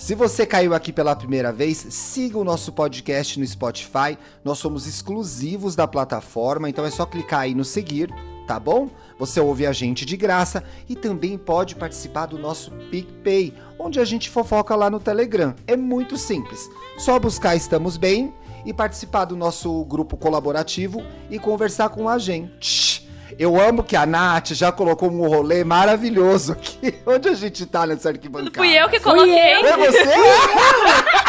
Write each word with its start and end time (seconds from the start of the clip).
Se 0.00 0.14
você 0.14 0.46
caiu 0.46 0.72
aqui 0.72 0.94
pela 0.94 1.14
primeira 1.14 1.52
vez, 1.52 1.76
siga 1.90 2.38
o 2.38 2.42
nosso 2.42 2.72
podcast 2.72 3.38
no 3.38 3.46
Spotify. 3.46 4.16
Nós 4.42 4.56
somos 4.56 4.86
exclusivos 4.86 5.76
da 5.76 5.86
plataforma, 5.86 6.70
então 6.70 6.86
é 6.86 6.90
só 6.90 7.04
clicar 7.04 7.40
aí 7.40 7.54
no 7.54 7.66
seguir, 7.66 8.10
tá 8.46 8.58
bom? 8.58 8.88
Você 9.18 9.38
ouve 9.38 9.66
a 9.66 9.74
gente 9.74 10.06
de 10.06 10.16
graça 10.16 10.64
e 10.88 10.96
também 10.96 11.36
pode 11.36 11.76
participar 11.76 12.24
do 12.24 12.38
nosso 12.38 12.70
PicPay, 12.90 13.52
onde 13.78 14.00
a 14.00 14.04
gente 14.06 14.30
fofoca 14.30 14.74
lá 14.74 14.88
no 14.88 14.98
Telegram. 14.98 15.54
É 15.66 15.76
muito 15.76 16.16
simples. 16.16 16.66
Só 16.96 17.18
buscar 17.18 17.54
Estamos 17.54 17.98
Bem 17.98 18.32
e 18.64 18.72
participar 18.72 19.26
do 19.26 19.36
nosso 19.36 19.84
grupo 19.84 20.16
colaborativo 20.16 21.02
e 21.28 21.38
conversar 21.38 21.90
com 21.90 22.08
a 22.08 22.16
gente. 22.16 22.99
Eu 23.38 23.60
amo 23.60 23.82
que 23.82 23.96
a 23.96 24.04
Nath 24.06 24.48
já 24.52 24.70
colocou 24.72 25.10
um 25.10 25.26
rolê 25.28 25.64
maravilhoso 25.64 26.52
aqui. 26.52 26.94
Onde 27.06 27.28
a 27.28 27.34
gente 27.34 27.64
tá 27.66 27.86
nessa 27.86 28.08
arquibancada? 28.10 28.52
Fui 28.54 28.68
eu 28.78 28.88
que 28.88 29.00
coloquei. 29.00 29.54
Foi 29.60 29.76
você? 29.86 30.04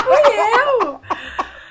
Fui 0.04 0.82
eu! 0.82 1.02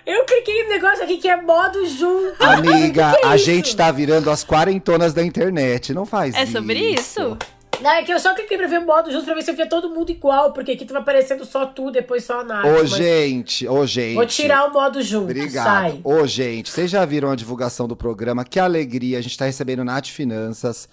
Eu 0.07 0.25
cliquei 0.25 0.65
no 0.65 0.71
negócio 0.71 1.05
aqui 1.05 1.19
que 1.19 1.29
é 1.29 1.41
modo 1.41 1.87
junto. 1.87 2.43
Amiga, 2.43 3.13
Que 3.21 3.27
a 3.27 3.37
isso? 3.37 3.45
gente 3.45 3.77
tá 3.77 3.91
virando 3.93 4.31
as 4.31 4.43
quarentonas 4.43 5.13
da 5.15 5.23
internet. 5.23 5.93
Não 5.95 6.05
faz 6.05 6.35
É 6.35 6.43
isso. 6.45 6.53
sobre 6.53 6.79
isso? 6.79 7.37
Não, 7.81 7.91
é 7.91 8.03
que 8.03 8.13
eu 8.13 8.21
só 8.21 8.35
cliquei 8.35 8.59
pra 8.59 8.67
ver 8.67 8.81
o 8.81 8.87
modo 8.87 9.11
junto 9.11 9.25
pra 9.25 9.35
ver 9.35 9.43
se 9.43 9.51
eu 9.51 9.57
via 9.57 9.69
todo 9.69 9.89
mundo 9.91 10.11
igual, 10.11 10.53
porque 10.53 10.73
aqui 10.73 10.85
tava 10.85 11.01
aparecendo 11.01 11.45
só 11.45 11.67
tu, 11.67 11.91
depois 11.91 12.25
só 12.25 12.41
a 12.41 12.45
Nath. 12.45 12.65
Ô, 12.65 12.73
mas 12.81 12.91
gente, 12.91 13.67
ô, 13.67 13.87
gente. 13.87 14.15
Vou 14.15 14.27
tirar 14.27 14.67
o 14.67 14.73
modo 14.73 15.03
junto. 15.03 15.25
Obrigado. 15.25 15.65
Sai. 15.65 16.01
Ô, 16.05 16.27
gente, 16.27 16.71
vocês 16.71 16.91
já 16.91 17.05
viram 17.05 17.31
a 17.31 17.37
divulgação 17.37 17.89
do 17.89 17.97
programa? 17.97 18.45
Que 18.45 18.61
alegria. 18.61 19.19
A 19.19 19.23
gente 19.23 19.37
tá 19.37 19.47
recebendo 19.47 19.85
Nath 19.85 20.09
Finanças. 20.09 20.89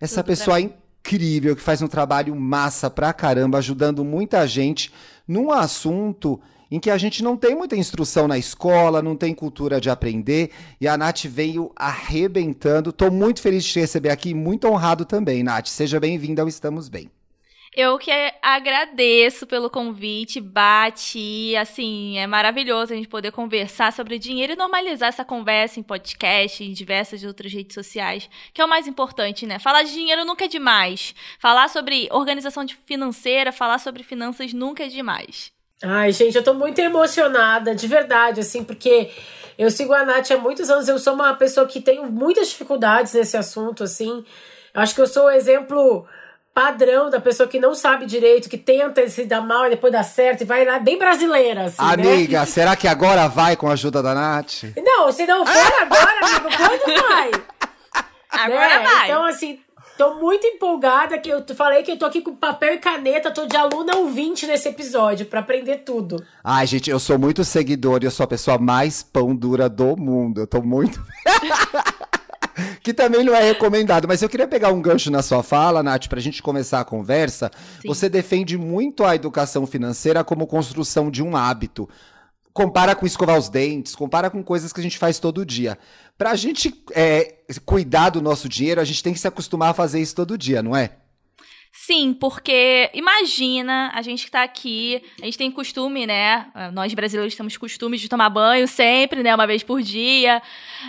Essa 0.00 0.22
Tudo 0.22 0.26
pessoa 0.26 0.60
incrível 0.60 1.54
que 1.54 1.62
faz 1.62 1.80
um 1.80 1.86
trabalho 1.86 2.34
massa 2.34 2.90
pra 2.90 3.12
caramba, 3.12 3.58
ajudando 3.58 4.04
muita 4.04 4.46
gente 4.46 4.92
num 5.26 5.52
assunto 5.52 6.40
em 6.72 6.80
que 6.80 6.88
a 6.88 6.96
gente 6.96 7.22
não 7.22 7.36
tem 7.36 7.54
muita 7.54 7.76
instrução 7.76 8.26
na 8.26 8.38
escola, 8.38 9.02
não 9.02 9.14
tem 9.14 9.34
cultura 9.34 9.78
de 9.78 9.90
aprender, 9.90 10.50
e 10.80 10.88
a 10.88 10.96
Nath 10.96 11.24
veio 11.24 11.70
arrebentando. 11.76 12.90
Tô 12.90 13.10
muito 13.10 13.42
feliz 13.42 13.62
de 13.62 13.72
te 13.74 13.80
receber 13.80 14.08
aqui 14.08 14.32
muito 14.32 14.66
honrado 14.66 15.04
também, 15.04 15.42
Nath. 15.42 15.66
Seja 15.66 16.00
bem-vinda 16.00 16.40
ao 16.40 16.48
Estamos 16.48 16.88
Bem. 16.88 17.10
Eu 17.76 17.98
que 17.98 18.10
agradeço 18.40 19.46
pelo 19.46 19.68
convite, 19.68 20.40
bate, 20.40 21.54
assim, 21.56 22.16
é 22.16 22.26
maravilhoso 22.26 22.94
a 22.94 22.96
gente 22.96 23.08
poder 23.08 23.32
conversar 23.32 23.92
sobre 23.92 24.18
dinheiro 24.18 24.54
e 24.54 24.56
normalizar 24.56 25.10
essa 25.10 25.26
conversa 25.26 25.78
em 25.78 25.82
podcast, 25.82 26.64
em 26.64 26.72
diversas 26.72 27.22
outras 27.22 27.52
redes 27.52 27.74
sociais, 27.74 28.30
que 28.54 28.62
é 28.62 28.64
o 28.64 28.68
mais 28.68 28.86
importante, 28.86 29.44
né? 29.46 29.58
Falar 29.58 29.82
de 29.82 29.92
dinheiro 29.92 30.24
nunca 30.24 30.46
é 30.46 30.48
demais. 30.48 31.14
Falar 31.38 31.68
sobre 31.68 32.08
organização 32.10 32.64
financeira, 32.86 33.52
falar 33.52 33.78
sobre 33.78 34.02
finanças 34.02 34.54
nunca 34.54 34.84
é 34.84 34.88
demais. 34.88 35.52
Ai, 35.82 36.12
gente, 36.12 36.36
eu 36.36 36.44
tô 36.44 36.54
muito 36.54 36.78
emocionada, 36.78 37.74
de 37.74 37.86
verdade, 37.86 38.40
assim, 38.40 38.62
porque 38.62 39.10
eu 39.58 39.70
sigo 39.70 39.92
a 39.92 40.04
Nath 40.04 40.30
há 40.30 40.36
muitos 40.36 40.70
anos, 40.70 40.88
eu 40.88 40.98
sou 40.98 41.14
uma 41.14 41.34
pessoa 41.34 41.66
que 41.66 41.80
tenho 41.80 42.10
muitas 42.10 42.48
dificuldades 42.48 43.12
nesse 43.12 43.36
assunto, 43.36 43.82
assim. 43.84 44.24
Eu 44.72 44.80
acho 44.80 44.94
que 44.94 45.00
eu 45.00 45.06
sou 45.06 45.24
o 45.24 45.30
exemplo 45.30 46.06
padrão 46.54 47.08
da 47.08 47.18
pessoa 47.18 47.48
que 47.48 47.58
não 47.58 47.74
sabe 47.74 48.04
direito, 48.04 48.48
que 48.48 48.58
tenta 48.58 49.06
se 49.08 49.24
dar 49.24 49.40
mal 49.40 49.66
e 49.66 49.70
depois 49.70 49.92
dá 49.92 50.02
certo 50.02 50.42
e 50.42 50.44
vai 50.44 50.64
lá, 50.64 50.78
bem 50.78 50.98
brasileira, 50.98 51.64
assim, 51.64 51.82
né? 51.82 51.92
Amiga, 51.92 52.44
será 52.46 52.76
que 52.76 52.86
agora 52.86 53.26
vai 53.26 53.56
com 53.56 53.68
a 53.68 53.72
ajuda 53.72 54.02
da 54.02 54.14
Nath? 54.14 54.64
Não, 54.76 55.10
se 55.10 55.26
não 55.26 55.46
for 55.46 55.72
agora, 55.80 56.18
amigo, 56.22 56.56
quando 56.56 57.02
vai? 57.02 57.30
Agora 58.30 58.78
né? 58.78 58.80
vai. 58.80 59.10
Então, 59.10 59.24
assim, 59.24 59.60
tô 59.96 60.14
muito 60.14 60.46
empolgada 60.46 61.18
que 61.18 61.28
eu 61.28 61.42
falei 61.54 61.82
que 61.82 61.92
eu 61.92 61.98
tô 61.98 62.06
aqui 62.06 62.20
com 62.20 62.34
papel 62.34 62.74
e 62.74 62.78
caneta, 62.78 63.30
tô 63.30 63.46
de 63.46 63.56
aluna 63.56 63.96
ouvinte 63.96 64.46
nesse 64.46 64.68
episódio 64.68 65.26
pra 65.26 65.40
aprender 65.40 65.78
tudo. 65.78 66.22
Ai, 66.42 66.66
gente, 66.66 66.90
eu 66.90 66.98
sou 66.98 67.18
muito 67.18 67.44
seguidor 67.44 68.02
e 68.02 68.06
eu 68.06 68.10
sou 68.10 68.24
a 68.24 68.28
pessoa 68.28 68.58
mais 68.58 69.02
pão 69.02 69.34
dura 69.34 69.68
do 69.68 69.96
mundo. 69.96 70.40
Eu 70.40 70.46
tô 70.46 70.62
muito. 70.62 71.02
que 72.82 72.92
também 72.92 73.24
não 73.24 73.34
é 73.34 73.42
recomendado, 73.42 74.08
mas 74.08 74.22
eu 74.22 74.28
queria 74.28 74.48
pegar 74.48 74.72
um 74.72 74.82
gancho 74.82 75.10
na 75.10 75.22
sua 75.22 75.42
fala, 75.42 75.82
Nath, 75.82 76.08
pra 76.08 76.20
gente 76.20 76.42
começar 76.42 76.80
a 76.80 76.84
conversa. 76.84 77.50
Sim. 77.80 77.88
Você 77.88 78.08
defende 78.08 78.58
muito 78.58 79.04
a 79.04 79.14
educação 79.14 79.66
financeira 79.66 80.24
como 80.24 80.46
construção 80.46 81.10
de 81.10 81.22
um 81.22 81.36
hábito. 81.36 81.88
Compara 82.52 82.94
com 82.94 83.06
escovar 83.06 83.38
os 83.38 83.48
dentes, 83.48 83.94
compara 83.94 84.28
com 84.28 84.42
coisas 84.42 84.72
que 84.72 84.80
a 84.80 84.82
gente 84.82 84.98
faz 84.98 85.18
todo 85.18 85.46
dia. 85.46 85.78
Pra 86.22 86.36
gente 86.36 86.72
é, 86.92 87.34
cuidar 87.66 88.10
do 88.10 88.22
nosso 88.22 88.48
dinheiro, 88.48 88.80
a 88.80 88.84
gente 88.84 89.02
tem 89.02 89.12
que 89.12 89.18
se 89.18 89.26
acostumar 89.26 89.70
a 89.70 89.74
fazer 89.74 90.00
isso 90.00 90.14
todo 90.14 90.38
dia, 90.38 90.62
não 90.62 90.76
é? 90.76 90.90
Sim, 91.74 92.12
porque 92.12 92.90
imagina, 92.92 93.90
a 93.94 94.02
gente 94.02 94.26
que 94.26 94.30
tá 94.30 94.42
aqui, 94.42 95.02
a 95.20 95.24
gente 95.24 95.38
tem 95.38 95.50
costume, 95.50 96.06
né? 96.06 96.46
Nós 96.74 96.92
brasileiros 96.92 97.34
temos 97.34 97.56
costume 97.56 97.96
de 97.96 98.10
tomar 98.10 98.28
banho 98.28 98.68
sempre, 98.68 99.22
né? 99.22 99.34
Uma 99.34 99.46
vez 99.46 99.62
por 99.62 99.80
dia. 99.80 100.42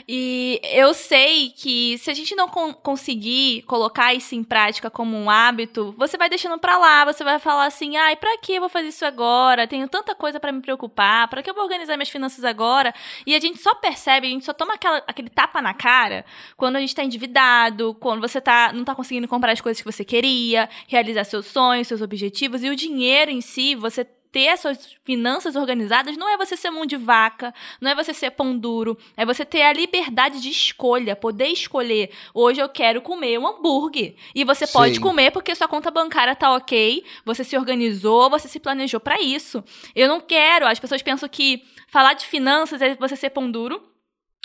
E 0.08 0.60
eu 0.74 0.94
sei 0.94 1.52
que 1.52 1.98
se 2.00 2.12
a 2.12 2.14
gente 2.14 2.36
não 2.36 2.50
con- 2.50 2.74
conseguir 2.74 3.62
colocar 3.64 4.14
isso 4.14 4.36
em 4.36 4.44
prática 4.44 4.90
como 4.92 5.16
um 5.18 5.30
hábito, 5.30 5.96
você 5.98 6.18
vai 6.18 6.28
deixando 6.30 6.60
pra 6.60 6.78
lá, 6.78 7.06
você 7.06 7.24
vai 7.24 7.40
falar 7.40 7.66
assim: 7.66 7.96
ai, 7.96 8.18
pra 8.18 8.38
que 8.40 8.54
eu 8.54 8.60
vou 8.60 8.70
fazer 8.70 8.90
isso 8.90 9.06
agora? 9.06 9.66
Tenho 9.66 9.88
tanta 9.88 10.14
coisa 10.14 10.38
pra 10.38 10.52
me 10.52 10.62
preocupar, 10.62 11.30
pra 11.30 11.42
que 11.42 11.50
eu 11.50 11.54
vou 11.54 11.64
organizar 11.64 11.96
minhas 11.96 12.10
finanças 12.10 12.44
agora? 12.44 12.94
E 13.26 13.34
a 13.34 13.40
gente 13.40 13.58
só 13.60 13.74
percebe, 13.74 14.28
a 14.28 14.30
gente 14.30 14.44
só 14.46 14.54
toma 14.54 14.74
aquela- 14.74 15.02
aquele 15.08 15.30
tapa 15.30 15.62
na 15.62 15.74
cara 15.74 16.26
quando 16.58 16.76
a 16.76 16.82
gente 16.82 16.94
tá 16.94 17.04
endividado, 17.06 17.96
quando 18.02 18.20
você 18.20 18.42
tá, 18.42 18.74
não 18.74 18.84
tá 18.84 18.94
conseguindo 18.94 19.30
comprar 19.30 19.54
as 19.54 19.62
coisas 19.62 19.82
que 19.82 19.90
você 19.92 20.04
queria, 20.04 20.70
realizar 20.88 21.24
seus 21.24 21.46
sonhos, 21.46 21.88
seus 21.88 22.02
objetivos, 22.02 22.64
e 22.64 22.70
o 22.70 22.76
dinheiro 22.76 23.32
em 23.32 23.42
si, 23.42 23.76
você 23.76 24.06
ter 24.34 24.50
as 24.50 24.62
suas 24.62 24.96
finanças 25.04 25.56
organizadas 25.56 26.18
não 26.18 26.28
é 26.28 26.36
você 26.36 26.58
ser 26.58 26.72
mão 26.72 26.88
de 26.88 26.98
vaca, 26.98 27.54
não 27.80 27.92
é 27.92 27.96
você 27.96 28.14
ser 28.16 28.32
pão 28.32 28.58
duro, 28.58 28.98
é 29.16 29.24
você 29.24 29.46
ter 29.46 29.62
a 29.62 29.72
liberdade 29.72 30.42
de 30.42 30.50
escolha, 30.50 31.16
poder 31.16 31.48
escolher. 31.50 32.10
Hoje 32.34 32.60
eu 32.60 32.68
quero 32.68 33.00
comer 33.00 33.38
um 33.38 33.48
hambúrguer. 33.48 34.16
E 34.34 34.44
você 34.44 34.66
pode 34.66 34.96
Sim. 34.96 35.02
comer 35.02 35.30
porque 35.30 35.54
sua 35.54 35.68
conta 35.68 35.92
bancária 35.92 36.36
tá 36.36 36.52
ok, 36.56 37.06
você 37.24 37.44
se 37.44 37.56
organizou, 37.56 38.28
você 38.28 38.48
se 38.48 38.60
planejou 38.60 39.00
pra 39.00 39.22
isso. 39.22 39.64
Eu 39.96 40.08
não 40.08 40.20
quero, 40.20 40.66
as 40.66 40.80
pessoas 40.80 41.04
pensam 41.04 41.30
que 41.30 41.64
falar 41.88 42.14
de 42.14 42.26
finanças 42.26 42.82
é 42.82 42.96
você 42.96 43.16
ser 43.16 43.30
pão 43.30 43.50
duro. 43.52 43.93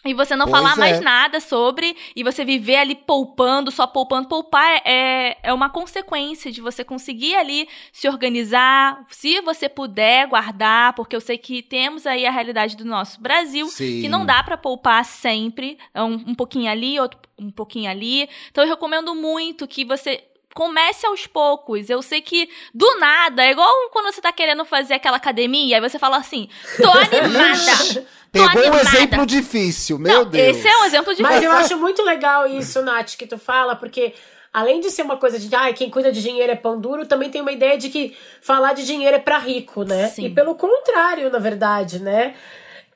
E 0.04 0.14
você 0.14 0.36
não 0.36 0.46
Pois 0.46 0.56
falar 0.56 0.76
mais 0.76 0.98
é. 0.98 1.00
nada 1.00 1.40
sobre, 1.40 1.96
e 2.14 2.22
você 2.22 2.44
viver 2.44 2.76
ali 2.76 2.94
poupando, 2.94 3.70
só 3.72 3.84
poupando. 3.84 4.28
Poupar 4.28 4.80
é, 4.84 5.36
é 5.42 5.52
uma 5.52 5.68
consequência 5.68 6.52
de 6.52 6.60
você 6.60 6.84
conseguir 6.84 7.34
ali 7.34 7.68
se 7.92 8.08
organizar, 8.08 9.04
se 9.10 9.40
você 9.40 9.68
puder 9.68 10.28
guardar, 10.28 10.92
porque 10.92 11.16
eu 11.16 11.20
sei 11.20 11.36
que 11.36 11.62
temos 11.62 12.06
aí 12.06 12.24
a 12.26 12.30
realidade 12.30 12.76
do 12.76 12.84
nosso 12.84 13.20
Brasil, 13.20 13.66
Sim. 13.66 14.00
que 14.00 14.08
não 14.08 14.24
dá 14.24 14.40
pra 14.42 14.56
poupar 14.56 15.04
sempre, 15.04 15.76
é 15.92 16.00
um, 16.02 16.14
um 16.28 16.34
pouquinho 16.34 16.70
ali, 16.70 17.00
outro 17.00 17.18
um 17.38 17.50
pouquinho 17.50 17.88
ali. 17.90 18.28
Então 18.50 18.64
eu 18.64 18.70
recomendo 18.70 19.14
muito 19.14 19.66
que 19.68 19.84
você 19.84 20.24
comece 20.58 21.06
aos 21.06 21.24
poucos. 21.24 21.88
Eu 21.88 22.02
sei 22.02 22.20
que 22.20 22.48
do 22.74 22.98
nada, 22.98 23.44
é 23.44 23.52
igual 23.52 23.72
quando 23.92 24.12
você 24.12 24.20
tá 24.20 24.32
querendo 24.32 24.64
fazer 24.64 24.94
aquela 24.94 25.16
academia, 25.16 25.76
aí 25.76 25.80
você 25.80 26.00
fala 26.00 26.16
assim: 26.16 26.48
"Tô 26.76 26.90
animada". 27.16 27.94
Tô 27.94 28.02
Pegou 28.32 28.48
um 28.48 28.66
animada. 28.66 28.80
exemplo 28.82 29.24
difícil, 29.24 29.98
meu 30.00 30.12
não, 30.12 30.24
Deus. 30.24 30.56
esse 30.56 30.66
é 30.66 30.78
um 30.78 30.84
exemplo 30.84 31.14
de 31.14 31.22
Mas 31.22 31.42
eu 31.42 31.52
acho 31.52 31.78
muito 31.78 32.02
legal 32.02 32.46
isso, 32.46 32.82
Nath, 32.82 33.16
que 33.16 33.26
tu 33.26 33.38
fala, 33.38 33.76
porque 33.76 34.12
além 34.52 34.80
de 34.80 34.90
ser 34.90 35.02
uma 35.02 35.16
coisa 35.16 35.38
de, 35.38 35.54
ai, 35.54 35.72
quem 35.72 35.88
cuida 35.88 36.10
de 36.10 36.20
dinheiro 36.20 36.52
é 36.52 36.56
pão 36.56 36.78
duro, 36.78 37.06
também 37.06 37.30
tem 37.30 37.40
uma 37.40 37.52
ideia 37.52 37.78
de 37.78 37.88
que 37.88 38.14
falar 38.42 38.74
de 38.74 38.84
dinheiro 38.84 39.16
é 39.16 39.20
pra 39.20 39.38
rico, 39.38 39.84
né? 39.84 40.08
Sim. 40.08 40.26
E 40.26 40.30
pelo 40.30 40.56
contrário, 40.56 41.30
na 41.30 41.38
verdade, 41.38 42.02
né? 42.02 42.34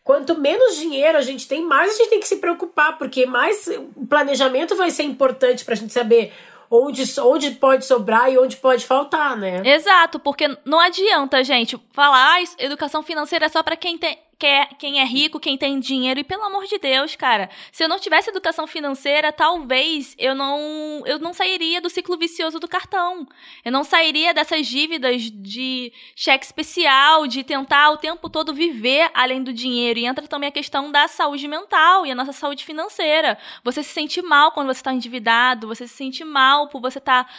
Quanto 0.04 0.38
menos 0.38 0.76
dinheiro 0.76 1.16
a 1.16 1.22
gente 1.22 1.46
tem, 1.46 1.64
mais 1.64 1.94
a 1.94 1.96
gente 1.96 2.10
tem 2.10 2.20
que 2.20 2.28
se 2.28 2.36
preocupar, 2.36 2.98
porque 2.98 3.24
mais 3.24 3.68
o 3.96 4.04
planejamento 4.04 4.74
vai 4.76 4.90
ser 4.90 5.04
importante 5.04 5.64
pra 5.64 5.76
gente 5.76 5.92
saber 5.92 6.32
onde, 6.72 7.04
onde 7.20 7.50
pode 7.52 7.84
sobrar 7.84 8.32
e 8.32 8.38
onde 8.38 8.56
pode 8.56 8.86
faltar, 8.86 9.36
né? 9.36 9.60
Exato, 9.62 10.18
porque 10.18 10.56
não 10.64 10.80
adianta, 10.80 11.44
gente, 11.44 11.78
falar 11.92 12.38
ah, 12.38 12.42
educação 12.58 13.02
financeira 13.02 13.46
é 13.46 13.48
só 13.48 13.62
pra 13.62 13.76
quem 13.76 13.98
tem 13.98 14.18
quer, 14.42 14.70
quem 14.76 15.00
é 15.00 15.04
rico, 15.04 15.38
quem 15.38 15.56
tem 15.56 15.78
dinheiro. 15.78 16.18
E 16.18 16.24
pelo 16.24 16.42
amor 16.42 16.66
de 16.66 16.76
Deus, 16.76 17.14
cara, 17.14 17.48
se 17.70 17.84
eu 17.84 17.88
não 17.88 18.00
tivesse 18.00 18.28
educação 18.28 18.66
financeira, 18.66 19.30
talvez 19.30 20.16
eu 20.18 20.34
não, 20.34 21.00
eu 21.06 21.20
não 21.20 21.32
sairia 21.32 21.80
do 21.80 21.88
ciclo 21.88 22.18
vicioso 22.18 22.58
do 22.58 22.66
cartão. 22.66 23.24
Eu 23.64 23.70
não 23.70 23.84
sairia 23.84 24.34
dessas 24.34 24.66
dívidas 24.66 25.30
de 25.30 25.92
cheque 26.16 26.44
especial, 26.44 27.28
de 27.28 27.44
tentar 27.44 27.90
o 27.90 27.98
tempo 27.98 28.28
todo 28.28 28.52
viver 28.52 29.12
além 29.14 29.44
do 29.44 29.52
dinheiro. 29.52 30.00
E 30.00 30.06
entra 30.06 30.26
também 30.26 30.48
a 30.48 30.52
questão 30.52 30.90
da 30.90 31.06
saúde 31.06 31.46
mental 31.46 32.04
e 32.04 32.10
a 32.10 32.14
nossa 32.14 32.32
saúde 32.32 32.64
financeira. 32.64 33.38
Você 33.62 33.80
se 33.84 33.90
sente 33.90 34.20
mal 34.20 34.50
quando 34.50 34.74
você 34.74 34.80
está 34.80 34.92
endividado, 34.92 35.68
você 35.68 35.86
se 35.86 35.94
sente 35.94 36.24
mal 36.24 36.66
por 36.66 36.80
você 36.80 36.98
estar 36.98 37.24
tá 37.24 37.30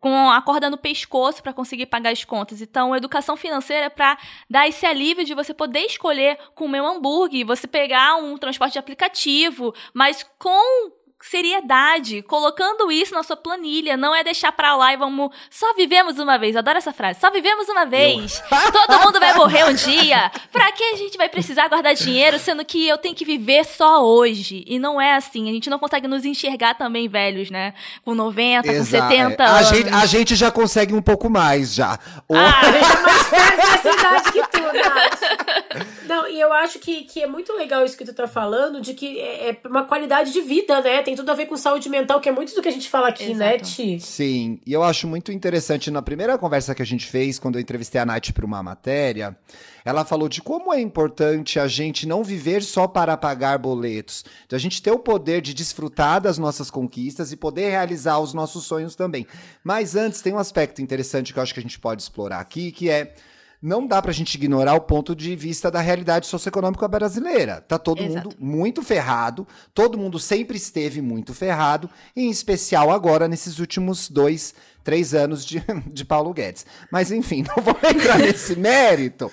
com 0.00 0.28
a 0.28 0.42
corda 0.42 0.68
no 0.68 0.76
pescoço 0.76 1.44
para 1.44 1.52
conseguir 1.52 1.86
pagar 1.86 2.10
as 2.10 2.24
contas. 2.24 2.60
Então, 2.60 2.96
educação 2.96 3.36
financeira 3.36 3.86
é 3.86 3.88
para 3.88 4.18
dar 4.48 4.66
esse 4.66 4.84
alívio 4.84 5.24
de 5.24 5.32
você 5.32 5.54
poder 5.54 5.86
escolher 5.86 6.39
comer 6.54 6.80
um 6.80 6.86
hambúrguer, 6.86 7.46
você 7.46 7.66
pegar 7.66 8.16
um 8.16 8.36
transporte 8.36 8.74
de 8.74 8.78
aplicativo, 8.78 9.74
mas 9.92 10.24
com 10.38 10.92
seriedade, 11.20 12.22
colocando 12.22 12.90
isso 12.90 13.14
na 13.14 13.22
sua 13.22 13.36
planilha, 13.36 13.96
não 13.96 14.14
é 14.14 14.24
deixar 14.24 14.52
pra 14.52 14.74
lá 14.74 14.92
e 14.92 14.96
vamos. 14.96 15.30
Só 15.50 15.74
vivemos 15.74 16.18
uma 16.18 16.38
vez, 16.38 16.56
adoro 16.56 16.78
essa 16.78 16.92
frase. 16.92 17.20
Só 17.20 17.30
vivemos 17.30 17.68
uma 17.68 17.84
vez. 17.84 18.42
Eu... 18.50 18.72
Todo 18.72 19.00
mundo 19.04 19.20
vai 19.20 19.34
morrer 19.34 19.64
um 19.64 19.74
dia. 19.74 20.30
Pra 20.50 20.72
que 20.72 20.82
a 20.82 20.96
gente 20.96 21.18
vai 21.18 21.28
precisar 21.28 21.68
guardar 21.68 21.94
dinheiro, 21.94 22.38
sendo 22.38 22.64
que 22.64 22.88
eu 22.88 22.96
tenho 22.96 23.14
que 23.14 23.24
viver 23.24 23.64
só 23.64 24.02
hoje? 24.04 24.64
E 24.66 24.78
não 24.78 25.00
é 25.00 25.14
assim. 25.14 25.48
A 25.48 25.52
gente 25.52 25.68
não 25.68 25.78
consegue 25.78 26.08
nos 26.08 26.24
enxergar 26.24 26.74
também 26.74 27.06
velhos, 27.06 27.50
né? 27.50 27.74
Com 28.02 28.14
90, 28.14 28.66
Exato. 28.66 28.78
com 28.78 29.08
70 29.10 29.42
é. 29.42 29.46
a 29.46 29.50
anos. 29.50 29.68
Gente, 29.68 29.88
a 29.94 30.06
gente 30.06 30.36
já 30.36 30.50
consegue 30.50 30.94
um 30.94 31.02
pouco 31.02 31.28
mais 31.28 31.74
já. 31.74 31.98
Ah, 32.32 32.60
a 32.60 32.72
gente 32.72 32.96
é 32.96 33.02
mais 33.02 33.28
perto 33.28 33.88
idade 33.88 34.32
que 34.32 34.42
tu, 34.48 34.60
Nath. 34.60 35.86
Não, 36.06 36.26
e 36.26 36.40
eu 36.40 36.52
acho 36.52 36.78
que, 36.78 37.02
que 37.04 37.22
é 37.22 37.26
muito 37.26 37.52
legal 37.52 37.84
isso 37.84 37.96
que 37.96 38.04
tu 38.04 38.14
tá 38.14 38.26
falando, 38.26 38.80
de 38.80 38.94
que 38.94 39.20
é, 39.20 39.50
é 39.50 39.68
uma 39.68 39.84
qualidade 39.84 40.32
de 40.32 40.40
vida, 40.40 40.80
né? 40.80 41.02
tem 41.09 41.09
tudo 41.16 41.30
a 41.30 41.34
ver 41.34 41.46
com 41.46 41.56
saúde 41.56 41.88
mental, 41.88 42.20
que 42.20 42.28
é 42.28 42.32
muito 42.32 42.54
do 42.54 42.62
que 42.62 42.68
a 42.68 42.72
gente 42.72 42.88
fala 42.88 43.08
aqui, 43.08 43.32
né, 43.32 43.32
Exato. 43.32 43.50
né, 43.50 43.58
Ti? 43.58 44.00
Sim, 44.00 44.60
e 44.66 44.72
eu 44.72 44.82
acho 44.82 45.06
muito 45.06 45.32
interessante, 45.32 45.90
na 45.90 46.02
primeira 46.02 46.36
conversa 46.38 46.74
que 46.74 46.82
a 46.82 46.86
gente 46.86 47.06
fez, 47.06 47.38
quando 47.38 47.56
eu 47.56 47.60
entrevistei 47.60 48.00
a 48.00 48.06
Nath 48.06 48.32
para 48.32 48.44
uma 48.44 48.62
matéria, 48.62 49.36
ela 49.84 50.04
falou 50.04 50.28
de 50.28 50.42
como 50.42 50.72
é 50.72 50.80
importante 50.80 51.58
a 51.58 51.66
gente 51.66 52.06
não 52.06 52.22
viver 52.22 52.62
só 52.62 52.86
para 52.86 53.16
pagar 53.16 53.58
boletos, 53.58 54.24
de 54.48 54.54
a 54.54 54.58
gente 54.58 54.82
ter 54.82 54.90
o 54.90 54.98
poder 54.98 55.40
de 55.40 55.54
desfrutar 55.54 56.20
das 56.20 56.38
nossas 56.38 56.70
conquistas 56.70 57.32
e 57.32 57.36
poder 57.36 57.70
realizar 57.70 58.18
os 58.18 58.34
nossos 58.34 58.64
sonhos 58.64 58.94
também. 58.94 59.26
Mas 59.64 59.96
antes, 59.96 60.20
tem 60.20 60.32
um 60.32 60.38
aspecto 60.38 60.82
interessante 60.82 61.32
que 61.32 61.38
eu 61.38 61.42
acho 61.42 61.54
que 61.54 61.60
a 61.60 61.62
gente 61.62 61.78
pode 61.78 62.02
explorar 62.02 62.40
aqui, 62.40 62.72
que 62.72 62.90
é 62.90 63.14
não 63.62 63.86
dá 63.86 64.00
pra 64.00 64.12
gente 64.12 64.34
ignorar 64.34 64.74
o 64.74 64.80
ponto 64.80 65.14
de 65.14 65.36
vista 65.36 65.70
da 65.70 65.80
realidade 65.80 66.26
socioeconômica 66.26 66.88
brasileira. 66.88 67.60
Tá 67.60 67.78
todo 67.78 68.02
Exato. 68.02 68.30
mundo 68.30 68.36
muito 68.38 68.82
ferrado, 68.82 69.46
todo 69.74 69.98
mundo 69.98 70.18
sempre 70.18 70.56
esteve 70.56 71.02
muito 71.02 71.34
ferrado, 71.34 71.90
em 72.16 72.30
especial 72.30 72.90
agora 72.90 73.28
nesses 73.28 73.58
últimos 73.58 74.08
dois, 74.08 74.54
três 74.82 75.12
anos 75.14 75.44
de, 75.44 75.62
de 75.92 76.04
Paulo 76.04 76.32
Guedes. 76.32 76.64
Mas 76.90 77.10
enfim, 77.12 77.44
não 77.56 77.62
vou 77.62 77.76
entrar 77.82 78.18
nesse 78.18 78.56
mérito. 78.56 79.30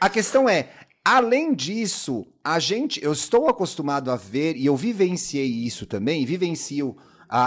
A 0.00 0.08
questão 0.08 0.48
é, 0.48 0.68
Além 1.06 1.54
disso, 1.54 2.26
a 2.42 2.58
gente, 2.58 3.04
eu 3.04 3.12
estou 3.12 3.46
acostumado 3.46 4.10
a 4.10 4.16
ver, 4.16 4.56
e 4.56 4.64
eu 4.64 4.74
vivenciei 4.74 5.44
isso 5.44 5.84
também, 5.84 6.24
vivencio 6.24 6.96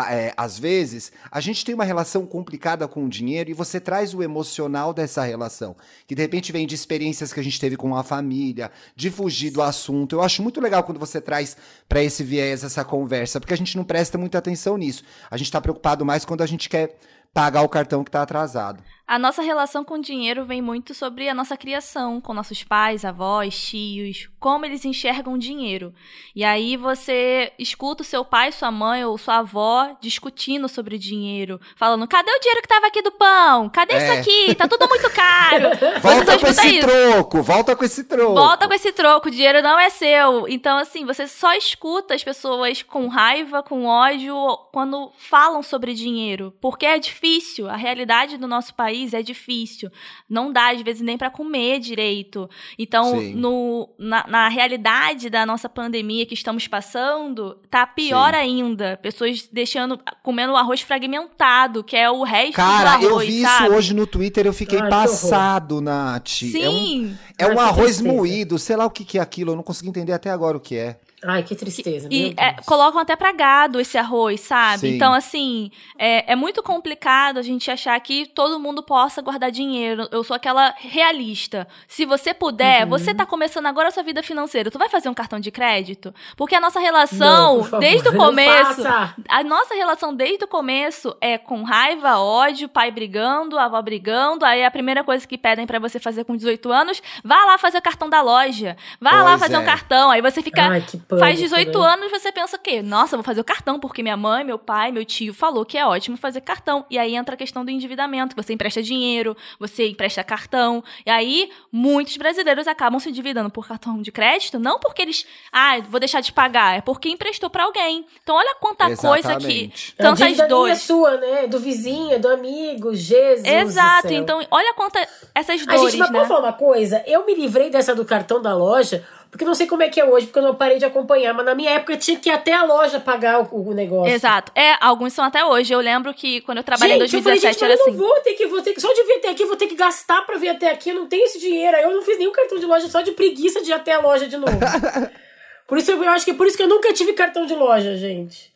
é, 0.10 0.34
às 0.36 0.60
vezes, 0.60 1.14
a 1.32 1.40
gente 1.40 1.64
tem 1.64 1.74
uma 1.74 1.86
relação 1.86 2.26
complicada 2.26 2.88
com 2.88 3.06
o 3.06 3.10
dinheiro 3.10 3.50
e 3.50 3.54
você 3.54 3.80
traz 3.80 4.14
o 4.14 4.22
emocional 4.22 4.94
dessa 4.94 5.24
relação, 5.24 5.78
que 6.06 6.14
de 6.14 6.22
repente 6.22 6.52
vem 6.52 6.68
de 6.68 6.76
experiências 6.76 7.32
que 7.32 7.40
a 7.40 7.44
gente 7.44 7.60
teve 7.60 7.78
com 7.78 7.96
a 7.96 8.04
família, 8.04 8.70
de 8.96 9.10
fugir 9.10 9.50
do 9.50 9.62
assunto. 9.62 10.18
Eu 10.18 10.22
acho 10.22 10.44
muito 10.44 10.60
legal 10.60 10.84
quando 10.84 11.00
você 11.00 11.22
traz 11.22 11.56
para 11.88 12.04
esse 12.04 12.22
viés 12.22 12.66
essa 12.66 12.84
conversa, 12.84 13.40
porque 13.40 13.54
a 13.54 13.58
gente 13.58 13.78
não 13.78 13.86
presta 13.86 14.18
muita 14.18 14.38
atenção 14.38 14.76
nisso. 14.78 15.04
A 15.32 15.38
gente 15.38 15.48
está 15.48 15.62
preocupado 15.62 16.06
mais 16.06 16.26
quando 16.26 16.42
a 16.42 16.48
gente 16.48 16.68
quer 16.68 16.98
pagar 17.34 17.62
o 17.62 17.70
cartão 17.70 18.04
que 18.04 18.10
está 18.10 18.22
atrasado. 18.22 18.84
A 19.08 19.18
nossa 19.18 19.42
relação 19.42 19.86
com 19.86 19.94
o 19.94 20.02
dinheiro 20.02 20.44
vem 20.44 20.62
muito 20.62 20.94
sobre 20.94 21.30
a 21.30 21.34
nossa 21.34 21.56
criação 21.56 22.20
com 22.20 22.34
nossos 22.34 22.62
pais, 22.62 23.06
avós, 23.06 23.58
tios, 23.58 24.28
como 24.38 24.66
eles 24.66 24.84
enxergam 24.84 25.36
o 25.36 25.38
dinheiro. 25.38 25.94
E 26.36 26.44
aí 26.44 26.76
você 26.76 27.54
escuta 27.58 28.04
o 28.04 28.06
seu 28.06 28.26
pai, 28.26 28.52
sua 28.52 28.70
mãe 28.70 29.06
ou 29.06 29.18
sua 29.18 29.38
avó 29.38 29.96
discutindo 30.02 30.68
sobre 30.68 30.98
dinheiro, 30.98 31.58
falando: 31.78 32.06
cadê 32.06 32.30
o 32.30 32.40
dinheiro 32.42 32.60
que 32.60 32.66
estava 32.66 32.88
aqui 32.88 33.02
do 33.02 33.14
pão? 33.14 33.70
Cadê 33.70 33.94
é. 33.94 33.98
isso 33.98 34.20
aqui? 34.20 34.56
Tá 34.56 34.68
tudo 34.68 34.86
muito 34.90 35.10
caro. 35.12 35.70
volta 36.04 36.38
com 36.38 36.48
esse 36.48 36.68
isso. 36.68 36.88
troco, 36.88 37.42
volta 37.42 37.76
com 37.78 37.86
esse 37.86 38.04
troco. 38.04 38.34
Volta 38.34 38.68
com 38.68 38.74
esse 38.74 38.92
troco, 38.92 39.30
o 39.30 39.32
dinheiro 39.32 39.62
não 39.62 39.80
é 39.80 39.90
seu. 39.90 40.50
Então, 40.50 40.78
assim, 40.78 41.06
você 41.06 41.30
só 41.30 41.54
escuta 41.54 42.14
as 42.14 42.26
pessoas 42.26 42.84
com 42.84 43.08
raiva, 43.08 43.64
com 43.64 43.86
ódio, 43.86 44.36
quando 44.74 45.14
falam 45.18 45.64
sobre 45.64 45.94
dinheiro. 45.94 46.54
Porque 46.60 46.86
é 46.86 47.00
difícil. 47.00 47.70
A 47.70 47.78
realidade 47.78 48.38
do 48.38 48.50
nosso 48.50 48.76
país 48.76 48.97
país 48.98 49.14
é 49.14 49.22
difícil. 49.22 49.90
Não 50.30 50.52
dá, 50.52 50.72
às 50.72 50.82
vezes, 50.82 51.02
nem 51.02 51.18
para 51.18 51.30
comer 51.30 51.80
direito. 51.80 52.50
Então, 52.78 53.22
no, 53.22 53.90
na, 53.98 54.26
na, 54.28 54.50
realidade 54.50 55.30
da 55.30 55.46
nossa 55.46 55.70
pandemia 55.70 56.26
que 56.26 56.34
estamos 56.34 56.68
passando, 56.68 57.60
tá 57.70 57.86
pior 57.86 58.34
Sim. 58.34 58.40
ainda. 58.40 58.98
Pessoas 59.02 59.48
deixando, 59.52 60.00
comendo 60.24 60.56
arroz 60.56 60.82
fragmentado, 60.82 61.84
que 61.84 61.96
é 61.96 62.10
o 62.10 62.24
resto 62.24 62.56
Cara, 62.56 62.98
do 62.98 63.08
arroz, 63.08 63.12
eu 63.12 63.20
vi 63.20 63.42
sabe? 63.42 63.66
isso 63.66 63.76
hoje 63.76 63.94
no 63.94 64.08
Twitter, 64.08 64.46
eu 64.46 64.54
fiquei 64.54 64.80
Ai, 64.80 64.90
passado, 64.90 65.80
Nath. 65.82 66.30
Sim. 66.30 67.18
É 67.38 67.46
um, 67.46 67.52
é 67.52 67.56
um 67.56 67.60
arroz 67.60 68.02
moído, 68.02 68.58
sei 68.58 68.76
lá 68.76 68.86
o 68.86 68.90
que, 68.90 69.06
que 69.06 69.20
é 69.20 69.22
aquilo, 69.22 69.52
eu 69.52 69.56
não 69.56 69.64
consegui 69.64 69.90
entender 69.90 70.14
até 70.14 70.30
agora 70.30 70.58
o 70.58 70.60
que 70.60 70.76
é. 70.76 70.98
Ai, 71.24 71.42
que 71.42 71.56
tristeza. 71.56 72.08
E 72.12 72.36
é, 72.38 72.54
colocam 72.64 73.02
até 73.02 73.16
pra 73.16 73.32
gado 73.32 73.80
esse 73.80 73.98
arroz, 73.98 74.40
sabe? 74.42 74.82
Sim. 74.82 74.96
Então, 74.96 75.14
assim, 75.14 75.72
é, 75.98 76.34
é 76.34 76.36
muito 76.36 76.62
complicado 76.62 77.40
a 77.40 77.42
gente 77.42 77.72
achar 77.72 78.00
que 78.00 78.28
todo 78.28 78.60
mundo 78.60 78.84
possa 78.84 79.20
guardar 79.20 79.50
dinheiro. 79.50 80.08
Eu 80.12 80.24
sou 80.24 80.36
aquela 80.36 80.76
realista. 80.78 81.68
Se 81.88 82.06
você 82.06 82.36
puder, 82.36 82.84
uhum. 82.84 82.90
você 82.90 83.16
tá 83.16 83.26
começando 83.26 83.66
agora 83.66 83.88
a 83.88 83.92
sua 83.92 84.04
vida 84.04 84.22
financeira, 84.22 84.70
tu 84.70 84.78
vai 84.78 84.90
fazer 84.90 85.10
um 85.10 85.14
cartão 85.14 85.40
de 85.40 85.50
crédito? 85.50 86.14
Porque 86.36 86.54
a 86.54 86.62
nossa 86.62 86.80
relação, 86.80 87.68
Não, 87.72 87.80
desde 87.80 88.10
o 88.10 88.16
começo. 88.16 88.84
A 89.28 89.44
nossa 89.44 89.74
relação 89.74 90.14
desde 90.14 90.46
o 90.46 90.48
começo 90.48 91.18
é 91.20 91.40
com 91.40 91.64
raiva, 91.64 92.20
ódio, 92.20 92.70
pai 92.70 92.92
brigando, 92.92 93.58
avó 93.58 93.82
brigando. 93.82 94.46
Aí 94.46 94.64
a 94.64 94.70
primeira 94.70 95.04
coisa 95.04 95.28
que 95.28 95.38
pedem 95.38 95.66
para 95.66 95.80
você 95.80 96.00
fazer 96.00 96.26
com 96.26 96.36
18 96.36 96.72
anos, 96.72 97.02
vá 97.24 97.44
lá 97.46 97.58
fazer 97.58 97.80
o 97.80 97.82
cartão 97.82 98.08
da 98.08 98.22
loja. 98.22 98.78
Vá 99.02 99.10
pois 99.10 99.24
lá 99.24 99.38
fazer 99.40 99.56
é. 99.56 99.60
um 99.60 99.66
cartão. 99.66 100.12
Aí 100.12 100.22
você 100.22 100.44
fica. 100.44 100.62
Ai, 100.62 100.84
Faz 101.16 101.40
18 101.40 101.80
né? 101.80 101.86
anos 101.86 102.12
você 102.12 102.32
pensa 102.32 102.58
o 102.58 102.60
quê? 102.60 102.82
Nossa, 102.82 103.16
vou 103.16 103.24
fazer 103.24 103.40
o 103.40 103.44
cartão, 103.44 103.80
porque 103.80 104.04
minha 104.04 104.18
mãe, 104.18 104.44
meu 104.44 104.60
pai, 104.60 104.92
meu 104.92 105.06
tio 105.06 105.34
falou 105.34 105.66
que 105.66 105.78
é 105.78 105.86
ótimo 105.86 106.18
fazer 106.18 106.42
cartão. 106.42 106.86
E 106.90 106.98
aí 106.98 107.16
entra 107.16 107.36
a 107.36 107.38
questão 107.38 107.64
do 107.64 107.72
endividamento, 107.72 108.36
você 108.36 108.54
empresta 108.54 108.82
dinheiro, 108.82 109.36
você 109.58 109.88
empresta 109.88 110.24
cartão. 110.24 110.84
E 111.06 111.10
aí, 111.10 111.50
muitos 111.72 112.18
brasileiros 112.18 112.68
acabam 112.68 113.00
se 113.00 113.10
endividando 113.10 113.50
por 113.50 113.66
cartão 113.68 114.02
de 114.02 114.12
crédito, 114.12 114.60
não 114.60 114.80
porque 114.80 115.02
eles, 115.02 115.26
ah, 115.52 115.80
vou 115.90 116.00
deixar 116.00 116.20
de 116.20 116.34
pagar, 116.34 116.78
é 116.78 116.82
porque 116.82 117.08
emprestou 117.08 117.50
para 117.50 117.64
alguém. 117.64 118.06
Então, 118.22 118.36
olha 118.36 118.56
quanta 118.60 118.90
Exatamente. 118.90 119.24
coisa 119.24 119.36
que. 119.40 119.72
Tantas 119.96 120.38
dores. 120.50 120.74
é 120.74 120.76
sua, 120.76 121.18
né? 121.18 121.48
Do 121.48 121.60
vizinho, 121.60 122.20
do 122.20 122.28
amigo, 122.28 122.94
Jesus. 122.94 123.46
Exato. 123.46 124.14
Então, 124.14 124.46
olha 124.52 124.74
quanta 124.74 125.08
essas 125.34 125.66
dores. 125.66 125.82
A 125.82 125.90
gente, 125.90 126.00
mas 126.00 126.12
né? 126.12 126.26
falar 126.26 126.40
uma 126.40 126.54
coisa? 126.54 127.04
Eu 127.08 127.26
me 127.26 127.34
livrei 127.34 127.70
dessa 127.70 127.96
do 127.96 128.04
cartão 128.04 128.42
da 128.42 128.54
loja 128.56 129.06
porque 129.38 129.44
eu 129.44 129.50
não 129.50 129.56
sei 129.56 129.68
como 129.68 129.84
é 129.84 129.88
que 129.88 130.02
é 130.02 130.06
hoje, 130.06 130.26
porque 130.26 130.40
eu 130.40 130.44
não 130.44 130.56
parei 130.56 130.80
de 130.80 130.86
acompanhar. 130.86 131.32
Mas 131.32 131.46
na 131.46 131.54
minha 131.54 131.70
época 131.70 131.94
eu 131.94 131.98
tinha 131.98 132.18
que 132.18 132.28
ir 132.28 132.32
até 132.32 132.54
a 132.54 132.64
loja 132.64 133.00
pagar 133.00 133.40
o, 133.40 133.70
o 133.70 133.72
negócio. 133.72 134.12
Exato. 134.12 134.52
É, 134.56 134.74
alguns 134.84 135.14
são 135.14 135.24
até 135.24 135.46
hoje. 135.46 135.72
Eu 135.72 135.80
lembro 135.80 136.12
que 136.12 136.42
quando 136.42 136.58
eu 136.58 136.64
trabalhei 136.64 137.00
gente, 137.00 137.16
em 137.16 137.22
2017 137.22 137.46
eu 137.46 137.54
falei, 137.54 137.54
gente, 137.54 137.64
era 137.64 137.74
assim. 137.76 137.92
Eu 137.92 137.98
não 137.98 138.16
vou 138.16 138.24
ter 138.24 138.34
que, 138.34 138.48
vou 138.48 138.62
ter 138.64 138.74
que. 138.74 138.82
Só 138.82 138.92
de 138.92 139.04
vir 139.04 139.14
até 139.18 139.30
aqui, 139.30 139.46
vou 139.46 139.56
ter 139.56 139.68
que 139.68 139.76
gastar 139.76 140.24
pra 140.26 140.38
vir 140.38 140.50
até 140.50 140.72
aqui. 140.72 140.90
Eu 140.90 140.96
não 140.96 141.06
tenho 141.06 141.24
esse 141.24 141.40
dinheiro. 141.40 141.78
Aí 141.78 141.84
eu 141.84 141.94
não 141.94 142.02
fiz 142.02 142.18
nenhum 142.18 142.32
cartão 142.32 142.58
de 142.58 142.66
loja, 142.66 142.90
só 142.90 143.02
de 143.02 143.12
preguiça 143.12 143.62
de 143.62 143.70
ir 143.70 143.74
até 143.74 143.94
a 143.94 144.00
loja 144.00 144.28
de 144.28 144.38
novo. 144.38 144.58
por 145.68 145.78
isso 145.78 145.92
eu, 145.92 146.04
eu 146.04 146.10
acho 146.10 146.26
que 146.26 146.32
é 146.32 146.34
por 146.34 146.48
isso 146.48 146.58
que 146.58 146.64
eu 146.64 146.68
nunca 146.68 146.92
tive 146.92 147.14
cartão 147.14 147.46
de 147.46 147.54
loja, 147.54 147.96
gente. 147.96 148.52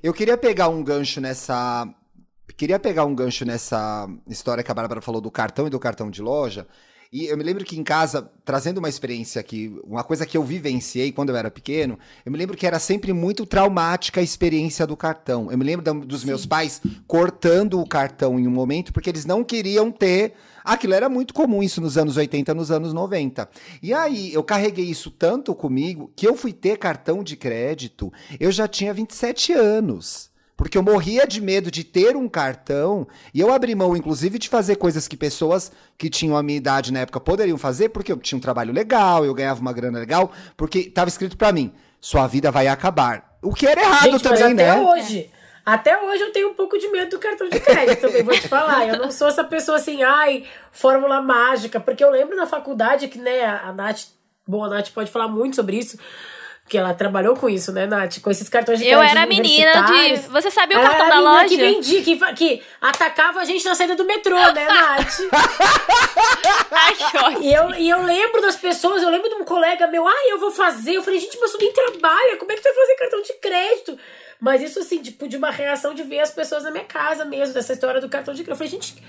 Eu 0.00 0.14
queria 0.14 0.38
pegar 0.38 0.68
um 0.68 0.84
gancho 0.84 1.20
nessa. 1.20 1.88
Queria 2.56 2.78
pegar 2.78 3.06
um 3.06 3.14
gancho 3.14 3.44
nessa 3.44 4.08
história 4.28 4.62
que 4.62 4.70
a 4.70 4.74
Bárbara 4.74 5.00
falou 5.00 5.20
do 5.20 5.32
cartão 5.32 5.66
e 5.66 5.70
do 5.70 5.80
cartão 5.80 6.08
de 6.08 6.22
loja. 6.22 6.68
E 7.12 7.26
eu 7.26 7.36
me 7.36 7.44
lembro 7.44 7.62
que 7.62 7.78
em 7.78 7.84
casa, 7.84 8.30
trazendo 8.42 8.78
uma 8.78 8.88
experiência 8.88 9.38
aqui, 9.38 9.78
uma 9.84 10.02
coisa 10.02 10.24
que 10.24 10.34
eu 10.34 10.42
vivenciei 10.42 11.12
quando 11.12 11.28
eu 11.28 11.36
era 11.36 11.50
pequeno, 11.50 11.98
eu 12.24 12.32
me 12.32 12.38
lembro 12.38 12.56
que 12.56 12.66
era 12.66 12.78
sempre 12.78 13.12
muito 13.12 13.44
traumática 13.44 14.18
a 14.18 14.24
experiência 14.24 14.86
do 14.86 14.96
cartão. 14.96 15.52
Eu 15.52 15.58
me 15.58 15.64
lembro 15.64 16.06
dos 16.06 16.22
Sim. 16.22 16.28
meus 16.28 16.46
pais 16.46 16.80
cortando 17.06 17.78
o 17.78 17.86
cartão 17.86 18.40
em 18.40 18.48
um 18.48 18.50
momento 18.50 18.94
porque 18.94 19.10
eles 19.10 19.26
não 19.26 19.44
queriam 19.44 19.92
ter 19.92 20.32
Aquilo 20.64 20.94
era 20.94 21.08
muito 21.08 21.34
comum 21.34 21.62
isso 21.62 21.80
nos 21.80 21.98
anos 21.98 22.16
80, 22.16 22.54
nos 22.54 22.70
anos 22.70 22.92
90. 22.92 23.48
E 23.82 23.92
aí 23.92 24.32
eu 24.32 24.44
carreguei 24.44 24.84
isso 24.84 25.10
tanto 25.10 25.54
comigo 25.54 26.12
que 26.14 26.26
eu 26.26 26.36
fui 26.36 26.52
ter 26.52 26.78
cartão 26.78 27.24
de 27.24 27.36
crédito, 27.36 28.12
eu 28.38 28.52
já 28.52 28.68
tinha 28.68 28.94
27 28.94 29.52
anos. 29.52 30.30
Porque 30.62 30.78
eu 30.78 30.82
morria 30.82 31.26
de 31.26 31.40
medo 31.40 31.72
de 31.72 31.82
ter 31.82 32.16
um 32.16 32.28
cartão 32.28 33.04
e 33.34 33.40
eu 33.40 33.52
abri 33.52 33.74
mão, 33.74 33.96
inclusive, 33.96 34.38
de 34.38 34.48
fazer 34.48 34.76
coisas 34.76 35.08
que 35.08 35.16
pessoas 35.16 35.72
que 35.98 36.08
tinham 36.08 36.36
a 36.36 36.42
minha 36.42 36.56
idade 36.56 36.92
na 36.92 37.00
época 37.00 37.18
poderiam 37.18 37.58
fazer, 37.58 37.88
porque 37.88 38.12
eu 38.12 38.16
tinha 38.16 38.38
um 38.38 38.40
trabalho 38.40 38.72
legal, 38.72 39.24
eu 39.24 39.34
ganhava 39.34 39.60
uma 39.60 39.72
grana 39.72 39.98
legal, 39.98 40.30
porque 40.56 40.78
estava 40.78 41.08
escrito 41.08 41.36
para 41.36 41.50
mim: 41.50 41.72
sua 42.00 42.28
vida 42.28 42.52
vai 42.52 42.68
acabar. 42.68 43.36
O 43.42 43.52
que 43.52 43.66
era 43.66 43.82
errado 43.82 44.12
Gente, 44.12 44.22
também, 44.22 44.52
até 44.52 44.54
né? 44.54 44.80
hoje. 44.80 45.30
Até 45.66 46.00
hoje 46.00 46.22
eu 46.22 46.32
tenho 46.32 46.50
um 46.50 46.54
pouco 46.54 46.78
de 46.78 46.86
medo 46.90 47.10
do 47.10 47.18
cartão 47.18 47.48
de 47.48 47.58
crédito 47.58 48.00
também, 48.00 48.22
vou 48.22 48.34
te 48.34 48.46
falar. 48.46 48.86
Eu 48.86 48.98
não 48.98 49.10
sou 49.10 49.26
essa 49.26 49.42
pessoa 49.42 49.78
assim, 49.78 50.04
ai, 50.04 50.44
fórmula 50.70 51.20
mágica, 51.20 51.80
porque 51.80 52.04
eu 52.04 52.10
lembro 52.10 52.36
na 52.36 52.46
faculdade 52.46 53.08
que, 53.08 53.18
né, 53.18 53.44
a 53.44 53.72
Nath, 53.72 54.02
bom, 54.46 54.64
a 54.64 54.68
Nath 54.68 54.90
pode 54.90 55.10
falar 55.10 55.26
muito 55.26 55.56
sobre 55.56 55.76
isso, 55.76 55.98
que 56.68 56.78
ela 56.78 56.94
trabalhou 56.94 57.36
com 57.36 57.48
isso, 57.50 57.70
né, 57.72 57.86
Nath? 57.86 58.20
Com 58.22 58.30
esses 58.30 58.48
cartões 58.48 58.78
de 58.78 58.86
Eu 58.88 59.02
era 59.02 59.26
menina 59.26 59.82
de. 59.86 60.16
Você 60.28 60.50
sabia 60.50 60.78
o 60.78 60.80
Ela 60.80 60.88
cartão 60.88 61.06
era 61.06 61.16
da 61.16 61.20
loja? 61.20 61.48
Que 61.48 61.56
vendia, 61.56 62.02
que, 62.02 62.16
que 62.34 62.62
atacava 62.80 63.40
a 63.40 63.44
gente 63.44 63.64
na 63.64 63.74
saída 63.74 63.94
do 63.94 64.04
metrô, 64.04 64.36
né, 64.52 64.64
Nath? 64.66 65.18
Ai, 66.70 66.94
que 66.94 67.18
ótimo. 67.18 67.42
E 67.42 67.52
eu, 67.52 67.74
e 67.74 67.88
eu 67.90 68.02
lembro 68.02 68.40
das 68.40 68.56
pessoas, 68.56 69.02
eu 69.02 69.10
lembro 69.10 69.28
de 69.28 69.34
um 69.34 69.44
colega 69.44 69.86
meu, 69.86 70.06
ah, 70.06 70.28
eu 70.30 70.38
vou 70.38 70.50
fazer. 70.50 70.94
Eu 70.94 71.02
falei, 71.02 71.20
gente, 71.20 71.38
mas 71.40 71.52
tu 71.52 71.58
nem 71.58 71.72
trabalha, 71.72 72.36
como 72.38 72.50
é 72.50 72.54
que 72.54 72.60
tu 72.62 72.64
vai 72.64 72.74
fazer 72.74 72.94
cartão 72.96 73.22
de 73.22 73.32
crédito? 73.34 73.98
Mas 74.40 74.62
isso, 74.62 74.78
assim, 74.80 75.00
tipo, 75.02 75.28
de 75.28 75.36
uma 75.36 75.50
reação 75.50 75.94
de 75.94 76.02
ver 76.02 76.20
as 76.20 76.30
pessoas 76.30 76.64
na 76.64 76.70
minha 76.70 76.84
casa 76.84 77.24
mesmo, 77.24 77.54
dessa 77.54 77.72
história 77.72 78.00
do 78.00 78.08
cartão 78.08 78.34
de 78.34 78.42
crédito. 78.42 78.50
Eu 78.62 78.68
falei, 78.68 78.70
gente, 78.70 79.02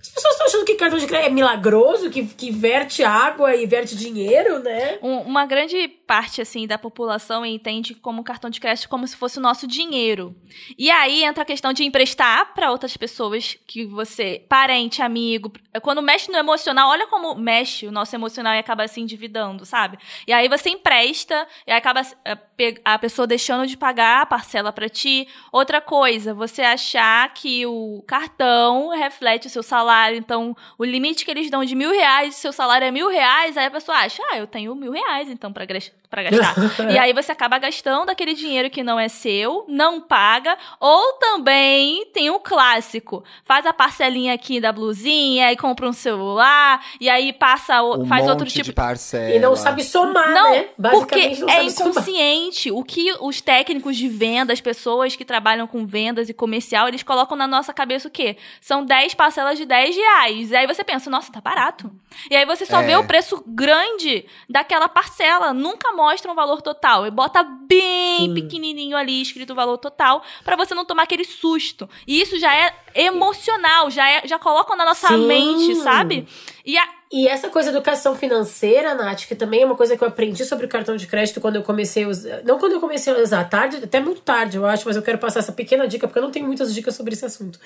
as 0.00 0.08
pessoas 0.08 0.32
estão 0.34 0.46
achando 0.46 0.64
que 0.64 0.74
cartão 0.74 0.98
de 0.98 1.06
crédito 1.06 1.30
é 1.30 1.32
milagroso, 1.34 2.10
que, 2.10 2.24
que 2.26 2.50
verte 2.52 3.02
água 3.02 3.56
e 3.56 3.66
verte 3.66 3.96
dinheiro, 3.96 4.60
né? 4.60 4.98
Um- 5.02 5.22
uma 5.22 5.46
grande 5.46 5.97
parte 6.08 6.40
assim 6.40 6.66
da 6.66 6.78
população 6.78 7.44
entende 7.44 7.94
como 7.94 8.24
cartão 8.24 8.48
de 8.48 8.58
crédito 8.58 8.88
como 8.88 9.06
se 9.06 9.14
fosse 9.14 9.38
o 9.38 9.42
nosso 9.42 9.66
dinheiro. 9.66 10.34
E 10.78 10.90
aí 10.90 11.22
entra 11.22 11.42
a 11.42 11.46
questão 11.46 11.70
de 11.70 11.84
emprestar 11.84 12.54
para 12.54 12.70
outras 12.70 12.96
pessoas 12.96 13.58
que 13.66 13.84
você, 13.84 14.42
parente, 14.48 15.02
amigo, 15.02 15.52
quando 15.82 16.00
mexe 16.00 16.32
no 16.32 16.38
emocional, 16.38 16.88
olha 16.88 17.06
como 17.06 17.34
mexe 17.34 17.86
o 17.86 17.92
nosso 17.92 18.16
emocional 18.16 18.54
e 18.54 18.58
acaba 18.58 18.88
se 18.88 19.02
endividando, 19.02 19.66
sabe? 19.66 19.98
E 20.26 20.32
aí 20.32 20.48
você 20.48 20.70
empresta 20.70 21.46
e 21.66 21.72
acaba 21.72 22.00
eh, 22.24 22.74
a 22.82 22.98
pessoa 22.98 23.26
deixando 23.26 23.66
de 23.66 23.76
pagar 23.76 24.22
a 24.22 24.26
parcela 24.26 24.72
para 24.72 24.88
ti. 24.88 25.28
Outra 25.52 25.78
coisa, 25.78 26.32
você 26.32 26.62
achar 26.62 27.34
que 27.34 27.66
o 27.66 28.02
cartão 28.06 28.88
reflete 28.88 29.46
o 29.46 29.50
seu 29.50 29.62
salário, 29.62 30.16
então 30.16 30.56
o 30.78 30.84
limite 30.84 31.26
que 31.26 31.30
eles 31.30 31.50
dão 31.50 31.62
de 31.62 31.74
mil 31.74 31.90
reais, 31.90 32.34
seu 32.36 32.52
salário 32.52 32.86
é 32.86 32.90
mil 32.90 33.10
reais, 33.10 33.58
aí 33.58 33.66
a 33.66 33.70
pessoa 33.70 33.98
acha, 33.98 34.22
ah, 34.32 34.38
eu 34.38 34.46
tenho 34.46 34.74
mil 34.74 34.92
reais 34.92 35.28
então 35.28 35.52
para 35.52 35.66
para 36.10 36.22
gastar. 36.22 36.54
e 36.90 36.98
aí 36.98 37.12
você 37.12 37.32
acaba 37.32 37.58
gastando 37.58 38.10
aquele 38.10 38.34
dinheiro 38.34 38.70
que 38.70 38.82
não 38.82 38.98
é 38.98 39.08
seu, 39.08 39.64
não 39.68 40.00
paga, 40.00 40.56
ou 40.80 41.12
também 41.14 42.06
tem 42.12 42.30
o 42.30 42.40
clássico, 42.40 43.22
faz 43.44 43.66
a 43.66 43.72
parcelinha 43.72 44.32
aqui 44.34 44.60
da 44.60 44.72
blusinha 44.72 45.52
e 45.52 45.56
compra 45.56 45.88
um 45.88 45.92
celular 45.92 46.84
e 47.00 47.08
aí 47.08 47.32
passa 47.32 47.82
o- 47.82 48.02
Um 48.02 48.06
faz 48.06 48.22
monte 48.22 48.30
outro 48.30 48.46
de 48.46 48.54
tipo 48.54 48.72
parcela. 48.74 49.34
E 49.34 49.38
não 49.38 49.54
sabe 49.56 49.82
somar, 49.84 50.30
não, 50.32 50.50
né? 50.52 50.62
porque 50.62 50.80
Basicamente 50.80 51.40
não 51.40 51.48
é 51.48 51.52
sabe 51.56 51.70
somar. 51.70 51.90
inconsciente. 51.92 52.70
O 52.72 52.82
que 52.84 53.12
os 53.20 53.40
técnicos 53.40 53.96
de 53.96 54.08
venda, 54.08 54.52
as 54.52 54.60
pessoas 54.60 55.14
que 55.16 55.24
trabalham 55.24 55.66
com 55.66 55.84
vendas 55.86 56.28
e 56.28 56.34
comercial, 56.34 56.88
eles 56.88 57.02
colocam 57.02 57.36
na 57.36 57.46
nossa 57.46 57.72
cabeça 57.72 58.08
o 58.08 58.10
quê? 58.10 58.36
São 58.60 58.84
10 58.84 59.14
parcelas 59.14 59.58
de 59.58 59.64
10 59.66 59.94
reais. 59.96 60.50
E 60.50 60.56
aí 60.56 60.66
você 60.66 60.82
pensa, 60.84 61.10
nossa, 61.10 61.30
tá 61.32 61.40
barato. 61.40 61.90
E 62.30 62.36
aí 62.36 62.44
você 62.46 62.64
só 62.64 62.80
É. 62.80 62.84
vê 62.86 62.96
o 62.96 63.04
preço 63.04 63.42
grande 63.46 64.24
daquela 64.48 64.88
parcela. 64.88 65.52
Nunca 65.52 65.92
mostra 65.98 66.30
um 66.30 66.34
valor 66.34 66.62
total. 66.62 67.06
E 67.06 67.10
bota 67.10 67.42
bem 67.42 68.28
Sim. 68.28 68.34
pequenininho 68.34 68.96
ali, 68.96 69.20
escrito 69.20 69.50
o 69.50 69.54
valor 69.56 69.78
total, 69.78 70.22
pra 70.44 70.54
você 70.56 70.74
não 70.74 70.84
tomar 70.84 71.02
aquele 71.02 71.24
susto. 71.24 71.88
E 72.06 72.20
isso 72.22 72.38
já 72.38 72.54
é 72.54 72.72
emocional, 72.94 73.90
já, 73.90 74.08
é, 74.08 74.26
já 74.26 74.38
colocam 74.38 74.76
na 74.76 74.84
nossa 74.84 75.08
Sim. 75.08 75.26
mente, 75.26 75.74
sabe? 75.76 76.26
E 76.64 76.78
a, 76.78 76.88
E 77.10 77.26
essa 77.26 77.48
coisa 77.48 77.72
da 77.72 77.78
educação 77.78 78.14
financeira, 78.14 78.94
Nath, 78.94 79.26
que 79.26 79.34
também 79.34 79.62
é 79.62 79.66
uma 79.66 79.74
coisa 79.74 79.96
que 79.96 80.04
eu 80.04 80.08
aprendi 80.08 80.44
sobre 80.44 80.66
o 80.66 80.68
cartão 80.68 80.94
de 80.96 81.06
crédito 81.06 81.40
quando 81.40 81.56
eu 81.56 81.62
comecei 81.62 82.04
a 82.04 82.08
usar. 82.08 82.42
Não 82.44 82.58
quando 82.58 82.72
eu 82.72 82.80
comecei 82.80 83.12
a 83.12 83.16
usar, 83.18 83.44
tarde, 83.48 83.78
até 83.82 83.98
muito 83.98 84.20
tarde, 84.20 84.56
eu 84.56 84.64
acho, 84.66 84.84
mas 84.86 84.94
eu 84.96 85.02
quero 85.02 85.18
passar 85.18 85.40
essa 85.40 85.52
pequena 85.52 85.88
dica, 85.88 86.06
porque 86.06 86.18
eu 86.18 86.22
não 86.22 86.30
tenho 86.30 86.46
muitas 86.46 86.72
dicas 86.74 86.94
sobre 86.94 87.14
esse 87.14 87.24
assunto. 87.24 87.58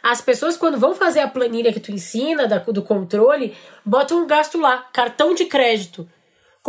As 0.00 0.20
pessoas, 0.20 0.56
quando 0.56 0.78
vão 0.78 0.94
fazer 0.94 1.20
a 1.20 1.28
planilha 1.28 1.72
que 1.72 1.80
tu 1.80 1.90
ensina, 1.90 2.46
da- 2.46 2.58
do 2.58 2.82
controle, 2.82 3.56
botam 3.84 4.22
um 4.22 4.26
gasto 4.28 4.56
lá, 4.60 4.78
cartão 4.92 5.34
de 5.34 5.44
crédito. 5.46 6.08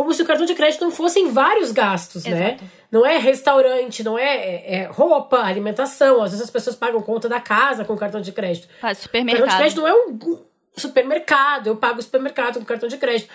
Como 0.00 0.14
se 0.14 0.22
o 0.22 0.24
cartão 0.24 0.46
de 0.46 0.54
crédito 0.54 0.80
não 0.82 0.90
fossem 0.90 1.30
vários 1.30 1.70
gastos, 1.72 2.24
né? 2.24 2.52
Exato. 2.54 2.64
Não 2.90 3.04
é 3.04 3.18
restaurante, 3.18 4.02
não 4.02 4.18
é, 4.18 4.34
é- 4.34 4.74
é 4.76 4.84
roupa, 4.86 5.42
alimentação. 5.42 6.22
Às 6.22 6.30
vezes 6.30 6.42
as 6.46 6.50
pessoas 6.50 6.74
pagam 6.74 7.02
conta 7.02 7.28
da 7.28 7.38
casa 7.38 7.84
com 7.84 7.94
cartão 7.98 8.18
de 8.22 8.32
crédito. 8.32 8.66
faz 8.80 8.80
Cartão 8.80 8.92
de 8.94 9.02
supermercado. 9.02 9.58
crédito 9.58 9.80
não 9.82 9.88
é 9.88 9.94
um 9.94 10.38
supermercado, 10.74 11.66
eu 11.66 11.76
pago 11.76 11.98
o 11.98 12.02
supermercado 12.02 12.58
com 12.58 12.64
cartão 12.64 12.88
de 12.88 12.96
crédito. 12.96 13.28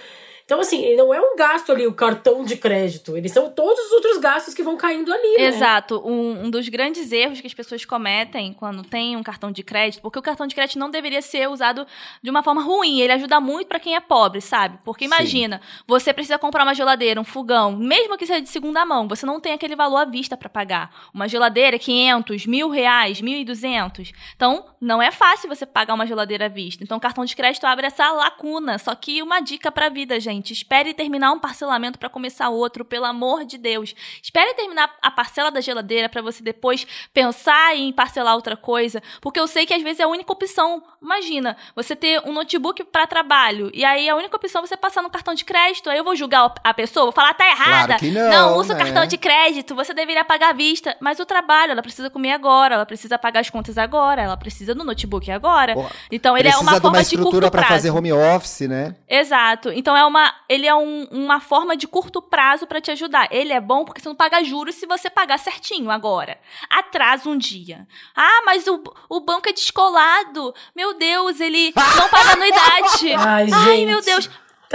Então, 0.46 0.60
assim, 0.60 0.84
ele 0.84 0.98
não 0.98 1.12
é 1.12 1.20
um 1.20 1.36
gasto 1.36 1.72
ali, 1.72 1.88
o 1.88 1.94
cartão 1.94 2.44
de 2.44 2.56
crédito. 2.56 3.18
Eles 3.18 3.32
são 3.32 3.50
todos 3.50 3.84
os 3.88 3.92
outros 3.94 4.18
gastos 4.20 4.54
que 4.54 4.62
vão 4.62 4.78
caindo 4.78 5.12
ali, 5.12 5.38
né? 5.40 5.46
Exato. 5.46 6.04
Um, 6.06 6.46
um 6.46 6.50
dos 6.52 6.70
grandes 6.70 7.12
erros 7.12 7.42
que 7.42 7.48
as 7.48 7.54
pessoas 7.54 7.84
cometem 7.84 8.54
quando 8.54 8.84
tem 8.84 9.18
um 9.18 9.24
cartão 9.24 9.52
de 9.52 9.64
crédito, 9.64 10.04
porque 10.04 10.20
o 10.20 10.22
cartão 10.22 10.46
de 10.46 10.54
crédito 10.54 10.78
não 10.78 10.92
deveria 10.92 11.20
ser 11.20 11.50
usado 11.50 11.88
de 12.22 12.30
uma 12.30 12.44
forma 12.44 12.62
ruim. 12.62 13.00
Ele 13.00 13.14
ajuda 13.14 13.40
muito 13.42 13.68
pra 13.68 13.80
quem 13.80 13.96
é 13.96 14.00
pobre, 14.00 14.40
sabe? 14.40 14.78
Porque 14.86 15.06
imagina, 15.06 15.60
você 15.88 16.14
precisa 16.14 16.38
comprar 16.38 16.62
uma 16.62 16.75
geladeira, 16.75 17.20
um 17.20 17.24
fogão, 17.24 17.75
mesmo 17.75 18.16
que 18.16 18.28
seja 18.28 18.40
de 18.40 18.50
segunda 18.50 18.86
mão, 18.86 19.08
você 19.08 19.25
não 19.25 19.40
tem 19.40 19.54
aquele 19.54 19.75
valor 19.75 19.98
à 19.98 20.06
vista 20.06 20.38
pra 20.38 20.48
pagar. 20.48 20.92
Uma 21.12 21.28
geladeira, 21.28 21.80
500, 21.80 22.46
mil 22.46 22.70
reais, 22.70 23.20
1.200. 23.20 24.14
Então, 24.36 24.64
não 24.80 25.02
é 25.02 25.10
fácil 25.10 25.50
você 25.50 25.66
pagar 25.66 25.96
uma 25.96 26.06
geladeira 26.06 26.46
à 26.46 26.50
vista. 26.50 26.84
Então, 26.84 26.98
o 27.00 27.02
cartão 27.02 27.25
de 27.25 27.36
crédito 27.36 27.66
abre 27.66 27.88
essa 27.88 28.12
lacuna. 28.12 28.78
Só 28.78 28.94
que 28.94 29.24
uma 29.24 29.40
dica 29.40 29.72
pra 29.72 29.90
vida, 29.90 30.20
gente. 30.20 30.35
Espere 30.54 30.94
terminar 30.94 31.32
um 31.32 31.39
parcelamento 31.39 32.00
pra 32.00 32.10
começar 32.10 32.50
outro, 32.50 32.84
pelo 32.84 33.06
amor 33.06 33.46
de 33.46 33.58
Deus. 33.58 33.94
Espere 34.22 34.54
terminar 34.54 34.94
a 35.01 35.12
parcela 35.12 35.51
da 35.51 35.62
geladeira 35.62 36.10
pra 36.10 36.22
você 36.22 36.44
depois 36.44 36.86
pensar 37.13 37.75
em 37.75 37.92
parcelar 37.92 38.36
outra 38.36 38.58
coisa, 38.58 39.01
porque 39.22 39.39
eu 39.39 39.48
sei 39.48 39.65
que 39.65 39.74
às 39.74 39.82
vezes 39.82 40.00
é 40.00 40.04
a 40.04 40.08
única 40.08 40.32
opção. 40.32 40.84
Imagina, 41.01 41.56
você 41.75 41.96
ter 41.96 42.22
um 42.25 42.34
notebook 42.34 42.84
pra 42.86 43.06
trabalho 43.06 43.70
e 43.74 43.86
aí 43.86 44.10
a 44.10 44.15
única 44.15 44.36
opção 44.36 44.63
é 44.63 44.68
você 44.68 44.75
passar 44.77 45.01
no 45.01 45.10
cartão 45.10 45.34
de 45.34 45.46
crédito, 45.46 45.89
aí 45.89 45.98
eu 45.98 46.04
vou 46.04 46.15
julgar 46.15 46.54
a 46.63 46.74
pessoa, 46.74 47.06
vou 47.06 47.13
falar 47.13 47.34
tá 47.34 47.46
errada. 47.48 47.98
Claro 47.98 48.00
que 48.00 48.12
não, 48.12 48.58
usa 48.58 48.74
o 48.74 48.77
né? 48.77 48.84
cartão 48.84 49.06
de 49.06 49.18
crédito, 49.18 49.75
você 49.75 49.94
deveria 49.94 50.24
pagar 50.24 50.50
à 50.50 50.54
vista, 50.54 50.96
mas 51.00 51.20
o 51.20 51.25
trabalho, 51.25 51.72
ela 51.72 51.82
precisa 51.82 52.10
comer 52.10 52.32
agora, 52.32 52.75
ela 52.75 52.86
precisa 52.86 53.18
pagar 53.18 53.42
as 53.42 53.50
contas 53.50 53.77
agora, 53.77 54.22
ela 54.22 54.38
precisa 54.38 54.74
do 54.74 54.84
notebook 54.84 55.30
agora. 55.32 55.74
Pô, 55.74 55.86
Então 56.12 56.38
ele 56.38 56.48
é 56.48 56.58
uma 56.58 56.74
de 56.75 56.82
forma 56.82 57.04
de 57.04 57.18
curto 57.18 57.51
prazo. 57.51 57.68
fazer 57.68 57.92
home 57.92 58.12
office, 58.12 58.62
né? 58.62 58.96
Exato. 59.08 59.72
Então 59.72 59.96
é 59.96 60.06
uma, 60.06 60.25
ele 60.48 60.65
é 60.67 60.74
um- 60.75 61.05
uma 61.12 61.39
forma 61.39 61.75
de 61.75 61.88
curto 61.88 62.22
prazo 62.22 62.65
pra 62.67 62.79
te 62.82 62.91
ajudar. 62.91 63.27
Ele 63.32 63.51
é 63.53 63.60
bom 63.60 63.84
porque 63.84 64.00
você 64.01 64.08
não 64.08 64.15
paga 64.15 64.44
juros 64.44 64.75
se 64.75 64.86
você 64.86 65.10
pagar 65.10 65.38
certinho 65.39 65.89
agora. 65.91 66.39
Atrasa 66.70 67.29
um 67.29 67.38
dia. 67.38 67.88
Ah, 68.15 68.41
mas 68.46 68.67
o, 68.67 68.82
o 69.10 69.20
banco 69.20 69.50
é 69.50 69.53
descolado. 69.53 70.53
Meu 70.75 70.94
Deus, 70.94 71.39
ele 71.39 71.74
não 71.75 72.10
paga 72.10 72.34
anuidade. 72.34 73.13
Ai, 73.17 73.48
Ai, 73.51 73.86
meu 73.86 74.01
Deus. 74.01 74.29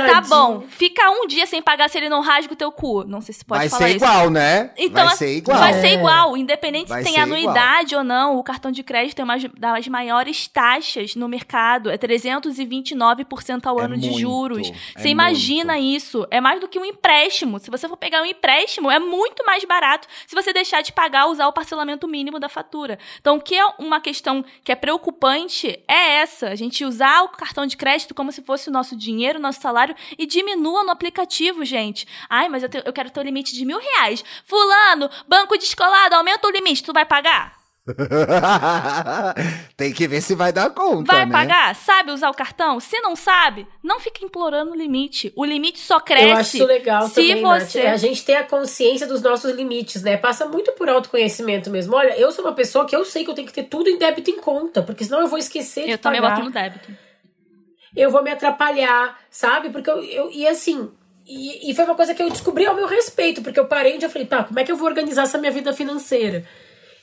Tá 0.07 0.15
Tadinho. 0.15 0.29
bom, 0.37 0.61
fica 0.69 1.11
um 1.11 1.27
dia 1.27 1.47
sem 1.47 1.61
pagar 1.63 1.89
se 1.89 1.99
ele 1.99 2.09
não 2.09 2.21
rasga 2.21 2.53
o 2.53 2.57
teu 2.57 2.71
cu. 2.73 3.05
Não 3.05 3.21
sei 3.21 3.35
se 3.35 3.45
pode 3.45 3.59
vai 3.61 3.69
falar 3.69 3.83
ser 3.89 3.97
isso. 3.97 4.05
igual, 4.05 4.31
né? 4.31 4.71
Então, 4.77 5.07
vai 5.07 5.17
ser 5.17 5.37
igual. 5.37 5.59
Vai 5.59 5.71
É. 5.73 5.81
ser 5.81 5.93
igual, 5.95 6.37
independente 6.37 6.89
Vai 6.89 6.99
se 6.99 7.05
tem 7.05 7.15
ser 7.15 7.21
anuidade 7.21 7.95
ou 7.97 8.05
não. 8.05 8.37
O 8.37 8.43
cartão 8.43 8.71
de 8.71 8.83
crédito 8.83 9.17
tem 9.17 9.25
uma 9.25 9.37
das 9.59 9.89
maiores 9.89 10.47
taxas 10.49 11.15
no 11.15 11.29
mercado. 11.29 11.91
É 11.91 11.97
329% 11.97 13.67
ao 13.67 13.81
É 13.81 13.85
ano 13.85 13.97
de 13.97 14.09
muito, 14.09 14.21
juros. 14.21 14.71
é 14.97 15.01
Você 15.01 15.09
imagina 15.09 15.79
isso? 15.79 16.27
É 16.31 16.41
mais 16.41 16.61
do 16.61 16.69
que 16.69 16.79
um 16.79 16.85
empréstimo. 16.85 17.59
Se 17.59 17.71
você 17.71 17.89
for 17.89 17.97
pegar 17.97 18.23
um 18.23 18.27
empréstimo, 18.27 18.91
é 18.91 18.99
muito 18.99 19.45
mais 19.45 19.65
barato 19.65 20.07
se 20.27 20.35
você 20.35 20.53
deixar 20.53 20.83
de 20.83 20.93
pagar, 20.93 21.27
usar 21.27 21.47
o 21.47 21.53
parcelamento 21.53 22.07
mínimo 22.09 22.39
da 22.39 22.49
fatura. 22.49 22.99
Então, 23.21 23.37
o 23.37 23.41
que 23.41 23.57
é 23.57 23.65
uma 23.79 24.01
questão 24.01 24.45
que 24.65 24.73
é 24.73 24.75
preocupante 24.75 25.79
é 25.89 26.17
essa. 26.21 26.49
A 26.49 26.55
gente 26.55 26.85
usar 26.85 27.23
o 27.23 27.29
cartão 27.29 27.67
de 27.67 27.77
crédito 27.77 28.15
como 28.15 28.33
se 28.33 28.43
fosse 28.43 28.69
o 28.69 28.73
nosso 28.73 28.97
dinheiro, 28.97 29.39
o 29.39 29.43
nosso 29.43 29.61
salário 29.61 29.90
e 30.19 30.27
diminua 30.27 30.85
no 30.85 30.91
aplicativo, 30.91 31.65
gente. 31.65 32.07
Ai, 32.29 32.49
mas 32.49 32.63
eu, 32.63 32.69
te- 32.69 32.83
eu 32.85 32.93
quero 32.93 33.11
ter 33.11 33.21
o 33.21 33.23
limite 33.23 33.55
de 33.55 33.65
mil 33.65 33.79
reais. 33.79 34.25
Fulano, 34.45 35.09
banco 35.29 35.57
descolado, 35.57 36.15
aumenta 36.15 36.47
o 36.47 36.51
limite. 36.51 36.83
Tu 36.83 36.93
vai 36.93 37.05
pagar? 37.05 37.59
Tem 39.77 39.93
que 39.93 40.07
ver 40.07 40.21
se 40.21 40.35
vai 40.35 40.53
dar 40.53 40.71
conta, 40.71 41.13
Vai 41.13 41.27
né? 41.27 41.33
pagar? 41.33 41.75
Sabe 41.75 42.13
usar 42.13 42.31
o 42.31 42.35
cartão? 42.35 42.79
Se 42.79 43.01
não 43.01 43.17
sabe, 43.17 43.67
não 43.83 43.99
fica 43.99 44.25
implorando 44.25 44.73
o 44.73 44.77
limite. 44.77 45.33
O 45.37 45.45
limite 45.45 45.79
só 45.79 45.99
cresce 45.99 46.27
Eu 46.29 46.37
acho 46.37 46.65
legal 46.67 47.09
se 47.09 47.15
também, 47.15 47.43
Nath. 47.43 47.63
você... 47.63 47.81
É 47.81 47.91
a 47.91 47.97
gente 47.97 48.25
ter 48.25 48.37
a 48.37 48.45
consciência 48.45 49.07
dos 49.07 49.23
nossos 49.23 49.51
limites, 49.53 50.03
né? 50.03 50.17
Passa 50.17 50.47
muito 50.47 50.73
por 50.73 50.89
autoconhecimento 50.89 51.71
mesmo. 51.71 51.97
Olha, 51.97 52.17
eu 52.19 52.31
sou 52.33 52.45
uma 52.45 52.55
pessoa 52.55 52.85
que 52.87 52.95
eu 52.95 53.05
sei 53.05 53.25
que 53.25 53.31
eu 53.31 53.35
tenho 53.35 53.47
que 53.49 53.55
ter 53.55 53.65
tudo 53.65 53.89
em 53.89 53.99
débito 53.99 54.31
em 54.31 54.39
conta, 54.39 54.83
porque 54.83 55.05
senão 55.05 55.21
eu 55.21 55.27
vou 55.29 55.39
esquecer 55.39 55.85
de 55.87 55.91
Eu 55.93 55.99
também 55.99 56.21
pagar. 56.21 56.35
boto 56.37 56.47
no 56.47 56.53
débito. 56.53 56.91
Eu 57.97 58.11
vou 58.11 58.23
me 58.23 58.31
atrapalhar, 58.31 59.19
sabe? 59.31 59.71
Porque 59.71 59.91
eu, 59.91 60.03
eu 60.03 60.31
e 60.31 60.47
assim, 60.47 60.91
e, 61.27 61.71
e 61.71 61.75
foi 61.75 61.85
uma 61.85 61.95
coisa 61.95 62.15
que 62.15 62.23
eu 62.23 62.31
descobri 62.31 62.67
ao 62.67 62.75
meu 62.75 62.87
respeito, 62.87 63.43
porque 63.43 63.59
eu 63.59 63.67
parei 63.67 63.97
e 63.97 64.01
já 64.01 64.09
falei, 64.09 64.27
tá, 64.27 64.45
como 64.45 64.59
é 64.59 64.65
que 64.65 64.73
eu 64.73 64.77
vou 64.77 64.89
organizar 64.89 65.23
essa 65.23 65.39
minha 65.39 65.53
vida 65.53 65.73
financeira? 65.73 66.45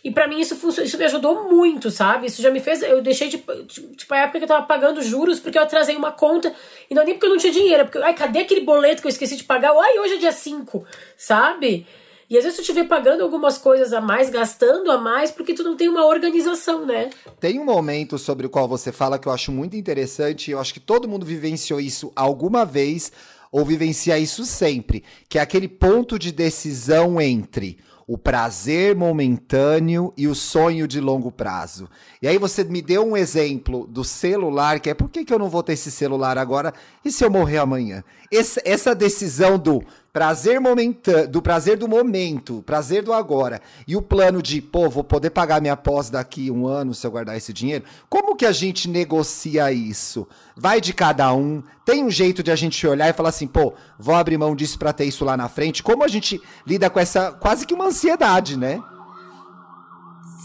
E 0.03 0.11
para 0.11 0.27
mim 0.27 0.39
isso 0.39 0.55
isso 0.81 0.97
me 0.97 1.05
ajudou 1.05 1.49
muito, 1.49 1.91
sabe? 1.91 2.27
Isso 2.27 2.41
já 2.41 2.49
me 2.49 2.59
fez. 2.59 2.81
Eu 2.81 3.01
deixei 3.01 3.27
de. 3.27 3.37
Tipo, 3.37 4.13
a 4.13 4.19
época 4.19 4.37
que 4.37 4.45
eu 4.45 4.47
tava 4.47 4.65
pagando 4.65 5.01
juros 5.01 5.39
porque 5.39 5.57
eu 5.57 5.63
atrasei 5.63 5.97
uma 5.97 6.13
conta. 6.13 6.53
E 6.89 6.95
não 6.95 7.01
é 7.01 7.05
nem 7.05 7.15
porque 7.15 7.25
eu 7.25 7.31
não 7.31 7.37
tinha 7.37 7.51
dinheiro, 7.51 7.83
porque. 7.83 7.97
Ai, 7.97 8.13
cadê 8.13 8.39
aquele 8.39 8.61
boleto 8.61 9.01
que 9.01 9.07
eu 9.07 9.11
esqueci 9.11 9.35
de 9.35 9.43
pagar? 9.43 9.73
Ai, 9.75 9.99
hoje 9.99 10.13
é 10.13 10.17
dia 10.17 10.31
5, 10.31 10.85
sabe? 11.17 11.85
E 12.29 12.37
às 12.37 12.43
vezes 12.43 12.59
tu 12.59 12.65
te 12.65 12.73
vê 12.73 12.83
pagando 12.83 13.23
algumas 13.23 13.57
coisas 13.57 13.93
a 13.93 14.01
mais, 14.01 14.29
gastando 14.29 14.91
a 14.91 14.97
mais, 14.97 15.31
porque 15.31 15.53
tu 15.53 15.63
não 15.63 15.77
tem 15.77 15.87
uma 15.87 16.05
organização, 16.05 16.85
né? 16.85 17.09
Tem 17.39 17.57
um 17.57 17.63
momento 17.63 18.17
sobre 18.17 18.45
o 18.45 18.49
qual 18.49 18.67
você 18.67 18.91
fala 18.91 19.17
que 19.17 19.27
eu 19.27 19.31
acho 19.31 19.49
muito 19.51 19.77
interessante, 19.77 20.51
eu 20.51 20.59
acho 20.59 20.73
que 20.73 20.79
todo 20.79 21.07
mundo 21.07 21.25
vivenciou 21.25 21.79
isso 21.79 22.11
alguma 22.15 22.65
vez 22.65 23.13
ou 23.49 23.63
vivencia 23.63 24.19
isso 24.19 24.43
sempre, 24.43 25.05
que 25.29 25.39
é 25.39 25.41
aquele 25.41 25.69
ponto 25.69 26.19
de 26.19 26.33
decisão 26.33 27.21
entre 27.21 27.77
o 28.07 28.17
prazer 28.17 28.95
momentâneo 28.95 30.13
e 30.15 30.29
o 30.29 30.33
sonho 30.33 30.87
de 30.87 31.01
longo 31.01 31.29
prazo. 31.29 31.89
E 32.21 32.27
aí 32.27 32.37
você 32.37 32.63
me 32.63 32.81
deu 32.81 33.05
um 33.05 33.17
exemplo 33.17 33.85
do 33.85 34.01
celular, 34.01 34.79
que 34.79 34.89
é 34.89 34.93
por 34.93 35.09
que, 35.09 35.25
que 35.25 35.33
eu 35.33 35.37
não 35.37 35.49
vou 35.49 35.61
ter 35.61 35.73
esse 35.73 35.91
celular 35.91 36.37
agora 36.37 36.73
e 37.03 37.11
se 37.11 37.25
eu 37.25 37.29
morrer 37.29 37.57
amanhã? 37.57 38.01
Essa, 38.31 38.61
essa 38.65 38.93
decisão 38.95 39.57
do 39.57 39.83
prazer 40.17 40.59
momentâneo, 40.59 41.27
do 41.27 41.41
prazer 41.43 41.77
do 41.77 41.87
momento, 41.87 42.63
prazer 42.65 43.03
do 43.03 43.13
agora, 43.13 43.61
e 43.87 43.95
o 43.95 44.01
plano 44.01 44.41
de, 44.41 44.59
pô, 44.61 44.89
vou 44.89 45.03
poder 45.03 45.29
pagar 45.29 45.61
minha 45.61 45.77
pós 45.77 46.09
daqui 46.09 46.49
um 46.49 46.65
ano 46.65 46.93
se 46.93 47.05
eu 47.05 47.11
guardar 47.11 47.37
esse 47.37 47.53
dinheiro, 47.53 47.85
como 48.09 48.35
que 48.35 48.45
a 48.45 48.51
gente 48.51 48.89
negocia 48.89 49.71
isso? 49.71 50.27
Vai 50.55 50.81
de 50.81 50.91
cada 50.91 51.31
um, 51.33 51.61
tem 51.85 52.03
um 52.03 52.09
jeito 52.09 52.41
de 52.41 52.49
a 52.49 52.55
gente 52.55 52.85
olhar 52.87 53.07
e 53.07 53.13
falar 53.13 53.29
assim, 53.29 53.45
pô, 53.45 53.75
vou 53.99 54.15
abrir 54.15 54.39
mão 54.39 54.55
disso 54.55 54.79
pra 54.79 54.91
ter 54.91 55.05
isso 55.05 55.23
lá 55.23 55.37
na 55.37 55.47
frente, 55.47 55.83
como 55.83 56.03
a 56.03 56.07
gente 56.07 56.41
lida 56.65 56.89
com 56.89 56.99
essa, 56.99 57.31
quase 57.31 57.67
que 57.67 57.75
uma 57.75 57.85
ansiedade, 57.85 58.57
né? 58.57 58.81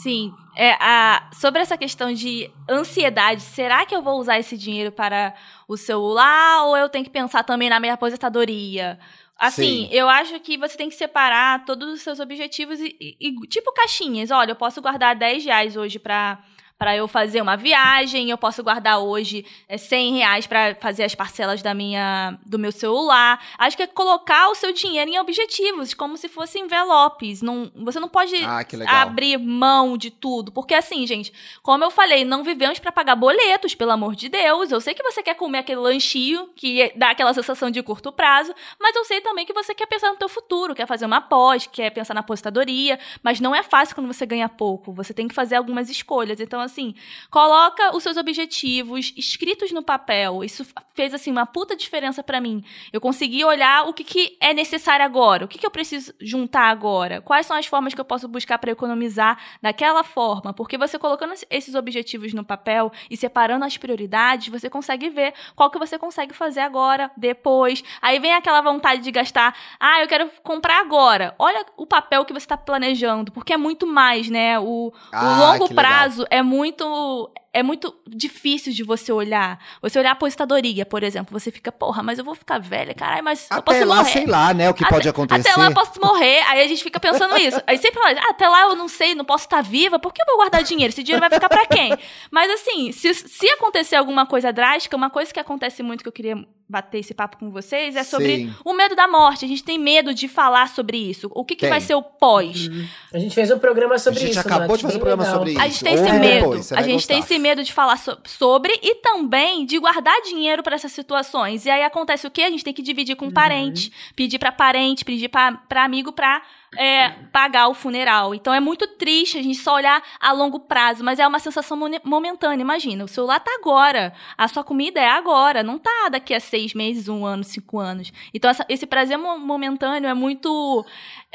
Sim, 0.02 0.34
é, 0.54 0.72
a, 0.80 1.30
sobre 1.32 1.62
essa 1.62 1.76
questão 1.76 2.12
de 2.12 2.50
ansiedade, 2.68 3.40
será 3.40 3.86
que 3.86 3.94
eu 3.94 4.02
vou 4.02 4.18
usar 4.18 4.38
esse 4.38 4.56
dinheiro 4.56 4.92
para 4.92 5.34
o 5.66 5.76
celular 5.76 6.64
ou 6.66 6.76
eu 6.76 6.88
tenho 6.88 7.04
que 7.04 7.10
pensar 7.10 7.42
também 7.42 7.70
na 7.70 7.80
minha 7.80 7.94
aposentadoria? 7.94 8.98
Assim, 9.38 9.86
Sim. 9.86 9.88
eu 9.90 10.08
acho 10.08 10.38
que 10.40 10.56
você 10.56 10.76
tem 10.76 10.88
que 10.88 10.94
separar 10.94 11.64
todos 11.64 11.92
os 11.92 12.02
seus 12.02 12.20
objetivos 12.20 12.78
e, 12.80 12.96
e, 13.00 13.16
e 13.20 13.40
tipo 13.48 13.72
caixinhas. 13.72 14.30
Olha, 14.30 14.52
eu 14.52 14.56
posso 14.56 14.80
guardar 14.80 15.16
10 15.16 15.44
reais 15.44 15.76
hoje 15.76 15.98
para 15.98 16.38
para 16.82 16.96
eu 16.96 17.06
fazer 17.06 17.40
uma 17.40 17.56
viagem, 17.56 18.28
eu 18.28 18.36
posso 18.36 18.60
guardar 18.60 18.98
hoje 18.98 19.46
é, 19.68 19.78
100 19.78 20.14
reais 20.14 20.48
para 20.48 20.74
fazer 20.74 21.04
as 21.04 21.14
parcelas 21.14 21.62
da 21.62 21.72
minha, 21.72 22.36
do 22.44 22.58
meu 22.58 22.72
celular. 22.72 23.40
Acho 23.56 23.76
que 23.76 23.84
é 23.84 23.86
colocar 23.86 24.48
o 24.48 24.56
seu 24.56 24.72
dinheiro 24.72 25.08
em 25.08 25.16
objetivos, 25.16 25.94
como 25.94 26.16
se 26.16 26.28
fossem 26.28 26.64
envelopes. 26.64 27.40
Não, 27.40 27.70
você 27.76 28.00
não 28.00 28.08
pode 28.08 28.34
ah, 28.44 29.02
abrir 29.02 29.38
mão 29.38 29.96
de 29.96 30.10
tudo. 30.10 30.50
Porque 30.50 30.74
assim, 30.74 31.06
gente, 31.06 31.32
como 31.62 31.84
eu 31.84 31.90
falei, 31.92 32.24
não 32.24 32.42
vivemos 32.42 32.80
para 32.80 32.90
pagar 32.90 33.14
boletos, 33.14 33.76
pelo 33.76 33.92
amor 33.92 34.16
de 34.16 34.28
Deus. 34.28 34.72
Eu 34.72 34.80
sei 34.80 34.92
que 34.92 35.04
você 35.04 35.22
quer 35.22 35.36
comer 35.36 35.58
aquele 35.58 35.78
lanchinho 35.78 36.48
que 36.56 36.92
dá 36.96 37.10
aquela 37.10 37.32
sensação 37.32 37.70
de 37.70 37.80
curto 37.80 38.10
prazo, 38.10 38.52
mas 38.80 38.96
eu 38.96 39.04
sei 39.04 39.20
também 39.20 39.46
que 39.46 39.52
você 39.52 39.72
quer 39.72 39.86
pensar 39.86 40.08
no 40.08 40.16
teu 40.16 40.28
futuro, 40.28 40.74
quer 40.74 40.88
fazer 40.88 41.06
uma 41.06 41.20
pós, 41.20 41.64
quer 41.64 41.90
pensar 41.90 42.12
na 42.12 42.20
apostadoria, 42.22 42.98
mas 43.22 43.38
não 43.38 43.54
é 43.54 43.62
fácil 43.62 43.94
quando 43.94 44.12
você 44.12 44.26
ganha 44.26 44.48
pouco. 44.48 44.92
Você 44.94 45.14
tem 45.14 45.28
que 45.28 45.34
fazer 45.34 45.54
algumas 45.54 45.88
escolhas. 45.88 46.40
Então, 46.40 46.60
assim, 46.60 46.71
assim, 46.72 46.94
coloca 47.30 47.94
os 47.94 48.02
seus 48.02 48.16
objetivos 48.16 49.12
escritos 49.16 49.70
no 49.70 49.82
papel. 49.82 50.42
Isso 50.42 50.66
fez, 50.94 51.14
assim, 51.14 51.30
uma 51.30 51.46
puta 51.46 51.76
diferença 51.76 52.22
para 52.22 52.40
mim. 52.40 52.64
Eu 52.92 53.00
consegui 53.00 53.44
olhar 53.44 53.88
o 53.88 53.92
que, 53.92 54.02
que 54.02 54.36
é 54.40 54.54
necessário 54.54 55.04
agora, 55.04 55.44
o 55.44 55.48
que, 55.48 55.58
que 55.58 55.66
eu 55.66 55.70
preciso 55.70 56.12
juntar 56.20 56.68
agora, 56.68 57.20
quais 57.20 57.46
são 57.46 57.56
as 57.56 57.66
formas 57.66 57.94
que 57.94 58.00
eu 58.00 58.04
posso 58.04 58.26
buscar 58.26 58.58
para 58.58 58.72
economizar 58.72 59.38
daquela 59.60 60.02
forma. 60.02 60.52
Porque 60.52 60.78
você 60.78 60.98
colocando 60.98 61.34
esses 61.50 61.74
objetivos 61.74 62.32
no 62.32 62.44
papel 62.44 62.90
e 63.10 63.16
separando 63.16 63.64
as 63.64 63.76
prioridades, 63.76 64.48
você 64.48 64.70
consegue 64.70 65.10
ver 65.10 65.34
qual 65.54 65.70
que 65.70 65.78
você 65.78 65.98
consegue 65.98 66.34
fazer 66.34 66.60
agora, 66.60 67.10
depois. 67.16 67.84
Aí 68.00 68.18
vem 68.18 68.32
aquela 68.34 68.60
vontade 68.60 69.02
de 69.02 69.10
gastar, 69.10 69.54
ah, 69.78 70.00
eu 70.00 70.08
quero 70.08 70.30
comprar 70.42 70.80
agora. 70.80 71.34
Olha 71.38 71.64
o 71.76 71.86
papel 71.86 72.24
que 72.24 72.32
você 72.32 72.44
está 72.44 72.56
planejando, 72.56 73.30
porque 73.32 73.52
é 73.52 73.56
muito 73.56 73.86
mais, 73.86 74.28
né? 74.28 74.58
O, 74.58 74.92
ah, 75.12 75.24
o 75.24 75.38
longo 75.38 75.74
prazo 75.74 76.24
é 76.30 76.42
muito 76.42 76.61
muito 76.62 77.32
é 77.52 77.62
muito 77.62 77.94
difícil 78.08 78.72
de 78.72 78.82
você 78.82 79.12
olhar. 79.12 79.58
Você 79.82 79.98
olhar 79.98 80.10
a 80.10 80.12
aposentadoria, 80.12 80.86
por 80.86 81.02
exemplo, 81.02 81.38
você 81.38 81.50
fica, 81.50 81.70
porra, 81.70 82.02
mas 82.02 82.18
eu 82.18 82.24
vou 82.24 82.34
ficar 82.34 82.58
velha, 82.58 82.94
caralho, 82.94 83.22
mas 83.22 83.46
até 83.50 83.58
eu 83.58 83.62
posso 83.62 83.84
lá, 83.84 83.96
morrer. 83.96 84.10
sei 84.10 84.26
lá, 84.26 84.54
né, 84.54 84.70
o 84.70 84.74
que 84.74 84.84
até, 84.84 84.94
pode 84.94 85.08
acontecer. 85.08 85.48
Até 85.48 85.60
lá 85.60 85.66
eu 85.66 85.74
posso 85.74 86.00
morrer, 86.00 86.40
aí 86.48 86.62
a 86.62 86.68
gente 86.68 86.82
fica 86.82 86.98
pensando 86.98 87.36
isso. 87.36 87.60
Aí 87.66 87.76
sempre 87.76 88.00
fala, 88.00 88.18
ah, 88.18 88.30
até 88.30 88.48
lá 88.48 88.62
eu 88.62 88.76
não 88.76 88.88
sei, 88.88 89.14
não 89.14 89.24
posso 89.24 89.44
estar 89.44 89.62
viva, 89.62 89.98
por 89.98 90.12
que 90.12 90.22
eu 90.22 90.26
vou 90.26 90.36
guardar 90.36 90.62
dinheiro? 90.62 90.90
Esse 90.90 91.02
dinheiro 91.02 91.20
vai 91.20 91.30
ficar 91.30 91.48
para 91.48 91.66
quem? 91.66 91.94
Mas 92.30 92.50
assim, 92.50 92.90
se, 92.90 93.12
se 93.12 93.48
acontecer 93.50 93.96
alguma 93.96 94.24
coisa 94.24 94.52
drástica, 94.52 94.96
uma 94.96 95.10
coisa 95.10 95.32
que 95.32 95.40
acontece 95.40 95.82
muito 95.82 96.02
que 96.02 96.08
eu 96.08 96.12
queria 96.12 96.46
bater 96.72 97.00
esse 97.00 97.12
papo 97.12 97.36
com 97.36 97.50
vocês 97.50 97.94
é 97.96 98.02
sobre 98.02 98.36
Sim. 98.36 98.54
o 98.64 98.72
medo 98.72 98.96
da 98.96 99.06
morte. 99.06 99.44
A 99.44 99.48
gente 99.48 99.62
tem 99.62 99.78
medo 99.78 100.14
de 100.14 100.26
falar 100.26 100.68
sobre 100.70 100.96
isso. 100.96 101.30
O 101.34 101.44
que, 101.44 101.54
que 101.54 101.68
vai 101.68 101.82
ser 101.82 101.94
o 101.94 102.02
pós? 102.02 102.66
Uhum. 102.66 102.86
A 103.12 103.18
gente 103.18 103.34
fez 103.34 103.50
um 103.50 103.58
programa 103.58 103.98
sobre 103.98 104.20
isso. 104.20 104.24
A 104.24 104.26
gente 104.28 104.38
isso, 104.38 104.48
acabou 104.48 104.76
de 104.78 104.82
fazer 104.82 104.96
um 104.96 105.00
programa 105.00 105.22
legal. 105.22 105.38
sobre 105.38 105.52
isso. 105.52 105.60
A 105.60 105.68
gente 105.68 105.84
tem 105.84 105.94
esse 105.94 106.12
medo. 106.12 106.40
Depois, 106.40 106.72
a 106.72 106.82
gente 106.82 106.92
gostar. 106.94 107.14
tem 107.14 107.22
esse 107.22 107.38
medo 107.42 107.62
de 107.62 107.72
falar 107.72 107.96
so 107.96 108.16
sobre 108.24 108.78
e 108.82 108.94
também 108.96 109.66
de 109.66 109.78
guardar 109.78 110.22
dinheiro 110.22 110.62
para 110.62 110.76
essas 110.76 110.92
situações. 110.92 111.66
E 111.66 111.70
aí 111.70 111.82
acontece 111.82 112.26
o 112.26 112.30
quê? 112.30 112.42
A 112.42 112.50
gente 112.50 112.64
tem 112.64 112.72
que 112.72 112.82
dividir 112.82 113.16
com 113.16 113.26
uhum. 113.26 113.32
parente, 113.32 113.92
pedir 114.16 114.38
para 114.38 114.52
parente, 114.52 115.04
pedir 115.04 115.28
para 115.28 115.60
amigo 115.84 116.12
para 116.12 116.40
é, 116.76 117.10
pagar 117.32 117.68
o 117.68 117.74
funeral. 117.74 118.34
Então 118.34 118.54
é 118.54 118.60
muito 118.60 118.86
triste 118.86 119.38
a 119.38 119.42
gente 119.42 119.58
só 119.58 119.74
olhar 119.74 120.02
a 120.20 120.32
longo 120.32 120.60
prazo, 120.60 121.04
mas 121.04 121.18
é 121.18 121.26
uma 121.26 121.38
sensação 121.38 121.78
momentânea. 122.04 122.62
Imagina, 122.62 123.04
o 123.04 123.08
celular 123.08 123.40
tá 123.40 123.50
agora, 123.60 124.12
a 124.38 124.48
sua 124.48 124.64
comida 124.64 125.00
é 125.00 125.08
agora, 125.08 125.62
não 125.62 125.78
tá 125.78 126.08
daqui 126.10 126.32
a 126.32 126.40
seis 126.40 126.74
meses, 126.74 127.08
um 127.08 127.26
ano, 127.26 127.44
cinco 127.44 127.78
anos. 127.78 128.12
Então 128.32 128.50
essa, 128.50 128.64
esse 128.68 128.86
prazer 128.86 129.18
momentâneo 129.18 130.08
é 130.08 130.14
muito. 130.14 130.86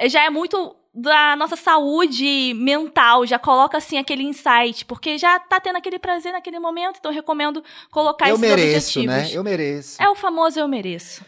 Já 0.08 0.24
é 0.24 0.30
muito 0.30 0.76
da 0.98 1.36
nossa 1.36 1.56
saúde 1.56 2.56
mental, 2.56 3.24
já 3.24 3.38
coloca 3.38 3.78
assim 3.78 4.00
aquele 4.00 4.24
insight, 4.24 4.84
porque 4.84 5.16
já 5.20 5.38
tá 5.38 5.60
tendo 5.60 5.76
aquele 5.76 6.00
prazer 6.00 6.32
naquele 6.32 6.58
momento, 6.58 6.98
então 6.98 7.12
eu 7.12 7.16
recomendo 7.16 7.64
colocar 7.92 8.28
eu 8.28 8.34
esses 8.36 8.42
mereço, 8.42 9.00
objetivos. 9.00 9.16
né? 9.16 9.30
Eu 9.32 9.44
mereço. 9.44 10.02
É 10.02 10.10
o 10.10 10.16
famoso 10.16 10.60
eu 10.60 10.68
mereço. 10.68 11.24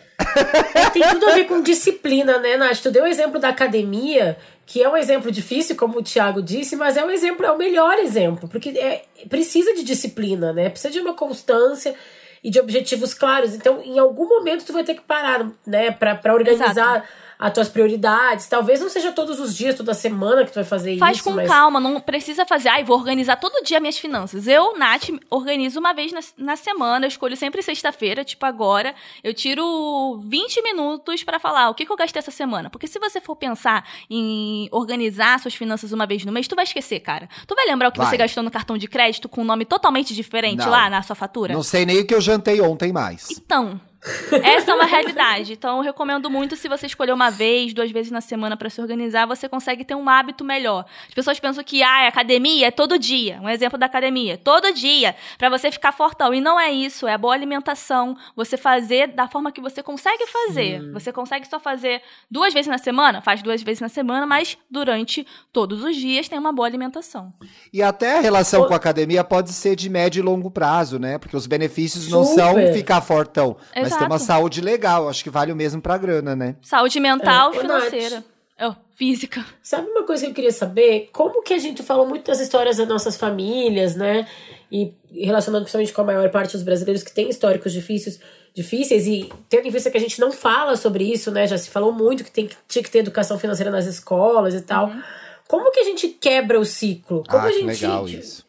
É, 0.74 0.90
tem 0.90 1.08
tudo 1.10 1.30
a 1.30 1.36
ver 1.36 1.46
com 1.46 1.62
disciplina, 1.62 2.40
né, 2.40 2.58
Nath? 2.58 2.80
Tu 2.80 2.90
deu 2.90 3.04
o 3.04 3.08
exemplo 3.08 3.40
da 3.40 3.50
academia, 3.50 4.40
que 4.66 4.82
é 4.82 4.90
um 4.90 4.98
exemplo 4.98 5.32
difícil, 5.32 5.76
como 5.76 6.00
o 6.00 6.04
Thiago 6.04 6.42
disse, 6.42 6.76
mas 6.76 6.98
é 6.98 7.06
um 7.06 7.12
exemplo, 7.12 7.46
é 7.46 7.52
o 7.52 7.58
melhor 7.58 8.00
exemplo, 8.00 8.50
porque 8.50 8.70
é, 8.70 9.04
precisa 9.30 9.76
de 9.76 9.84
disciplina, 9.84 10.52
né? 10.52 10.70
Precisa 10.72 10.92
de 10.92 11.00
uma 11.00 11.14
constância 11.14 11.94
e 12.44 12.50
de 12.50 12.60
objetivos 12.60 13.14
claros. 13.14 13.54
Então, 13.54 13.80
em 13.84 14.00
algum 14.00 14.28
momento, 14.28 14.66
tu 14.66 14.74
vai 14.74 14.84
ter 14.84 14.96
que 14.96 15.02
parar, 15.02 15.48
né, 15.64 15.92
para 15.92 16.34
organizar. 16.34 16.72
Exato 16.72 17.29
as 17.40 17.54
tuas 17.54 17.70
prioridades. 17.70 18.48
Talvez 18.48 18.82
não 18.82 18.90
seja 18.90 19.14
todos 19.14 19.40
os 19.40 19.56
dias, 19.56 19.76
toda 19.76 19.94
semana 19.94 20.44
que 20.44 20.52
tu 20.52 20.56
vai 20.56 20.66
fazer 20.66 20.98
Faz 20.98 21.16
isso. 21.16 21.24
Faz 21.24 21.36
com 21.36 21.42
mas... 21.42 21.50
calma, 21.50 21.80
não 21.80 22.02
precisa 22.02 22.46
fazer, 22.46 22.68
ai, 22.68 22.84
vou 22.84 22.98
organizar 22.98 23.38
todo 23.38 23.64
dia 23.64 23.80
minhas 23.80 23.98
finanças. 23.98 24.46
Eu, 24.46 24.78
Nath, 24.78 25.10
organizo 25.30 25.80
uma 25.80 25.94
vez 25.94 26.12
na, 26.12 26.20
na 26.38 26.56
semana, 26.58 27.06
eu 27.06 27.08
escolho 27.08 27.38
sempre 27.38 27.64
sexta-feira, 27.64 28.26
tipo 28.26 28.46
agora. 28.46 28.94
Eu 29.24 29.34
tiro 29.34 30.20
20 30.22 30.62
minutos 30.62 31.24
para 31.24 31.40
falar 31.40 31.70
o 31.70 31.74
que, 31.74 31.86
que 31.86 31.92
eu 31.92 31.96
gastei 31.96 32.20
essa 32.20 32.32
semana. 32.32 32.70
Porque 32.70 32.88
se 32.88 33.00
você 33.00 33.22
for 33.22 33.38
pensar 33.38 33.88
em 34.10 34.68
organizar 34.72 35.40
suas 35.40 35.56
finanças 35.56 35.94
uma 35.94 36.06
vez 36.06 36.26
no 36.26 36.34
mês, 36.34 36.46
tu 36.46 36.56
vai 36.56 36.66
esquecer, 36.66 37.00
cara. 37.00 37.30
Tu 37.48 37.56
vai 37.56 37.66
lembrar 37.68 37.88
o 37.88 37.92
que 37.92 38.00
vai. 38.00 38.10
você 38.10 38.18
gastou 38.18 38.44
no 38.44 38.52
cartão 38.52 38.78
de 38.78 38.88
crédito 38.90 39.30
com 39.30 39.42
um 39.42 39.46
nome 39.46 39.64
totalmente 39.64 40.14
diferente 40.14 40.60
não. 40.60 40.70
lá 40.70 40.90
na 40.90 41.02
sua 41.02 41.16
fatura? 41.16 41.54
Não 41.54 41.64
sei 41.64 41.86
nem 41.86 42.02
o 42.02 42.06
que 42.06 42.14
eu 42.14 42.20
jantei 42.20 42.60
ontem 42.60 42.92
mais. 42.92 43.30
Então, 43.32 43.80
essa 44.44 44.72
é 44.72 44.74
uma 44.74 44.86
realidade. 44.86 45.54
Então, 45.54 45.78
eu 45.78 45.84
recomendo 45.84 46.30
muito 46.30 46.56
se 46.56 46.70
você 46.70 46.86
escolher 46.86 47.12
uma 47.12 47.30
vez, 47.30 47.74
duas 47.74 47.92
vezes 47.92 48.12
na 48.12 48.22
semana 48.22 48.56
para 48.56 48.70
se 48.70 48.80
organizar, 48.80 49.26
você 49.26 49.50
consegue 49.50 49.84
ter 49.84 49.96
um 49.96 50.10
hábito 50.10 50.44
melhor. 50.44 50.86
As 51.08 51.14
pessoas 51.14 51.40
pensam 51.40 51.64
que 51.64 51.84
ah, 51.84 52.08
academia 52.08 52.68
é 52.68 52.72
todo 52.72 52.98
dia. 52.98 53.40
Um 53.42 53.50
exemplo 53.50 53.78
da 53.78 53.86
academia, 53.86 54.38
todo 54.38 54.74
dia, 54.74 55.16
para 55.38 55.50
você 55.50 55.70
ficar 55.72 55.92
fortão. 55.92 56.34
E 56.34 56.40
não 56.40 56.60
é 56.60 56.72
isso, 56.72 57.08
é 57.08 57.14
a 57.14 57.18
boa 57.18 57.34
alimentação, 57.34 58.16
você 58.36 58.56
fazer 58.56 59.08
da 59.08 59.28
forma 59.28 59.52
que 59.52 59.60
você 59.60 59.84
consegue 59.84 60.26
fazer. 60.28 60.82
Sim. 60.82 60.92
Você 60.94 61.12
consegue 61.12 61.48
só 61.48 61.60
fazer 61.60 62.02
duas 62.32 62.54
vezes 62.54 62.68
na 62.68 62.78
semana, 62.78 63.22
faz 63.22 63.42
duas 63.44 63.62
vezes 63.62 63.82
na 63.82 63.90
semana, 63.90 64.26
mas 64.26 64.58
durante 64.70 65.28
todos 65.52 65.84
os 65.84 65.96
dias 65.96 66.30
tem 66.30 66.40
uma 66.40 66.54
boa 66.54 66.68
alimentação. 66.68 67.34
E 67.74 67.84
até 67.84 68.18
a 68.18 68.22
relação 68.22 68.62
o... 68.62 68.68
com 68.68 68.74
a 68.74 68.78
academia 68.78 69.24
pode 69.24 69.52
ser 69.52 69.76
de 69.76 69.90
médio 69.90 70.22
e 70.22 70.24
longo 70.24 70.50
prazo, 70.50 70.98
né? 70.98 71.18
Porque 71.18 71.36
os 71.36 71.48
benefícios 71.48 72.06
Super. 72.06 72.16
não 72.16 72.24
são 72.24 72.74
ficar 72.74 73.02
fortão. 73.02 73.58
Exato. 73.76 73.89
Mas 73.90 74.00
ter 74.00 74.06
uma 74.06 74.20
saúde 74.20 74.62
legal, 74.62 75.10
acho 75.10 75.24
que 75.24 75.30
vale 75.30 75.52
o 75.52 75.56
mesmo 75.56 75.82
pra 75.82 75.98
grana, 75.98 76.36
né? 76.36 76.56
Saúde 76.62 77.00
mental, 77.00 77.54
é, 77.54 77.60
financeira. 77.60 78.24
Oh, 78.62 78.74
física. 78.94 79.46
Sabe 79.64 79.88
uma 79.90 80.04
coisa 80.04 80.26
que 80.26 80.32
eu 80.32 80.36
queria 80.36 80.52
saber? 80.52 81.10
Como 81.14 81.42
que 81.42 81.54
a 81.54 81.58
gente 81.58 81.82
fala 81.82 82.06
muito 82.06 82.26
das 82.28 82.42
histórias 82.42 82.76
das 82.76 82.88
nossas 82.88 83.16
famílias, 83.16 83.96
né? 83.96 84.28
E 84.70 84.94
relacionando 85.14 85.64
principalmente 85.64 85.94
com 85.94 86.02
a 86.02 86.06
maior 86.06 86.30
parte 86.30 86.52
dos 86.52 86.64
brasileiros 86.64 87.02
que 87.02 87.14
têm 87.14 87.30
históricos 87.30 87.72
difíceis, 87.72 88.20
difíceis 88.54 89.08
e 89.08 89.32
tendo 89.48 89.68
em 89.68 89.72
vista 89.72 89.90
que 89.90 89.98
a 89.98 90.02
gente 90.02 90.20
não 90.20 90.32
fala 90.34 90.76
sobre 90.76 91.06
isso, 91.06 91.32
né? 91.32 91.48
Já 91.48 91.58
se 91.58 91.70
falou 91.70 91.94
muito 91.94 92.24
que 92.24 92.32
tem, 92.32 92.50
tinha 92.68 92.84
que 92.84 92.92
ter 92.92 93.00
educação 93.00 93.40
financeira 93.40 93.72
nas 93.72 93.86
escolas 93.86 94.54
e 94.54 94.62
tal. 94.62 94.88
Uhum. 94.88 95.02
como 95.48 95.72
que 95.72 95.80
a 95.80 95.86
gente 95.86 96.10
quebra 96.10 96.60
o 96.60 96.66
ciclo? 96.66 97.24
Como 97.30 97.42
ah, 97.42 97.48
a 97.48 97.52
gente. 97.52 97.66
legal 97.66 98.10
isso. 98.10 98.46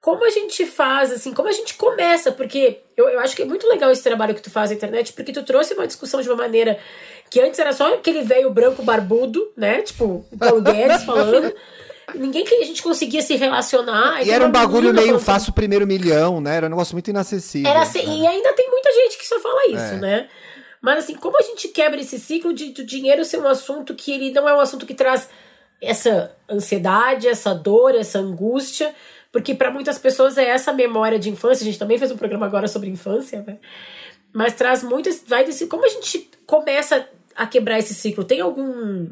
Como 0.00 0.24
a 0.24 0.30
gente 0.30 0.64
faz, 0.64 1.12
assim, 1.12 1.34
como 1.34 1.48
a 1.48 1.52
gente 1.52 1.74
começa? 1.74 2.32
Porque 2.32 2.80
eu, 2.96 3.08
eu 3.08 3.20
acho 3.20 3.36
que 3.36 3.42
é 3.42 3.44
muito 3.44 3.66
legal 3.68 3.90
esse 3.90 4.02
trabalho 4.02 4.34
que 4.34 4.40
tu 4.40 4.50
faz 4.50 4.70
na 4.70 4.76
internet, 4.76 5.12
porque 5.12 5.32
tu 5.32 5.42
trouxe 5.42 5.74
uma 5.74 5.86
discussão 5.86 6.22
de 6.22 6.28
uma 6.28 6.36
maneira 6.36 6.78
que 7.30 7.40
antes 7.40 7.60
era 7.60 7.72
só 7.72 7.94
aquele 7.94 8.22
velho 8.22 8.50
branco 8.50 8.82
barbudo, 8.82 9.52
né? 9.56 9.82
Tipo, 9.82 10.24
o 10.32 10.38
Paulo 10.38 10.62
Guedes 10.62 11.04
falando. 11.04 11.54
Ninguém 12.14 12.44
que 12.44 12.54
a 12.54 12.64
gente 12.64 12.82
conseguia 12.82 13.22
se 13.22 13.36
relacionar. 13.36 14.26
E 14.26 14.30
era 14.30 14.44
um 14.44 14.50
bagulho 14.50 14.92
meio 14.92 15.06
falando... 15.06 15.20
faço 15.20 15.50
o 15.50 15.54
primeiro 15.54 15.86
milhão, 15.86 16.40
né? 16.40 16.56
Era 16.56 16.66
um 16.66 16.70
negócio 16.70 16.94
muito 16.94 17.08
inacessível. 17.08 17.70
Era 17.70 17.82
assim, 17.82 18.00
E 18.00 18.26
ainda 18.26 18.52
tem 18.54 18.68
muita 18.68 18.90
gente 18.92 19.18
que 19.18 19.26
só 19.26 19.38
fala 19.38 19.66
isso, 19.66 19.94
é. 19.94 19.98
né? 19.98 20.28
Mas 20.80 21.04
assim, 21.04 21.14
como 21.14 21.38
a 21.38 21.42
gente 21.42 21.68
quebra 21.68 22.00
esse 22.00 22.18
ciclo 22.18 22.54
de, 22.54 22.72
de 22.72 22.84
dinheiro 22.84 23.24
ser 23.24 23.38
um 23.38 23.46
assunto 23.46 23.94
que 23.94 24.12
ele 24.12 24.32
não 24.32 24.48
é 24.48 24.54
um 24.54 24.60
assunto 24.60 24.86
que 24.86 24.94
traz 24.94 25.28
essa 25.80 26.34
ansiedade, 26.48 27.28
essa 27.28 27.54
dor, 27.54 27.94
essa 27.94 28.18
angústia, 28.18 28.94
porque 29.32 29.54
para 29.54 29.70
muitas 29.70 29.98
pessoas 29.98 30.36
é 30.36 30.48
essa 30.48 30.72
memória 30.72 31.18
de 31.18 31.30
infância. 31.30 31.62
A 31.62 31.66
gente 31.66 31.78
também 31.78 31.98
fez 31.98 32.10
um 32.10 32.16
programa 32.16 32.46
agora 32.46 32.66
sobre 32.66 32.90
infância, 32.90 33.44
né? 33.46 33.58
Mas 34.32 34.54
traz 34.54 34.82
muitas. 34.82 35.22
Vai 35.26 35.44
desse. 35.44 35.66
Como 35.66 35.84
a 35.84 35.88
gente 35.88 36.30
começa 36.46 37.08
a 37.36 37.46
quebrar 37.46 37.78
esse 37.78 37.94
ciclo? 37.94 38.24
Tem 38.24 38.40
algum. 38.40 39.08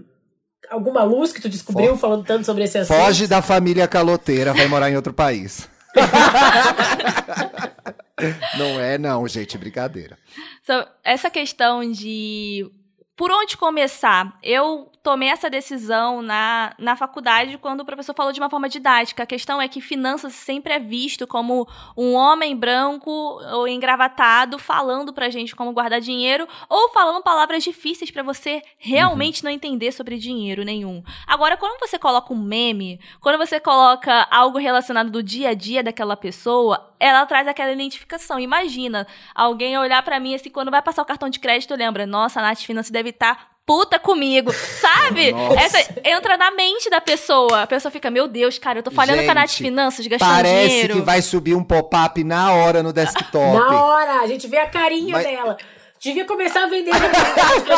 Alguma 0.70 1.02
luz 1.02 1.33
que 1.33 1.40
tu 1.40 1.48
descobriu 1.48 1.90
Foge. 1.90 2.00
falando 2.00 2.24
tanto 2.24 2.44
sobre 2.44 2.64
esse 2.64 2.76
assunto? 2.76 2.98
Foge 2.98 3.26
da 3.26 3.40
família 3.40 3.88
caloteira, 3.88 4.52
vai 4.52 4.66
morar 4.66 4.90
em 4.90 4.96
outro 4.96 5.14
país. 5.14 5.66
não 8.59 8.78
é, 8.78 8.98
não, 8.98 9.26
gente, 9.26 9.57
brincadeira. 9.57 10.18
So, 10.62 10.87
essa 11.02 11.31
questão 11.31 11.90
de 11.90 12.70
por 13.16 13.33
onde 13.33 13.57
começar? 13.57 14.38
Eu 14.42 14.92
tomei 15.02 15.28
essa 15.28 15.48
decisão 15.48 16.22
na, 16.22 16.74
na 16.78 16.96
faculdade 16.96 17.58
quando 17.58 17.80
o 17.80 17.84
professor 17.84 18.14
falou 18.14 18.32
de 18.32 18.40
uma 18.40 18.50
forma 18.50 18.68
didática. 18.68 19.22
A 19.22 19.26
questão 19.26 19.61
é 19.61 19.68
que 19.68 19.80
finanças 19.80 20.34
sempre 20.34 20.72
é 20.72 20.78
visto 20.78 21.26
como 21.26 21.66
um 21.96 22.14
homem 22.14 22.56
branco 22.56 23.11
ou 23.52 23.66
engravatado 23.66 24.58
falando 24.58 25.12
pra 25.12 25.30
gente 25.30 25.54
como 25.54 25.72
guardar 25.72 26.00
dinheiro 26.00 26.46
ou 26.68 26.90
falando 26.90 27.22
palavras 27.22 27.62
difíceis 27.62 28.11
para 28.11 28.22
você 28.22 28.62
realmente 28.76 29.42
uhum. 29.42 29.48
não 29.48 29.50
entender 29.50 29.92
sobre 29.92 30.18
dinheiro 30.18 30.64
nenhum. 30.64 31.02
Agora, 31.26 31.56
quando 31.56 31.78
você 31.80 31.98
coloca 31.98 32.32
um 32.32 32.42
meme, 32.42 33.00
quando 33.20 33.38
você 33.38 33.61
coloca 33.61 34.26
algo 34.30 34.58
relacionado 34.58 35.11
do 35.11 35.22
dia 35.22 35.50
a 35.50 35.54
dia 35.54 35.82
daquela 35.82 36.16
pessoa, 36.16 36.94
ela 36.98 37.24
traz 37.26 37.46
aquela 37.46 37.72
identificação. 37.72 38.38
Imagina 38.40 39.06
alguém 39.34 39.78
olhar 39.78 40.02
para 40.02 40.20
mim 40.20 40.34
assim, 40.34 40.50
quando 40.50 40.70
vai 40.70 40.82
passar 40.82 41.02
o 41.02 41.06
cartão 41.06 41.28
de 41.28 41.38
crédito, 41.38 41.74
lembra, 41.74 42.06
nossa, 42.06 42.40
a 42.40 42.42
Nath 42.42 42.61
Finanças 42.61 42.90
deve 42.90 43.11
estar 43.11 43.34
tá 43.34 43.57
puta 43.68 43.98
comigo, 43.98 44.50
sabe? 44.50 45.35
Essa 45.62 45.78
entra 46.02 46.38
na 46.38 46.50
mente 46.52 46.88
da 46.88 47.02
pessoa. 47.02 47.64
A 47.64 47.66
pessoa 47.66 47.92
fica, 47.92 48.11
meu 48.11 48.26
Deus, 48.26 48.59
cara, 48.59 48.78
eu 48.78 48.83
tô 48.83 48.90
falhando 48.90 49.18
Gente, 49.18 49.26
com 49.26 49.33
a 49.33 49.35
Nath 49.35 49.50
Finanças, 49.50 50.07
gastando 50.07 50.31
parece 50.31 50.68
dinheiro. 50.68 50.88
Parece 50.88 51.00
que 51.00 51.07
vai 51.07 51.20
subir 51.20 51.54
um 51.54 51.62
pop-up 51.62 52.24
na 52.24 52.54
hora 52.54 52.83
no 52.83 52.94
desktop. 52.94 53.35
Na 53.35 53.85
hora, 53.85 54.20
a 54.22 54.26
gente 54.26 54.48
vê 54.48 54.57
a 54.57 54.66
carinha 54.66 55.12
Mas... 55.12 55.26
dela. 55.26 55.59
Devia 56.00 56.24
começar 56.24 56.62
a 56.62 56.66
vender 56.68 56.92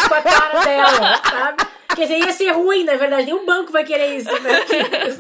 com 0.09 0.15
a 0.15 0.23
cara 0.23 0.65
dela, 0.65 1.23
sabe? 1.29 1.67
Quer 2.01 2.07
dizer, 2.07 2.19
ia 2.19 2.33
ser 2.33 2.51
ruim, 2.53 2.83
na 2.83 2.97
verdade. 2.97 3.27
Nenhum 3.27 3.45
banco 3.45 3.71
vai 3.71 3.85
querer 3.85 4.17
isso, 4.17 4.33
né? 4.41 4.61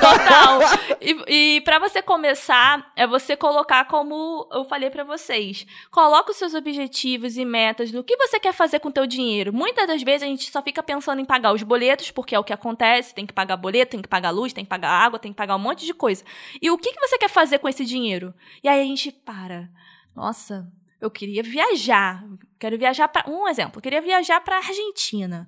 Total. 0.00 0.60
E, 1.00 1.56
e 1.56 1.60
para 1.60 1.78
você 1.78 2.02
começar, 2.02 2.90
é 2.96 3.06
você 3.06 3.36
colocar 3.36 3.84
como 3.84 4.48
eu 4.50 4.64
falei 4.64 4.90
para 4.90 5.04
vocês. 5.04 5.64
Coloca 5.88 6.32
os 6.32 6.36
seus 6.36 6.52
objetivos 6.52 7.36
e 7.36 7.44
metas 7.44 7.92
no 7.92 8.02
que 8.02 8.16
você 8.16 8.40
quer 8.40 8.52
fazer 8.52 8.80
com 8.80 8.88
o 8.88 8.92
teu 8.92 9.06
dinheiro. 9.06 9.52
Muitas 9.52 9.86
das 9.86 10.02
vezes 10.02 10.24
a 10.24 10.26
gente 10.26 10.50
só 10.50 10.60
fica 10.60 10.82
pensando 10.82 11.20
em 11.20 11.24
pagar 11.24 11.52
os 11.54 11.62
boletos, 11.62 12.10
porque 12.10 12.34
é 12.34 12.38
o 12.40 12.42
que 12.42 12.52
acontece. 12.52 13.14
Tem 13.14 13.24
que 13.24 13.32
pagar 13.32 13.56
boleto, 13.56 13.92
tem 13.92 14.02
que 14.02 14.08
pagar 14.08 14.30
luz, 14.30 14.52
tem 14.52 14.64
que 14.64 14.68
pagar 14.68 14.90
água, 14.90 15.20
tem 15.20 15.30
que 15.30 15.36
pagar 15.36 15.54
um 15.54 15.60
monte 15.60 15.86
de 15.86 15.94
coisa. 15.94 16.24
E 16.60 16.72
o 16.72 16.76
que, 16.76 16.92
que 16.92 16.98
você 17.06 17.16
quer 17.18 17.30
fazer 17.30 17.60
com 17.60 17.68
esse 17.68 17.84
dinheiro? 17.84 18.34
E 18.64 18.68
aí 18.68 18.80
a 18.80 18.84
gente 18.84 19.12
para. 19.12 19.70
Nossa, 20.12 20.66
eu 21.00 21.08
queria 21.08 21.44
viajar. 21.44 22.24
Quero 22.58 22.76
viajar 22.76 23.06
para 23.06 23.30
um 23.30 23.46
exemplo. 23.46 23.78
Eu 23.78 23.82
queria 23.82 24.00
viajar 24.00 24.40
para 24.40 24.56
Argentina. 24.56 25.46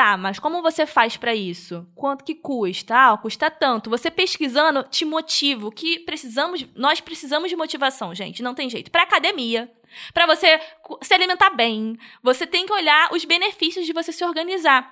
Tá, 0.00 0.16
mas 0.16 0.38
como 0.38 0.62
você 0.62 0.86
faz 0.86 1.18
para 1.18 1.34
isso? 1.34 1.86
Quanto 1.94 2.24
que 2.24 2.34
custa? 2.34 2.94
Ah, 2.96 3.18
custa 3.18 3.50
tanto. 3.50 3.90
Você 3.90 4.10
pesquisando 4.10 4.82
te 4.84 5.04
motiva. 5.04 5.66
O 5.66 5.70
que 5.70 5.98
precisamos, 5.98 6.64
nós 6.74 7.02
precisamos 7.02 7.50
de 7.50 7.56
motivação, 7.56 8.14
gente, 8.14 8.42
não 8.42 8.54
tem 8.54 8.70
jeito. 8.70 8.90
Para 8.90 9.02
academia, 9.02 9.70
para 10.14 10.24
você 10.24 10.58
se 11.02 11.12
alimentar 11.12 11.50
bem, 11.50 11.98
você 12.22 12.46
tem 12.46 12.64
que 12.64 12.72
olhar 12.72 13.12
os 13.12 13.26
benefícios 13.26 13.84
de 13.84 13.92
você 13.92 14.10
se 14.10 14.24
organizar. 14.24 14.90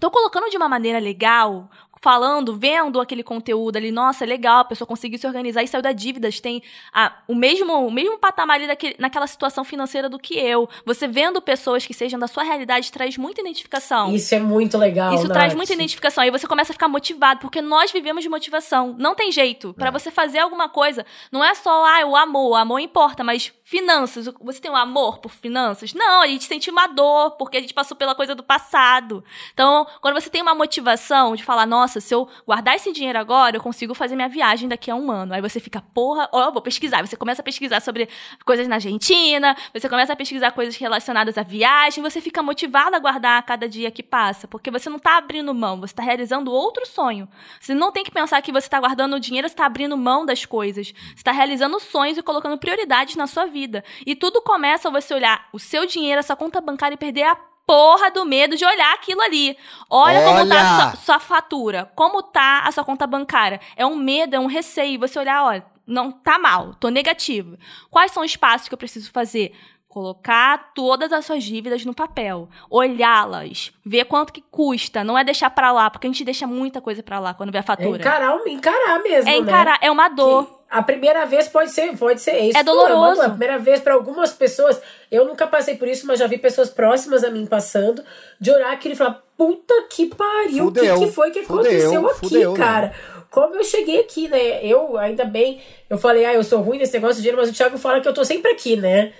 Tô 0.00 0.12
colocando 0.12 0.48
de 0.48 0.56
uma 0.56 0.68
maneira 0.68 1.00
legal, 1.00 1.68
falando, 2.00 2.56
vendo 2.56 3.00
aquele 3.00 3.22
conteúdo 3.22 3.76
ali, 3.76 3.90
nossa, 3.90 4.24
legal, 4.24 4.60
a 4.60 4.64
pessoa 4.64 4.86
conseguiu 4.86 5.18
se 5.18 5.26
organizar 5.26 5.62
e 5.62 5.68
saiu 5.68 5.82
da 5.82 5.92
dívida, 5.92 6.28
tem 6.40 6.62
a, 6.92 7.12
o 7.26 7.34
mesmo 7.34 7.86
o 7.86 7.90
mesmo 7.90 8.18
patamar 8.18 8.56
ali 8.56 8.66
daquele, 8.66 8.96
naquela 8.98 9.26
situação 9.26 9.64
financeira 9.64 10.08
do 10.08 10.18
que 10.18 10.38
eu. 10.38 10.68
Você 10.84 11.08
vendo 11.08 11.40
pessoas 11.40 11.86
que 11.86 11.94
sejam 11.94 12.18
da 12.18 12.28
sua 12.28 12.42
realidade 12.42 12.92
traz 12.92 13.16
muita 13.16 13.40
identificação. 13.40 14.14
Isso 14.14 14.34
é 14.34 14.38
muito 14.38 14.76
legal, 14.78 15.14
Isso 15.14 15.24
Nath. 15.24 15.32
traz 15.32 15.54
muita 15.54 15.72
identificação. 15.72 16.22
Aí 16.22 16.30
você 16.30 16.46
começa 16.46 16.72
a 16.72 16.74
ficar 16.74 16.88
motivado, 16.88 17.40
porque 17.40 17.60
nós 17.60 17.90
vivemos 17.90 18.22
de 18.22 18.28
motivação. 18.28 18.94
Não 18.98 19.14
tem 19.14 19.32
jeito. 19.32 19.74
Para 19.74 19.88
é. 19.88 19.90
você 19.90 20.10
fazer 20.10 20.38
alguma 20.38 20.68
coisa, 20.68 21.04
não 21.30 21.44
é 21.44 21.54
só 21.54 21.84
ah, 21.86 22.06
o 22.06 22.16
amor, 22.16 22.50
o 22.50 22.54
amor 22.54 22.78
importa, 22.78 23.24
mas 23.24 23.52
finanças, 23.64 24.28
você 24.40 24.60
tem 24.60 24.70
um 24.70 24.76
amor 24.76 25.18
por 25.18 25.32
finanças? 25.32 25.92
Não, 25.92 26.22
a 26.22 26.26
gente 26.28 26.44
sente 26.44 26.70
uma 26.70 26.86
dor, 26.86 27.32
porque 27.32 27.56
a 27.56 27.60
gente 27.60 27.74
passou 27.74 27.96
pela 27.96 28.14
coisa 28.14 28.32
do 28.32 28.42
passado. 28.42 29.24
Então, 29.52 29.84
quando 30.00 30.14
você 30.14 30.30
tem 30.30 30.40
uma 30.40 30.54
motivação 30.54 31.34
de 31.34 31.42
falar, 31.42 31.66
nossa, 31.66 31.95
se 32.00 32.14
eu 32.14 32.28
guardar 32.46 32.76
esse 32.76 32.92
dinheiro 32.92 33.18
agora, 33.18 33.56
eu 33.56 33.60
consigo 33.60 33.94
fazer 33.94 34.16
minha 34.16 34.28
viagem 34.28 34.68
daqui 34.68 34.90
a 34.90 34.94
um 34.94 35.10
ano. 35.10 35.34
Aí 35.34 35.40
você 35.40 35.60
fica, 35.60 35.80
porra, 35.94 36.28
ó, 36.32 36.46
eu 36.46 36.52
vou 36.52 36.62
pesquisar. 36.62 37.06
Você 37.06 37.16
começa 37.16 37.42
a 37.42 37.44
pesquisar 37.44 37.80
sobre 37.80 38.08
coisas 38.44 38.66
na 38.68 38.76
Argentina, 38.76 39.56
você 39.72 39.88
começa 39.88 40.12
a 40.12 40.16
pesquisar 40.16 40.52
coisas 40.52 40.76
relacionadas 40.76 41.36
à 41.38 41.42
viagem, 41.42 42.02
você 42.02 42.20
fica 42.20 42.42
motivado 42.42 42.96
a 42.96 42.98
guardar 42.98 43.38
a 43.38 43.42
cada 43.42 43.68
dia 43.68 43.90
que 43.90 44.02
passa, 44.02 44.46
porque 44.48 44.70
você 44.70 44.88
não 44.88 44.96
está 44.96 45.16
abrindo 45.16 45.52
mão, 45.54 45.80
você 45.80 45.92
está 45.92 46.02
realizando 46.02 46.52
outro 46.52 46.86
sonho. 46.86 47.28
Você 47.60 47.74
não 47.74 47.92
tem 47.92 48.04
que 48.04 48.10
pensar 48.10 48.40
que 48.42 48.52
você 48.52 48.66
está 48.66 48.80
guardando 48.80 49.16
o 49.16 49.20
dinheiro, 49.20 49.48
você 49.48 49.54
está 49.54 49.66
abrindo 49.66 49.96
mão 49.96 50.24
das 50.24 50.44
coisas. 50.44 50.88
Você 50.88 51.14
está 51.16 51.32
realizando 51.32 51.78
sonhos 51.80 52.18
e 52.18 52.22
colocando 52.22 52.58
prioridades 52.58 53.16
na 53.16 53.26
sua 53.26 53.46
vida. 53.46 53.84
E 54.04 54.14
tudo 54.14 54.40
começa 54.42 54.90
você 54.90 55.14
olhar 55.14 55.48
o 55.52 55.58
seu 55.58 55.86
dinheiro, 55.86 56.20
a 56.20 56.22
sua 56.22 56.36
conta 56.36 56.60
bancária 56.60 56.94
e 56.94 56.98
perder 56.98 57.24
a 57.24 57.55
porra 57.66 58.10
do 58.10 58.24
medo 58.24 58.56
de 58.56 58.64
olhar 58.64 58.94
aquilo 58.94 59.20
ali. 59.20 59.56
Olha, 59.90 60.20
Olha. 60.20 60.26
como 60.38 60.48
tá 60.48 60.60
a 60.60 60.76
sua, 60.76 60.96
sua, 60.96 61.18
fatura, 61.18 61.90
como 61.94 62.22
tá 62.22 62.60
a 62.64 62.72
sua 62.72 62.84
conta 62.84 63.06
bancária. 63.06 63.60
É 63.76 63.84
um 63.84 63.96
medo, 63.96 64.36
é 64.36 64.40
um 64.40 64.46
receio. 64.46 65.00
Você 65.00 65.18
olhar, 65.18 65.44
olha, 65.44 65.64
não 65.86 66.10
tá 66.10 66.38
mal, 66.38 66.74
tô 66.74 66.88
negativo. 66.88 67.56
Quais 67.90 68.12
são 68.12 68.22
os 68.22 68.36
passos 68.36 68.68
que 68.68 68.74
eu 68.74 68.78
preciso 68.78 69.10
fazer? 69.10 69.52
Colocar 69.88 70.72
todas 70.74 71.10
as 71.10 71.24
suas 71.24 71.42
dívidas 71.42 71.82
no 71.86 71.94
papel, 71.94 72.50
olhá-las, 72.68 73.72
ver 73.82 74.04
quanto 74.04 74.30
que 74.30 74.42
custa, 74.42 75.02
não 75.02 75.16
é 75.16 75.24
deixar 75.24 75.48
para 75.48 75.72
lá, 75.72 75.88
porque 75.88 76.06
a 76.06 76.10
gente 76.10 76.22
deixa 76.22 76.46
muita 76.46 76.82
coisa 76.82 77.02
para 77.02 77.18
lá 77.18 77.32
quando 77.32 77.50
vê 77.50 77.56
a 77.58 77.62
fatura. 77.62 77.96
É 77.96 78.00
encarar, 78.00 78.38
encarar 78.46 79.02
mesmo, 79.02 79.30
É 79.30 79.36
encarar, 79.38 79.72
né? 79.72 79.78
é 79.80 79.90
uma 79.90 80.08
dor. 80.10 80.44
Que 80.44 80.55
a 80.70 80.82
primeira 80.82 81.24
vez 81.24 81.48
pode 81.48 81.70
ser, 81.70 81.96
pode 81.96 82.20
ser 82.20 82.38
isso. 82.38 82.58
É 82.58 82.64
doloroso. 82.64 83.22
a 83.22 83.28
primeira 83.30 83.58
vez 83.58 83.80
para 83.80 83.94
algumas 83.94 84.32
pessoas, 84.32 84.80
eu 85.10 85.24
nunca 85.24 85.46
passei 85.46 85.76
por 85.76 85.86
isso, 85.86 86.06
mas 86.06 86.18
já 86.18 86.26
vi 86.26 86.38
pessoas 86.38 86.68
próximas 86.68 87.22
a 87.22 87.30
mim 87.30 87.46
passando, 87.46 88.02
de 88.40 88.50
orar 88.50 88.72
aquilo 88.72 88.94
e 88.94 88.96
falar: 88.96 89.22
puta 89.36 89.74
que 89.90 90.06
pariu, 90.06 90.66
o 90.66 90.72
que, 90.72 90.80
que 90.80 91.10
foi 91.12 91.30
que 91.30 91.42
fudeu, 91.44 91.60
aconteceu 91.60 92.08
aqui, 92.08 92.20
fudeu, 92.20 92.52
né? 92.52 92.58
cara? 92.58 92.86
Né? 92.86 92.94
Como 93.30 93.54
eu 93.54 93.64
cheguei 93.64 94.00
aqui, 94.00 94.28
né? 94.28 94.64
Eu, 94.64 94.96
ainda 94.98 95.24
bem, 95.24 95.60
eu 95.90 95.98
falei, 95.98 96.24
ah, 96.24 96.34
eu 96.34 96.42
sou 96.42 96.60
ruim 96.60 96.78
nesse 96.78 96.94
negócio 96.94 97.16
de 97.16 97.22
dinheiro, 97.22 97.38
mas 97.38 97.50
o 97.50 97.52
Thiago 97.52 97.76
fala 97.76 98.00
que 98.00 98.08
eu 98.08 98.14
tô 98.14 98.24
sempre 98.24 98.50
aqui, 98.50 98.76
né? 98.76 99.12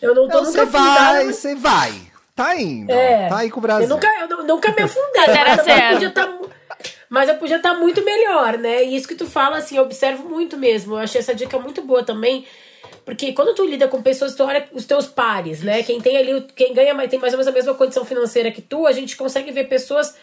Eu 0.00 0.14
não 0.14 0.28
tô 0.28 0.38
não, 0.38 0.44
nunca 0.44 0.64
Você 0.64 0.70
vai, 0.70 1.26
você 1.26 1.54
vai. 1.54 1.92
Tá 2.34 2.54
indo. 2.54 2.92
É, 2.92 3.28
tá 3.28 3.38
aí 3.38 3.50
com 3.50 3.58
o 3.58 3.62
Brasil. 3.62 3.84
Eu 3.84 3.88
nunca, 3.88 4.08
eu 4.20 4.44
nunca 4.44 4.70
me 4.72 4.82
afundei. 4.82 5.24
Era 5.26 5.64
certo. 5.64 5.92
Podia 5.94 6.08
estar 6.08 6.26
tá 6.26 6.38
mas 7.08 7.28
eu 7.28 7.36
podia 7.36 7.56
estar 7.56 7.74
tá 7.74 7.78
muito 7.78 8.04
melhor, 8.04 8.58
né? 8.58 8.84
E 8.84 8.96
isso 8.96 9.08
que 9.08 9.14
tu 9.14 9.26
fala, 9.26 9.58
assim, 9.58 9.76
eu 9.76 9.84
observo 9.84 10.28
muito 10.28 10.56
mesmo. 10.56 10.94
Eu 10.94 10.98
achei 10.98 11.20
essa 11.20 11.34
dica 11.34 11.58
muito 11.58 11.82
boa 11.82 12.02
também. 12.02 12.46
Porque 13.04 13.32
quando 13.32 13.54
tu 13.54 13.64
lida 13.64 13.86
com 13.88 14.02
pessoas, 14.02 14.34
tu 14.34 14.42
olha 14.42 14.68
os 14.72 14.84
teus 14.84 15.06
pares, 15.06 15.62
né? 15.62 15.82
Quem 15.82 16.00
tem 16.00 16.16
ali, 16.16 16.46
quem 16.56 16.74
ganha, 16.74 16.94
tem 17.08 17.18
mais 17.18 17.32
ou 17.32 17.38
menos 17.38 17.46
a 17.46 17.52
mesma 17.52 17.74
condição 17.74 18.04
financeira 18.04 18.50
que 18.50 18.60
tu, 18.60 18.86
a 18.86 18.92
gente 18.92 19.16
consegue 19.16 19.52
ver 19.52 19.68
pessoas 19.68 20.16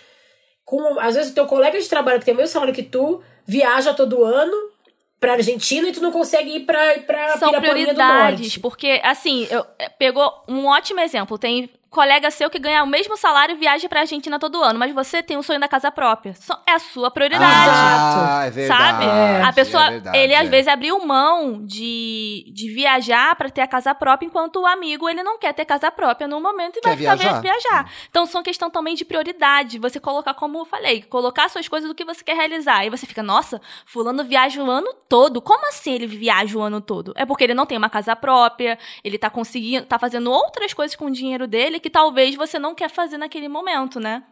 com. 0.65 1.00
Às 1.00 1.15
vezes 1.15 1.32
o 1.32 1.36
teu 1.36 1.46
colega 1.46 1.80
de 1.80 1.88
trabalho 1.88 2.19
que 2.19 2.26
tem 2.26 2.34
o 2.34 2.38
mesmo 2.38 2.52
salário 2.52 2.74
que 2.74 2.84
tu, 2.84 3.24
viaja 3.46 3.93
todo 3.93 4.24
ano 4.24 4.74
pra 5.19 5.34
Argentina 5.34 5.88
e 5.88 5.93
tu 5.93 6.02
não 6.02 6.12
consegue 6.12 6.58
ir 6.58 6.65
pra, 6.65 7.00
pra 7.00 7.38
São 7.38 7.54
prioridades, 7.54 8.58
porque, 8.58 9.00
assim, 9.02 9.48
eu, 9.50 9.65
pegou 9.98 10.30
um 10.50 10.65
ótimo 10.65 11.00
exemplo. 11.00 11.38
Tem 11.38 11.69
colega 11.94 12.30
seu 12.32 12.50
que 12.50 12.60
ganha 12.60 12.84
o 12.84 12.88
mesmo 12.88 13.16
salário 13.16 13.56
viaja 13.56 13.88
pra 13.88 14.02
Argentina 14.02 14.40
todo 14.40 14.62
ano, 14.64 14.78
mas 14.80 14.94
você 14.94 15.22
tem 15.22 15.38
o 15.38 15.44
sonho 15.44 15.60
da 15.60 15.68
casa 15.68 15.92
própria. 15.92 16.34
É 16.66 16.72
a 16.74 16.80
sua 16.80 17.12
prioridade. 17.12 17.44
Ah, 17.46 18.44
é 18.46 18.50
verdade. 18.50 18.84
Sabe? 18.84 19.06
É. 19.06 19.42
a 19.44 19.54
pessoa, 19.54 19.86
é 19.86 19.90
verdade, 19.92 20.18
ele 20.18 20.36
às 20.36 20.48
é. 20.48 20.50
vezes 20.50 20.68
abriu 20.68 21.00
mão 21.06 21.64
de, 21.66 22.46
de 22.54 22.70
viajar 22.74 23.36
pra 23.36 23.50
ter 23.50 23.62
a 23.62 23.68
casa 23.68 23.94
própria, 23.94 24.26
enquanto 24.26 24.58
o 24.62 24.66
amigo 24.66 25.08
ele 25.08 25.22
não 25.24 25.38
quer 25.38 25.54
ter 25.54 25.66
casa 25.66 25.92
própria 25.92 26.28
no 26.28 26.42
momento 26.42 26.78
e 26.78 26.82
Quer 26.82 26.90
vai 26.90 26.98
ficar 26.98 27.16
viajar. 27.16 27.42
vi- 27.42 27.48
viajar. 27.48 27.92
Então 28.10 28.26
são 28.26 28.42
questão 28.42 28.70
também 28.70 28.96
de 28.96 29.06
prioridade. 29.06 29.78
Você 29.80 30.00
colocar, 30.00 30.34
como 30.34 30.58
eu 30.60 30.66
falei, 30.66 31.04
colocar 31.04 31.50
suas 31.50 31.68
coisas 31.68 31.88
do 31.88 31.96
que 31.96 32.04
você 32.04 32.24
quer 32.24 32.36
realizar. 32.36 32.78
Aí 32.80 32.90
você 32.90 33.06
fica, 33.06 33.22
nossa, 33.22 33.62
fulano 33.86 34.24
viaja 34.24 34.62
o 34.64 34.70
ano 34.70 34.92
todo. 35.08 35.42
Como 35.42 35.68
assim 35.68 35.94
ele 35.94 36.08
viaja 36.08 36.58
o 36.58 36.62
ano 36.62 36.82
todo? 36.82 37.14
É 37.16 37.26
porque 37.26 37.44
ele 37.44 37.54
não 37.54 37.66
tem 37.66 37.78
uma 37.78 37.90
casa 37.90 38.16
própria, 38.16 38.80
ele 39.04 39.18
tá 39.18 39.30
conseguindo, 39.30 39.86
tá 39.86 40.00
fazendo 40.00 40.32
outras 40.32 40.74
coisas 40.74 40.96
com 40.96 41.06
o 41.06 41.12
dinheiro 41.12 41.46
dele 41.48 41.80
que 41.84 41.89
talvez 41.89 42.36
você 42.36 42.58
não 42.58 42.74
quer 42.74 42.89
fazer 42.89 43.17
naquele 43.19 43.48
momento, 43.48 44.00
né? 44.00 44.24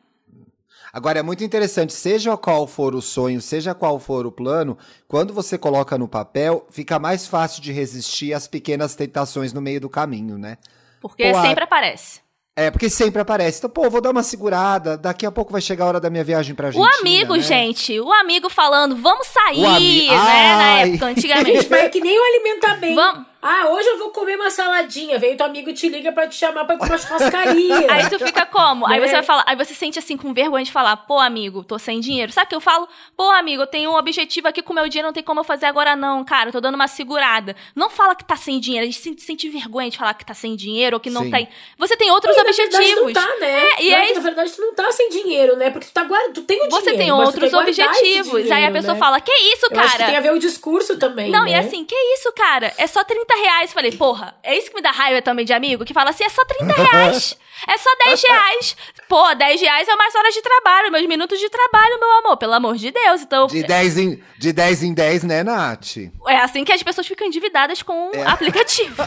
Agora 0.93 1.19
é 1.19 1.21
muito 1.21 1.43
interessante, 1.43 1.93
seja 1.93 2.35
qual 2.35 2.65
for 2.67 2.95
o 2.95 3.01
sonho, 3.01 3.39
seja 3.41 3.73
qual 3.73 3.97
for 3.99 4.25
o 4.25 4.31
plano, 4.31 4.77
quando 5.07 5.33
você 5.33 5.57
coloca 5.57 5.97
no 5.97 6.07
papel, 6.07 6.65
fica 6.69 6.99
mais 6.99 7.27
fácil 7.27 7.61
de 7.61 7.71
resistir 7.71 8.33
às 8.33 8.45
pequenas 8.47 8.93
tentações 8.95 9.53
no 9.53 9.61
meio 9.61 9.79
do 9.79 9.89
caminho, 9.89 10.37
né? 10.37 10.57
Porque 10.99 11.31
Pô, 11.31 11.37
a- 11.37 11.41
sempre 11.43 11.63
aparece. 11.63 12.19
É, 12.53 12.69
porque 12.69 12.89
sempre 12.89 13.21
aparece. 13.21 13.59
Então, 13.59 13.69
pô, 13.69 13.89
vou 13.89 14.01
dar 14.01 14.11
uma 14.11 14.21
segurada, 14.23 14.97
daqui 14.97 15.25
a 15.25 15.31
pouco 15.31 15.53
vai 15.53 15.61
chegar 15.61 15.85
a 15.85 15.87
hora 15.87 15.99
da 16.01 16.09
minha 16.09 16.23
viagem 16.25 16.53
pra 16.53 16.65
O 16.65 16.67
Argentina. 16.69 16.97
amigo, 16.99 17.35
né? 17.35 17.41
gente, 17.41 17.97
o 17.97 18.11
amigo 18.11 18.49
falando, 18.49 18.97
vamos 18.97 19.27
sair, 19.27 19.61
O 19.63 19.67
ami- 19.67 20.09
né? 20.09 20.15
Na 20.17 20.79
época, 20.81 21.05
antigamente. 21.05 21.69
Mas 21.69 21.83
é 21.83 21.89
que 21.89 22.01
nem 22.01 22.19
o 22.19 22.23
alimentar 22.23 22.75
bem. 22.75 22.93
Vamos. 22.93 23.30
Ah, 23.41 23.69
hoje 23.69 23.87
eu 23.87 23.97
vou 23.97 24.09
comer 24.11 24.35
uma 24.35 24.51
saladinha. 24.51 25.17
Vem 25.17 25.35
teu 25.35 25.45
amigo 25.45 25.69
e 25.69 25.73
te 25.73 25.89
liga 25.89 26.11
pra 26.11 26.27
te 26.27 26.35
chamar 26.35 26.65
pra 26.65 26.75
ir 26.75 26.77
pra 26.77 26.87
uma 26.87 26.97
churrascaria. 26.97 27.91
Aí 27.91 28.07
tu 28.09 28.19
fica 28.19 28.45
como? 28.45 28.85
Aí 28.87 28.99
Né? 28.99 29.07
você 29.07 29.13
vai 29.13 29.23
falar, 29.23 29.43
aí 29.47 29.55
você 29.55 29.73
sente 29.73 29.97
assim 29.97 30.15
com 30.15 30.31
vergonha 30.33 30.63
de 30.63 30.71
falar, 30.71 30.95
pô, 30.97 31.17
amigo, 31.19 31.63
tô 31.63 31.79
sem 31.79 31.99
dinheiro. 31.99 32.31
Sabe 32.31 32.45
o 32.45 32.49
que 32.49 32.55
eu 32.55 32.61
falo? 32.61 32.87
Pô, 33.17 33.23
amigo, 33.31 33.63
eu 33.63 33.67
tenho 33.67 33.89
um 33.91 33.95
objetivo 33.95 34.47
aqui 34.47 34.61
com 34.61 34.73
o 34.73 34.75
meu 34.75 34.87
dinheiro, 34.87 35.07
não 35.07 35.13
tem 35.13 35.23
como 35.23 35.39
eu 35.39 35.43
fazer 35.43 35.65
agora, 35.65 35.95
não, 35.95 36.23
cara. 36.23 36.49
Eu 36.49 36.53
tô 36.53 36.61
dando 36.61 36.75
uma 36.75 36.87
segurada. 36.87 37.55
Não 37.75 37.89
fala 37.89 38.13
que 38.15 38.23
tá 38.23 38.35
sem 38.35 38.59
dinheiro. 38.59 38.83
A 38.87 38.91
gente 38.91 39.01
sente, 39.01 39.21
sente 39.23 39.49
vergonha 39.49 39.89
de 39.89 39.97
falar 39.97 40.13
que 40.13 40.25
tá 40.25 40.33
sem 40.35 40.55
dinheiro 40.55 40.97
ou 40.97 40.99
que 40.99 41.09
não 41.09 41.23
Sim. 41.23 41.31
tem. 41.31 41.49
Você 41.79 41.97
tem 41.97 42.11
outros 42.11 42.35
E, 42.35 42.37
na 42.37 42.43
verdade, 42.43 42.75
objetivos. 42.75 43.13
não 43.13 43.13
tá, 43.13 43.35
né? 43.39 43.63
É, 43.63 43.83
e 43.83 43.93
é 43.93 44.05
isso. 44.05 44.15
Na 44.15 44.21
verdade, 44.21 44.51
tu 44.51 44.61
não 44.61 44.75
tá 44.75 44.91
sem 44.91 45.09
dinheiro, 45.09 45.55
né? 45.57 45.71
Porque 45.71 45.87
tu, 45.87 45.93
tá 45.93 46.03
guarda, 46.03 46.31
tu 46.33 46.43
tem 46.43 46.59
o 46.61 46.69
Você 46.69 46.91
dinheiro. 46.91 46.97
tem 46.99 47.11
mas 47.11 47.19
tu 47.19 47.25
outros 47.25 47.53
objetivos. 47.53 48.35
aí 48.35 48.51
a 48.51 48.55
dinheiro, 48.55 48.73
pessoa 48.73 48.93
né? 48.93 48.99
fala, 48.99 49.19
que 49.19 49.31
isso, 49.31 49.65
Eu 49.71 49.79
acho 49.79 49.91
que 49.93 49.97
cara? 49.97 50.09
tem 50.09 50.17
a 50.17 50.21
ver 50.21 50.31
o 50.31 50.37
discurso 50.39 50.97
também, 50.99 51.31
Não, 51.31 51.45
né? 51.45 51.51
e 51.51 51.55
assim, 51.55 51.83
que 51.83 51.95
isso, 51.95 52.31
cara? 52.33 52.71
É 52.77 52.85
só 52.87 53.03
30 53.03 53.30
reais. 53.35 53.73
Falei, 53.73 53.91
porra, 53.91 54.35
é 54.43 54.57
isso 54.57 54.69
que 54.69 54.75
me 54.75 54.81
dá 54.81 54.91
raiva 54.91 55.21
também 55.21 55.45
de 55.45 55.53
amigo, 55.53 55.85
que 55.85 55.93
fala 55.93 56.09
assim, 56.11 56.23
é 56.23 56.29
só 56.29 56.43
30 56.45 56.73
reais. 56.73 57.37
É 57.67 57.77
só 57.77 57.89
10 58.05 58.23
reais. 58.27 58.75
Pô, 59.07 59.33
10 59.35 59.61
reais 59.61 59.87
é 59.87 59.95
mais 59.95 60.15
horas 60.15 60.33
de 60.33 60.41
trabalho, 60.41 60.91
meus 60.91 61.05
minutos 61.07 61.39
de 61.39 61.49
trabalho, 61.49 61.99
meu 61.99 62.11
amor, 62.19 62.37
pelo 62.37 62.53
amor 62.53 62.75
de 62.77 62.89
Deus. 62.91 63.21
Então, 63.21 63.47
De 63.47 63.61
10 63.63 63.97
em, 63.97 64.23
de 64.37 64.51
10 64.53 64.83
em 64.83 64.93
10, 64.93 65.23
né, 65.23 65.43
Nath? 65.43 65.97
é 66.27 66.37
assim 66.37 66.63
que 66.63 66.71
as 66.71 66.81
pessoas 66.81 67.05
ficam 67.07 67.27
endividadas 67.27 67.81
com 67.83 68.11
É. 68.13 68.19
o 68.23 68.27
aplicativo. 68.29 69.03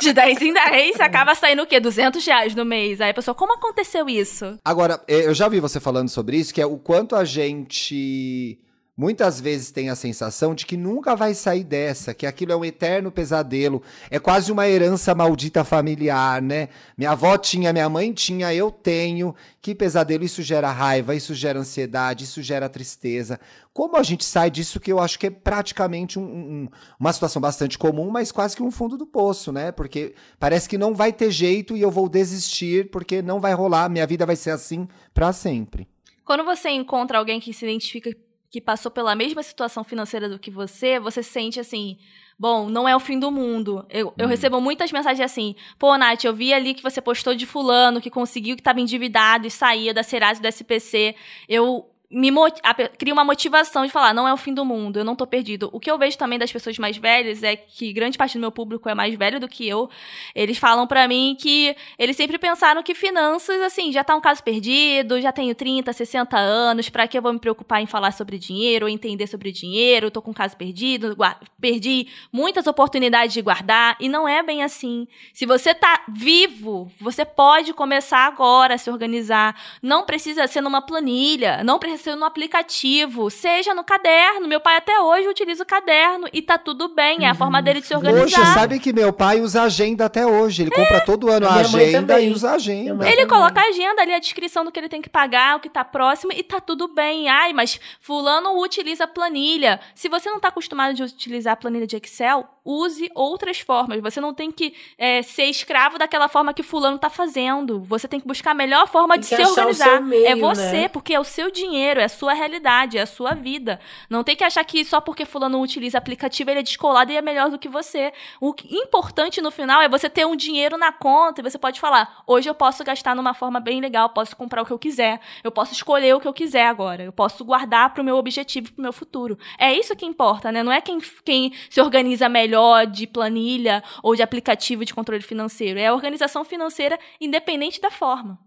De 0.00 0.12
10 0.12 0.40
em 0.42 0.52
10, 0.52 1.00
acaba 1.00 1.34
saindo 1.34 1.62
o 1.62 1.66
quê? 1.66 1.78
200 1.80 2.24
reais 2.24 2.54
no 2.54 2.64
mês. 2.64 3.00
Aí 3.00 3.10
a 3.10 3.14
pessoa, 3.14 3.34
como 3.34 3.52
aconteceu 3.54 4.08
isso? 4.08 4.58
Agora, 4.64 5.00
eh, 5.06 5.26
eu 5.26 5.34
já 5.34 5.48
vi 5.48 5.60
você 5.60 5.78
falando 5.80 6.08
sobre 6.08 6.36
isso, 6.38 6.54
que 6.54 6.60
é 6.60 6.66
o 6.66 6.78
quanto 6.78 7.14
a 7.16 7.24
gente 7.24 8.58
muitas 8.96 9.40
vezes 9.40 9.70
tem 9.70 9.90
a 9.90 9.94
sensação 9.94 10.54
de 10.54 10.64
que 10.64 10.76
nunca 10.76 11.14
vai 11.14 11.34
sair 11.34 11.62
dessa, 11.64 12.14
que 12.14 12.26
aquilo 12.26 12.52
é 12.52 12.56
um 12.56 12.64
eterno 12.64 13.12
pesadelo, 13.12 13.82
é 14.10 14.18
quase 14.18 14.50
uma 14.50 14.66
herança 14.66 15.14
maldita 15.14 15.62
familiar, 15.64 16.40
né? 16.40 16.68
Minha 16.96 17.10
avó 17.10 17.36
tinha, 17.36 17.72
minha 17.72 17.88
mãe 17.88 18.12
tinha, 18.12 18.54
eu 18.54 18.70
tenho. 18.70 19.34
Que 19.60 19.74
pesadelo, 19.74 20.24
isso 20.24 20.42
gera 20.42 20.70
raiva, 20.70 21.14
isso 21.14 21.34
gera 21.34 21.58
ansiedade, 21.58 22.24
isso 22.24 22.40
gera 22.40 22.68
tristeza. 22.68 23.38
Como 23.72 23.96
a 23.96 24.02
gente 24.02 24.24
sai 24.24 24.50
disso 24.50 24.80
que 24.80 24.90
eu 24.90 24.98
acho 24.98 25.18
que 25.18 25.26
é 25.26 25.30
praticamente 25.30 26.18
um- 26.18 26.22
um- 26.22 26.68
uma 26.98 27.12
situação 27.12 27.42
bastante 27.42 27.76
comum, 27.76 28.08
mas 28.10 28.32
quase 28.32 28.56
que 28.56 28.62
um 28.62 28.70
fundo 28.70 28.96
do 28.96 29.06
poço, 29.06 29.52
né? 29.52 29.72
Porque 29.72 30.14
parece 30.38 30.68
que 30.68 30.78
não 30.78 30.94
vai 30.94 31.12
ter 31.12 31.30
jeito 31.30 31.76
e 31.76 31.82
eu 31.82 31.90
vou 31.90 32.08
desistir 32.08 32.90
porque 32.90 33.20
não 33.20 33.40
vai 33.40 33.52
rolar, 33.52 33.90
minha 33.90 34.06
vida 34.06 34.24
vai 34.24 34.36
ser 34.36 34.50
assim 34.50 34.88
pra 35.12 35.32
sempre. 35.32 35.86
Quando 36.24 36.44
você 36.44 36.70
encontra 36.70 37.18
alguém 37.18 37.38
que 37.38 37.52
se 37.52 37.64
identifica 37.64 38.10
que 38.50 38.60
passou 38.60 38.90
pela 38.90 39.14
mesma 39.14 39.42
situação 39.42 39.82
financeira 39.84 40.28
do 40.28 40.38
que 40.38 40.50
você, 40.50 40.98
você 40.98 41.22
sente 41.22 41.58
assim. 41.60 41.98
Bom, 42.38 42.68
não 42.68 42.86
é 42.86 42.94
o 42.94 43.00
fim 43.00 43.18
do 43.18 43.30
mundo. 43.30 43.86
Eu, 43.88 44.12
eu 44.18 44.28
recebo 44.28 44.60
muitas 44.60 44.92
mensagens 44.92 45.24
assim. 45.24 45.54
Pô, 45.78 45.96
Nath, 45.96 46.24
eu 46.24 46.34
vi 46.34 46.52
ali 46.52 46.74
que 46.74 46.82
você 46.82 47.00
postou 47.00 47.34
de 47.34 47.46
fulano, 47.46 48.00
que 48.00 48.10
conseguiu, 48.10 48.54
que 48.54 48.60
estava 48.60 48.80
endividado 48.80 49.46
e 49.46 49.50
saía 49.50 49.94
da 49.94 50.02
Serasa 50.02 50.40
e 50.40 50.42
do 50.42 50.48
SPC. 50.48 51.14
Eu 51.48 51.90
me 52.10 52.30
a 52.62 52.74
cria 52.74 53.12
uma 53.12 53.24
motivação 53.24 53.84
de 53.84 53.90
falar, 53.90 54.14
não 54.14 54.28
é 54.28 54.32
o 54.32 54.36
fim 54.36 54.54
do 54.54 54.64
mundo, 54.64 54.98
eu 54.98 55.04
não 55.04 55.16
tô 55.16 55.26
perdido. 55.26 55.68
O 55.72 55.80
que 55.80 55.90
eu 55.90 55.98
vejo 55.98 56.16
também 56.16 56.38
das 56.38 56.52
pessoas 56.52 56.78
mais 56.78 56.96
velhas 56.96 57.42
é 57.42 57.56
que 57.56 57.92
grande 57.92 58.16
parte 58.16 58.34
do 58.34 58.40
meu 58.40 58.52
público 58.52 58.88
é 58.88 58.94
mais 58.94 59.14
velho 59.14 59.40
do 59.40 59.48
que 59.48 59.66
eu. 59.66 59.90
Eles 60.34 60.58
falam 60.58 60.86
pra 60.86 61.08
mim 61.08 61.36
que 61.38 61.74
eles 61.98 62.16
sempre 62.16 62.38
pensaram 62.38 62.82
que 62.82 62.94
finanças, 62.94 63.60
assim, 63.62 63.90
já 63.90 64.04
tá 64.04 64.14
um 64.14 64.20
caso 64.20 64.42
perdido, 64.42 65.20
já 65.20 65.32
tenho 65.32 65.54
30, 65.54 65.92
60 65.92 66.36
anos, 66.36 66.88
pra 66.88 67.08
que 67.08 67.18
eu 67.18 67.22
vou 67.22 67.32
me 67.32 67.38
preocupar 67.38 67.82
em 67.82 67.86
falar 67.86 68.12
sobre 68.12 68.38
dinheiro, 68.38 68.86
ou 68.86 68.88
entender 68.88 69.26
sobre 69.26 69.50
dinheiro, 69.50 70.10
tô 70.10 70.22
com 70.22 70.30
um 70.30 70.34
caso 70.34 70.56
perdido, 70.56 71.16
perdi 71.60 72.08
muitas 72.32 72.66
oportunidades 72.66 73.32
de 73.34 73.42
guardar, 73.42 73.96
e 73.98 74.08
não 74.08 74.28
é 74.28 74.42
bem 74.42 74.62
assim. 74.62 75.08
Se 75.32 75.44
você 75.44 75.74
tá 75.74 76.04
vivo, 76.08 76.90
você 77.00 77.24
pode 77.24 77.72
começar 77.72 78.26
agora 78.26 78.74
a 78.74 78.78
se 78.78 78.90
organizar. 78.90 79.60
Não 79.82 80.04
precisa 80.04 80.46
ser 80.46 80.60
numa 80.60 80.82
planilha, 80.82 81.64
não 81.64 81.78
precisa 81.78 81.95
ser 81.96 82.16
no 82.16 82.24
aplicativo, 82.24 83.30
seja 83.30 83.74
no 83.74 83.84
caderno. 83.84 84.46
Meu 84.46 84.60
pai 84.60 84.76
até 84.76 85.00
hoje 85.00 85.28
utiliza 85.28 85.62
o 85.62 85.66
caderno 85.66 86.28
e 86.32 86.42
tá 86.42 86.58
tudo 86.58 86.88
bem, 86.88 87.24
é 87.24 87.28
a 87.28 87.34
forma 87.34 87.62
dele 87.62 87.80
de 87.80 87.86
se 87.86 87.94
organizar. 87.94 88.38
Poxa, 88.38 88.54
sabe 88.54 88.78
que 88.78 88.92
meu 88.92 89.12
pai 89.12 89.40
usa 89.40 89.62
agenda 89.62 90.04
até 90.04 90.26
hoje. 90.26 90.62
Ele 90.62 90.70
compra 90.70 91.00
todo 91.00 91.30
ano 91.30 91.46
a 91.46 91.54
agenda 91.54 92.20
e 92.20 92.30
usa 92.30 92.52
agenda. 92.52 93.06
Ele 93.06 93.22
também. 93.22 93.26
coloca 93.26 93.60
a 93.60 93.68
agenda 93.68 94.02
ali, 94.02 94.14
a 94.14 94.18
descrição 94.18 94.64
do 94.64 94.72
que 94.72 94.78
ele 94.78 94.88
tem 94.88 95.02
que 95.02 95.08
pagar, 95.08 95.56
o 95.56 95.60
que 95.60 95.68
tá 95.68 95.84
próximo, 95.84 96.32
e 96.32 96.42
tá 96.42 96.60
tudo 96.60 96.88
bem. 96.88 97.28
Ai, 97.28 97.52
mas 97.52 97.80
fulano 98.00 98.60
utiliza 98.60 99.06
planilha. 99.06 99.80
Se 99.94 100.08
você 100.08 100.30
não 100.30 100.40
tá 100.40 100.48
acostumado 100.48 100.94
de 100.94 101.02
utilizar 101.02 101.54
a 101.54 101.56
planilha 101.56 101.86
de 101.86 101.96
Excel, 101.96 102.46
use 102.66 103.08
outras 103.14 103.60
formas. 103.60 104.00
Você 104.00 104.20
não 104.20 104.34
tem 104.34 104.50
que 104.50 104.74
é, 104.98 105.22
ser 105.22 105.44
escravo 105.44 105.98
daquela 105.98 106.28
forma 106.28 106.52
que 106.52 106.62
fulano 106.62 106.98
tá 106.98 107.08
fazendo. 107.08 107.80
Você 107.84 108.08
tem 108.08 108.18
que 108.18 108.26
buscar 108.26 108.50
a 108.50 108.54
melhor 108.54 108.88
forma 108.88 109.14
Tem 109.14 109.20
de 109.20 109.26
se 109.26 109.34
organizar. 109.42 109.84
seu 109.84 110.02
meio, 110.02 110.26
é 110.26 110.34
você, 110.34 110.72
né? 110.72 110.88
porque 110.88 111.14
é 111.14 111.20
o 111.20 111.24
seu 111.24 111.50
dinheiro, 111.86 112.00
é 112.00 112.04
a 112.04 112.08
sua 112.08 112.32
realidade, 112.32 112.98
é 112.98 113.02
a 113.02 113.06
sua 113.06 113.34
vida. 113.34 113.78
Não 114.10 114.24
tem 114.24 114.34
que 114.34 114.44
achar 114.44 114.64
que 114.64 114.84
só 114.84 115.00
porque 115.00 115.24
fulano 115.24 115.60
utiliza 115.60 115.98
aplicativo 115.98 116.50
ele 116.50 116.60
é 116.60 116.62
descolado 116.62 117.12
e 117.12 117.16
é 117.16 117.22
melhor 117.22 117.50
do 117.50 117.58
que 117.58 117.68
você. 117.68 118.12
O 118.40 118.54
importante 118.70 119.40
no 119.40 119.50
final 119.50 119.80
é 119.80 119.88
você 119.88 120.10
ter 120.10 120.26
um 120.26 120.34
dinheiro 120.34 120.76
na 120.76 120.92
conta 120.92 121.40
e 121.40 121.44
você 121.44 121.58
pode 121.58 121.78
falar: 121.78 122.22
hoje 122.26 122.48
eu 122.48 122.54
posso 122.54 122.82
gastar 122.82 123.14
numa 123.14 123.34
forma 123.34 123.60
bem 123.60 123.80
legal, 123.80 124.08
posso 124.08 124.36
comprar 124.36 124.62
o 124.62 124.66
que 124.66 124.72
eu 124.72 124.78
quiser, 124.78 125.20
eu 125.44 125.52
posso 125.52 125.72
escolher 125.72 126.14
o 126.14 126.20
que 126.20 126.28
eu 126.28 126.34
quiser 126.34 126.66
agora, 126.66 127.04
eu 127.04 127.12
posso 127.12 127.44
guardar 127.44 127.94
pro 127.94 128.04
meu 128.04 128.16
objetivo, 128.16 128.72
pro 128.72 128.82
meu 128.82 128.92
futuro. 128.92 129.38
É 129.58 129.72
isso 129.72 129.94
que 129.94 130.04
importa, 130.04 130.50
né? 130.50 130.62
Não 130.62 130.72
é 130.72 130.80
quem, 130.80 130.98
quem 131.24 131.52
se 131.70 131.80
organiza 131.80 132.28
melhor 132.28 132.86
de 132.86 133.06
planilha 133.06 133.82
ou 134.02 134.16
de 134.16 134.22
aplicativo 134.22 134.84
de 134.84 134.94
controle 134.94 135.22
financeiro. 135.22 135.78
É 135.78 135.86
a 135.86 135.94
organização 135.94 136.44
financeira 136.44 136.98
independente 137.20 137.80
da 137.80 137.90
forma. 137.90 138.45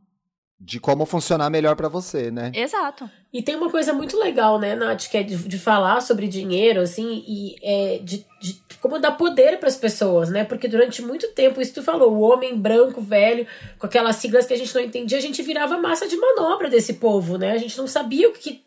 De 0.60 0.80
como 0.80 1.06
funcionar 1.06 1.50
melhor 1.50 1.76
pra 1.76 1.88
você, 1.88 2.30
né? 2.30 2.52
Exato. 2.54 3.10
E 3.32 3.41
tem 3.41 3.56
uma 3.56 3.69
coisa 3.69 3.93
muito 3.93 4.17
legal, 4.17 4.60
né, 4.60 4.76
Nath, 4.76 5.08
que 5.10 5.17
é 5.17 5.24
de, 5.24 5.38
de 5.38 5.58
falar 5.58 6.02
sobre 6.02 6.28
dinheiro, 6.28 6.82
assim, 6.82 7.24
e 7.26 7.56
é 7.62 8.00
de, 8.04 8.26
de 8.41 8.60
como 8.82 9.00
dar 9.00 9.12
poder 9.12 9.58
para 9.60 9.69
as 9.69 9.78
pessoas, 9.78 10.30
né? 10.30 10.43
Porque 10.43 10.67
durante 10.67 11.02
muito 11.02 11.28
tempo, 11.30 11.62
isso 11.62 11.76
tu 11.76 11.84
falou, 11.84 12.12
o 12.12 12.22
homem 12.22 12.58
branco, 12.58 13.02
velho, 13.02 13.45
com 13.78 13.86
aquelas 13.86 14.17
siglas 14.17 14.45
que 14.45 14.54
a 14.54 14.58
gente 14.58 14.74
não 14.74 14.82
entendia, 14.82 15.17
a 15.17 15.22
gente 15.22 15.41
virava 15.41 15.78
massa 15.78 16.08
de 16.08 16.17
manobra 16.17 16.69
desse 16.69 16.95
povo, 16.95 17.38
né? 17.38 17.52
A 17.52 17.58
gente 17.58 17.78
não 17.78 17.88
sabia 17.88 18.28
o 18.28 18.34
que. 18.34 18.62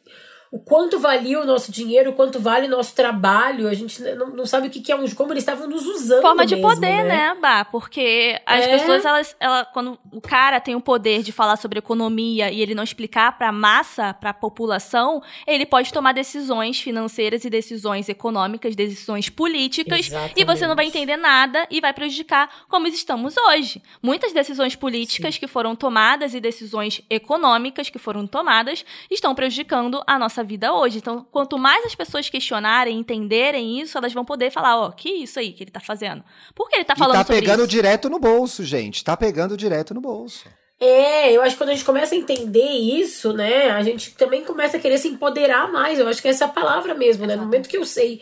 O 0.53 0.59
quanto 0.61 0.99
valia 0.99 1.41
o 1.41 1.47
nosso 1.47 1.73
dinheiro, 1.73 2.11
o 2.11 2.13
quanto 2.13 2.39
vale 2.39 2.67
o 2.67 2.71
nosso 2.71 2.95
trabalho, 2.95 3.67
a 3.67 3.73
gente 3.73 4.03
não, 4.03 4.29
não 4.29 4.45
sabe 4.45 4.67
o 4.67 4.71
que, 4.71 4.81
que 4.83 4.93
é. 4.93 4.97
Como 5.15 5.33
eles 5.33 5.43
estavam 5.43 5.67
nos 5.67 5.87
usando. 5.87 6.21
forma 6.21 6.45
de 6.45 6.57
mesmo, 6.57 6.69
poder, 6.71 7.05
né, 7.05 7.35
Bah? 7.41 7.65
Porque 7.65 8.39
as 8.45 8.67
É. 8.67 8.69
pessoas, 8.69 9.03
elas, 9.07 9.35
ela, 9.41 9.65
quando 9.65 9.99
o 10.13 10.21
cara 10.21 10.61
tem 10.61 10.75
o 10.75 10.81
poder 10.81 11.23
de 11.23 11.33
falar 11.33 11.57
sobre 11.57 11.79
economia 11.79 12.51
e 12.51 12.61
ele 12.61 12.75
não 12.75 12.85
explicar 12.85 13.39
pra 13.39 13.51
massa, 13.51 14.13
pra 14.13 14.35
população, 14.35 15.23
ele 15.47 15.65
pode 15.65 15.91
tomar 15.91 16.13
decisões 16.13 16.79
financeiras 16.79 17.47
e 17.47 17.51
decisões 17.51 18.11
econômicas, 18.11 18.77
decisões 18.77 19.31
políticas, 19.31 20.09
e 20.37 20.45
você 20.45 20.67
não 20.67 20.77
vai 20.77 20.85
Exatamente. 20.85 20.89
entender 20.99 21.17
nada 21.17 21.67
e 21.71 21.81
vai 21.81 21.95
prejudicar 21.95 22.51
como 22.69 22.87
estamos 22.87 23.37
hoje. 23.39 23.83
Muitas 24.03 24.35
decisões 24.35 24.77
políticas 24.77 25.39
que 25.39 25.47
foram 25.47 25.75
tomadas 25.75 26.35
e 26.35 26.41
decisões 26.41 27.01
econômicas 27.09 27.89
que 27.89 27.99
foram 27.99 28.27
tomadas 28.27 28.85
estão 29.11 29.35
prejudicando 29.35 30.03
a 30.07 30.19
nossa 30.19 30.42
nossa 30.43 30.45
vida 30.45 30.73
hoje. 30.75 30.99
Então, 30.99 31.27
quanto 31.31 31.57
mais 31.57 31.85
as 31.87 31.95
pessoas 31.95 32.29
questionarem, 32.29 32.99
entenderem 32.99 33.81
isso, 33.81 33.97
elas 33.97 34.13
vão 34.13 34.25
poder 34.25 34.51
falar, 34.51 34.79
ó, 34.79 34.89
oh, 34.89 34.93
que 34.93 35.09
isso 35.09 35.39
aí 35.39 35.53
que 35.53 35.63
ele 35.63 35.71
tá 35.71 35.81
fazendo? 35.81 36.23
Por 36.55 36.69
que 36.69 36.77
ele 36.77 36.85
tá 36.85 36.97
falando 36.97 37.17
e 37.17 37.19
tá 37.19 37.25
sobre 37.25 37.41
pegando 37.41 37.61
isso? 37.61 37.69
direto 37.69 38.11
no 38.11 38.19
bolso, 38.19 38.65
gente. 38.65 39.05
Tá 39.05 39.17
pegando 39.17 39.57
direto 39.57 39.95
no 39.95 40.01
bolso. 40.01 40.47
É, 40.79 41.31
eu 41.33 41.43
acho 41.43 41.53
que 41.53 41.59
quando 41.59 41.71
a 41.71 41.75
gente 41.75 41.85
começa 41.85 42.15
a 42.15 42.19
entender 42.19 42.71
isso, 42.71 43.33
né, 43.33 43.71
a 43.71 43.83
gente 43.85 44.15
também 44.17 44.45
começa 44.45 44.77
a 44.77 44.81
querer 44.81 44.99
se 44.99 45.09
empoderar 45.09 45.71
mais. 45.71 45.99
Eu 45.99 46.09
acho 46.09 46.21
que 46.21 46.29
essa 46.29 46.45
é 46.45 46.49
a 46.49 46.51
palavra 46.51 46.93
mesmo, 46.93 47.25
né? 47.25 47.37
No 47.37 47.45
momento 47.45 47.69
que 47.69 47.77
eu 47.77 47.85
sei. 47.85 48.21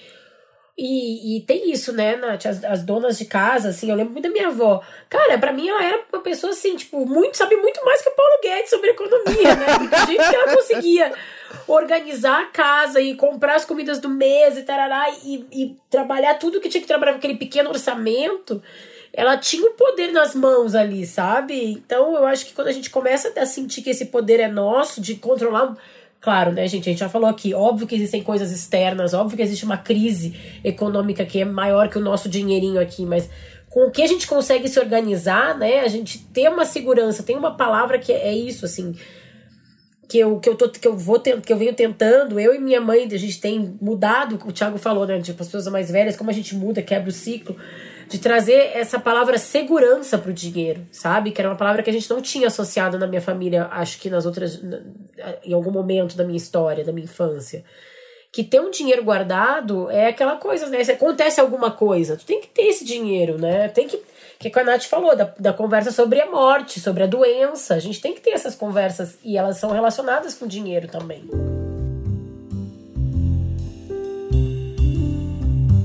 E, 0.82 1.36
e 1.36 1.40
tem 1.42 1.70
isso, 1.70 1.92
né, 1.92 2.16
Nath? 2.16 2.46
As, 2.46 2.64
as, 2.64 2.82
donas 2.82 3.18
de 3.18 3.26
casa, 3.26 3.68
assim, 3.68 3.90
eu 3.90 3.96
lembro 3.96 4.14
muito 4.14 4.24
da 4.24 4.30
minha 4.30 4.48
avó. 4.48 4.82
Cara, 5.10 5.36
para 5.36 5.52
mim 5.52 5.68
ela 5.68 5.84
era 5.84 6.02
uma 6.10 6.22
pessoa, 6.22 6.54
assim, 6.54 6.74
tipo, 6.74 7.04
muito, 7.04 7.36
sabe 7.36 7.54
muito 7.56 7.84
mais 7.84 8.00
que 8.00 8.08
o 8.08 8.12
Paulo 8.12 8.40
Guedes 8.42 8.70
sobre 8.70 8.88
economia, 8.88 9.56
né? 9.56 9.78
Porque 9.78 9.94
a 9.94 10.06
gente 10.06 10.30
que 10.30 10.34
ela 10.34 10.56
conseguia 10.56 11.12
organizar 11.68 12.40
a 12.40 12.46
casa 12.46 12.98
e 12.98 13.14
comprar 13.14 13.56
as 13.56 13.66
comidas 13.66 13.98
do 13.98 14.08
mês 14.08 14.56
e 14.56 14.62
tarará, 14.62 15.06
e, 15.22 15.44
e 15.52 15.76
trabalhar 15.90 16.36
tudo 16.36 16.62
que 16.62 16.70
tinha 16.70 16.80
que 16.80 16.88
trabalhar 16.88 17.12
com 17.12 17.18
aquele 17.18 17.36
pequeno 17.36 17.68
orçamento 17.68 18.62
ela 19.12 19.36
tinha 19.36 19.68
o 19.68 19.74
poder 19.74 20.12
nas 20.12 20.36
mãos 20.36 20.74
ali, 20.74 21.04
sabe? 21.04 21.72
Então 21.72 22.14
eu 22.14 22.24
acho 22.24 22.46
que 22.46 22.54
quando 22.54 22.68
a 22.68 22.72
gente 22.72 22.88
começa 22.88 23.32
a 23.36 23.44
sentir 23.44 23.82
que 23.82 23.90
esse 23.90 24.06
poder 24.06 24.38
é 24.38 24.48
nosso, 24.48 25.00
de 25.00 25.16
controlar. 25.16 25.76
Claro, 26.20 26.52
né, 26.52 26.68
gente? 26.68 26.88
A 26.88 26.92
gente 26.92 27.00
já 27.00 27.08
falou 27.08 27.28
aqui, 27.28 27.54
óbvio 27.54 27.86
que 27.86 27.94
existem 27.94 28.22
coisas 28.22 28.52
externas, 28.52 29.14
óbvio 29.14 29.36
que 29.36 29.42
existe 29.42 29.64
uma 29.64 29.78
crise 29.78 30.34
econômica 30.62 31.24
que 31.24 31.40
é 31.40 31.44
maior 31.44 31.88
que 31.88 31.96
o 31.96 32.00
nosso 32.00 32.28
dinheirinho 32.28 32.80
aqui, 32.80 33.06
mas 33.06 33.30
com 33.70 33.86
o 33.86 33.90
que 33.90 34.02
a 34.02 34.06
gente 34.06 34.26
consegue 34.26 34.68
se 34.68 34.78
organizar, 34.78 35.56
né? 35.56 35.80
A 35.80 35.88
gente 35.88 36.18
tem 36.18 36.46
uma 36.48 36.66
segurança, 36.66 37.22
tem 37.22 37.36
uma 37.36 37.56
palavra 37.56 37.98
que 37.98 38.12
é 38.12 38.34
isso, 38.34 38.66
assim 38.66 38.94
que 40.10 40.18
eu, 40.18 40.40
que 40.40 40.48
eu 40.48 40.56
tô 40.56 40.68
que 40.68 40.88
eu 40.88 40.96
vou 40.96 41.20
que 41.20 41.52
eu 41.52 41.56
venho 41.56 41.72
tentando, 41.72 42.40
eu 42.40 42.52
e 42.52 42.58
minha 42.58 42.80
mãe, 42.80 43.04
a 43.04 43.16
gente 43.16 43.40
tem 43.40 43.78
mudado, 43.80 44.36
o 44.44 44.52
Thiago 44.52 44.76
falou, 44.76 45.06
né, 45.06 45.20
tipo 45.20 45.40
as 45.40 45.46
pessoas 45.46 45.68
mais 45.68 45.88
velhas, 45.88 46.16
como 46.16 46.30
a 46.30 46.32
gente 46.32 46.56
muda, 46.56 46.82
quebra 46.82 47.08
o 47.08 47.12
ciclo 47.12 47.56
de 48.08 48.18
trazer 48.18 48.72
essa 48.74 48.98
palavra 48.98 49.38
segurança 49.38 50.18
para 50.18 50.32
o 50.32 50.34
dinheiro, 50.34 50.84
sabe? 50.90 51.30
Que 51.30 51.40
era 51.40 51.48
uma 51.48 51.56
palavra 51.56 51.80
que 51.80 51.88
a 51.88 51.92
gente 51.92 52.10
não 52.10 52.20
tinha 52.20 52.48
associado 52.48 52.98
na 52.98 53.06
minha 53.06 53.20
família, 53.20 53.68
acho 53.70 54.00
que 54.00 54.10
nas 54.10 54.26
outras. 54.26 54.60
em 55.44 55.52
algum 55.52 55.70
momento 55.70 56.16
da 56.16 56.24
minha 56.24 56.36
história, 56.36 56.84
da 56.84 56.92
minha 56.92 57.04
infância. 57.04 57.64
Que 58.32 58.42
ter 58.42 58.60
um 58.60 58.70
dinheiro 58.70 59.04
guardado 59.04 59.88
é 59.90 60.08
aquela 60.08 60.36
coisa, 60.36 60.66
né? 60.66 60.82
Se 60.82 60.90
acontece 60.90 61.40
alguma 61.40 61.70
coisa, 61.70 62.16
tu 62.16 62.24
tem 62.24 62.40
que 62.40 62.48
ter 62.48 62.62
esse 62.62 62.84
dinheiro, 62.84 63.38
né? 63.38 63.68
Tem 63.68 63.86
que. 63.86 64.02
Que 64.40 64.58
a 64.58 64.64
Nath 64.64 64.84
falou, 64.84 65.14
da, 65.14 65.34
da 65.38 65.52
conversa 65.52 65.92
sobre 65.92 66.18
a 66.18 66.30
morte, 66.30 66.80
sobre 66.80 67.02
a 67.02 67.06
doença. 67.06 67.74
A 67.74 67.78
gente 67.78 68.00
tem 68.00 68.14
que 68.14 68.22
ter 68.22 68.30
essas 68.30 68.54
conversas 68.54 69.18
e 69.22 69.36
elas 69.36 69.58
são 69.58 69.70
relacionadas 69.70 70.34
com 70.34 70.46
dinheiro 70.46 70.88
também. 70.88 71.28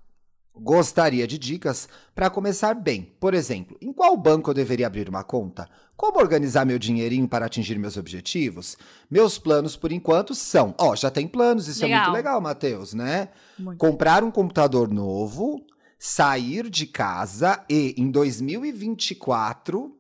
Gostaria 0.61 1.25
de 1.25 1.39
dicas 1.39 1.89
para 2.17 2.29
começar 2.29 2.75
bem. 2.75 3.13
Por 3.21 3.33
exemplo, 3.33 3.77
em 3.81 3.93
qual 3.93 4.17
banco 4.17 4.51
eu 4.51 4.55
deveria 4.55 4.89
abrir 4.89 5.09
uma 5.09 5.23
conta? 5.23 5.69
Como 5.97 6.19
organizar 6.19 6.67
meu 6.67 6.81
dinheirinho 6.81 7.29
para 7.29 7.47
atingir 7.47 7.79
meus 7.79 7.97
objetivos? 7.97 8.77
Meus 9.09 9.39
planos, 9.39 9.77
por 9.77 9.93
enquanto, 9.93 10.35
são. 10.35 10.75
Ó, 10.77 10.97
já 10.97 11.11
tem 11.11 11.29
planos, 11.29 11.69
isso 11.69 11.85
é 11.85 11.87
Legal. 11.87 12.03
muito 12.03 12.17
legal, 12.17 12.41
Matheus, 12.41 12.93
né? 12.93 13.29
Muito. 13.57 13.79
Comprar 13.79 14.25
um 14.25 14.33
computador 14.33 14.93
novo, 14.93 15.65
sair 15.99 16.71
de 16.71 16.87
casa 16.87 17.65
e, 17.69 17.95
em 17.99 18.11
2024, 18.11 19.99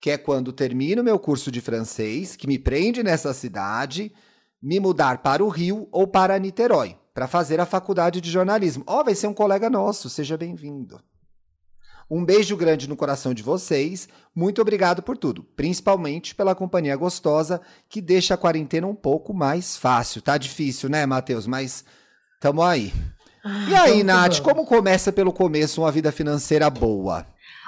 que 0.00 0.10
é 0.10 0.18
quando 0.18 0.52
termino 0.52 1.02
meu 1.02 1.18
curso 1.18 1.50
de 1.50 1.60
francês, 1.60 2.36
que 2.36 2.46
me 2.46 2.58
prende 2.58 3.02
nessa 3.02 3.32
cidade, 3.32 4.12
me 4.62 4.78
mudar 4.78 5.18
para 5.18 5.42
o 5.42 5.48
Rio 5.48 5.88
ou 5.90 6.06
para 6.06 6.38
Niterói, 6.38 6.96
para 7.14 7.26
fazer 7.26 7.60
a 7.60 7.66
faculdade 7.66 8.20
de 8.20 8.30
jornalismo. 8.30 8.84
Ó, 8.86 9.02
vai 9.02 9.14
ser 9.14 9.26
um 9.26 9.34
colega 9.34 9.70
nosso, 9.70 10.10
seja 10.10 10.36
bem-vindo. 10.36 11.00
Um 12.10 12.24
beijo 12.24 12.56
grande 12.56 12.88
no 12.88 12.96
coração 12.96 13.34
de 13.34 13.42
vocês. 13.42 14.08
Muito 14.34 14.62
obrigado 14.62 15.02
por 15.02 15.16
tudo, 15.18 15.42
principalmente 15.42 16.34
pela 16.34 16.54
companhia 16.54 16.96
gostosa 16.96 17.60
que 17.88 18.00
deixa 18.00 18.34
a 18.34 18.38
quarentena 18.38 18.86
um 18.86 18.94
pouco 18.94 19.34
mais 19.34 19.76
fácil. 19.76 20.22
Tá 20.22 20.38
difícil, 20.38 20.88
né, 20.88 21.04
Matheus? 21.04 21.46
Mas 21.46 21.84
tamo 22.40 22.62
aí. 22.62 22.92
E 23.44 23.74
aí, 23.74 23.74
vamos 23.74 23.96
que 23.96 24.02
Nath, 24.04 24.40
como 24.40 24.64
começa 24.64 25.12
pelo 25.12 25.32
começo 25.32 25.82
uma 25.82 25.92
vida 25.92 26.10
financeira 26.12 26.68
boa? 26.68 27.26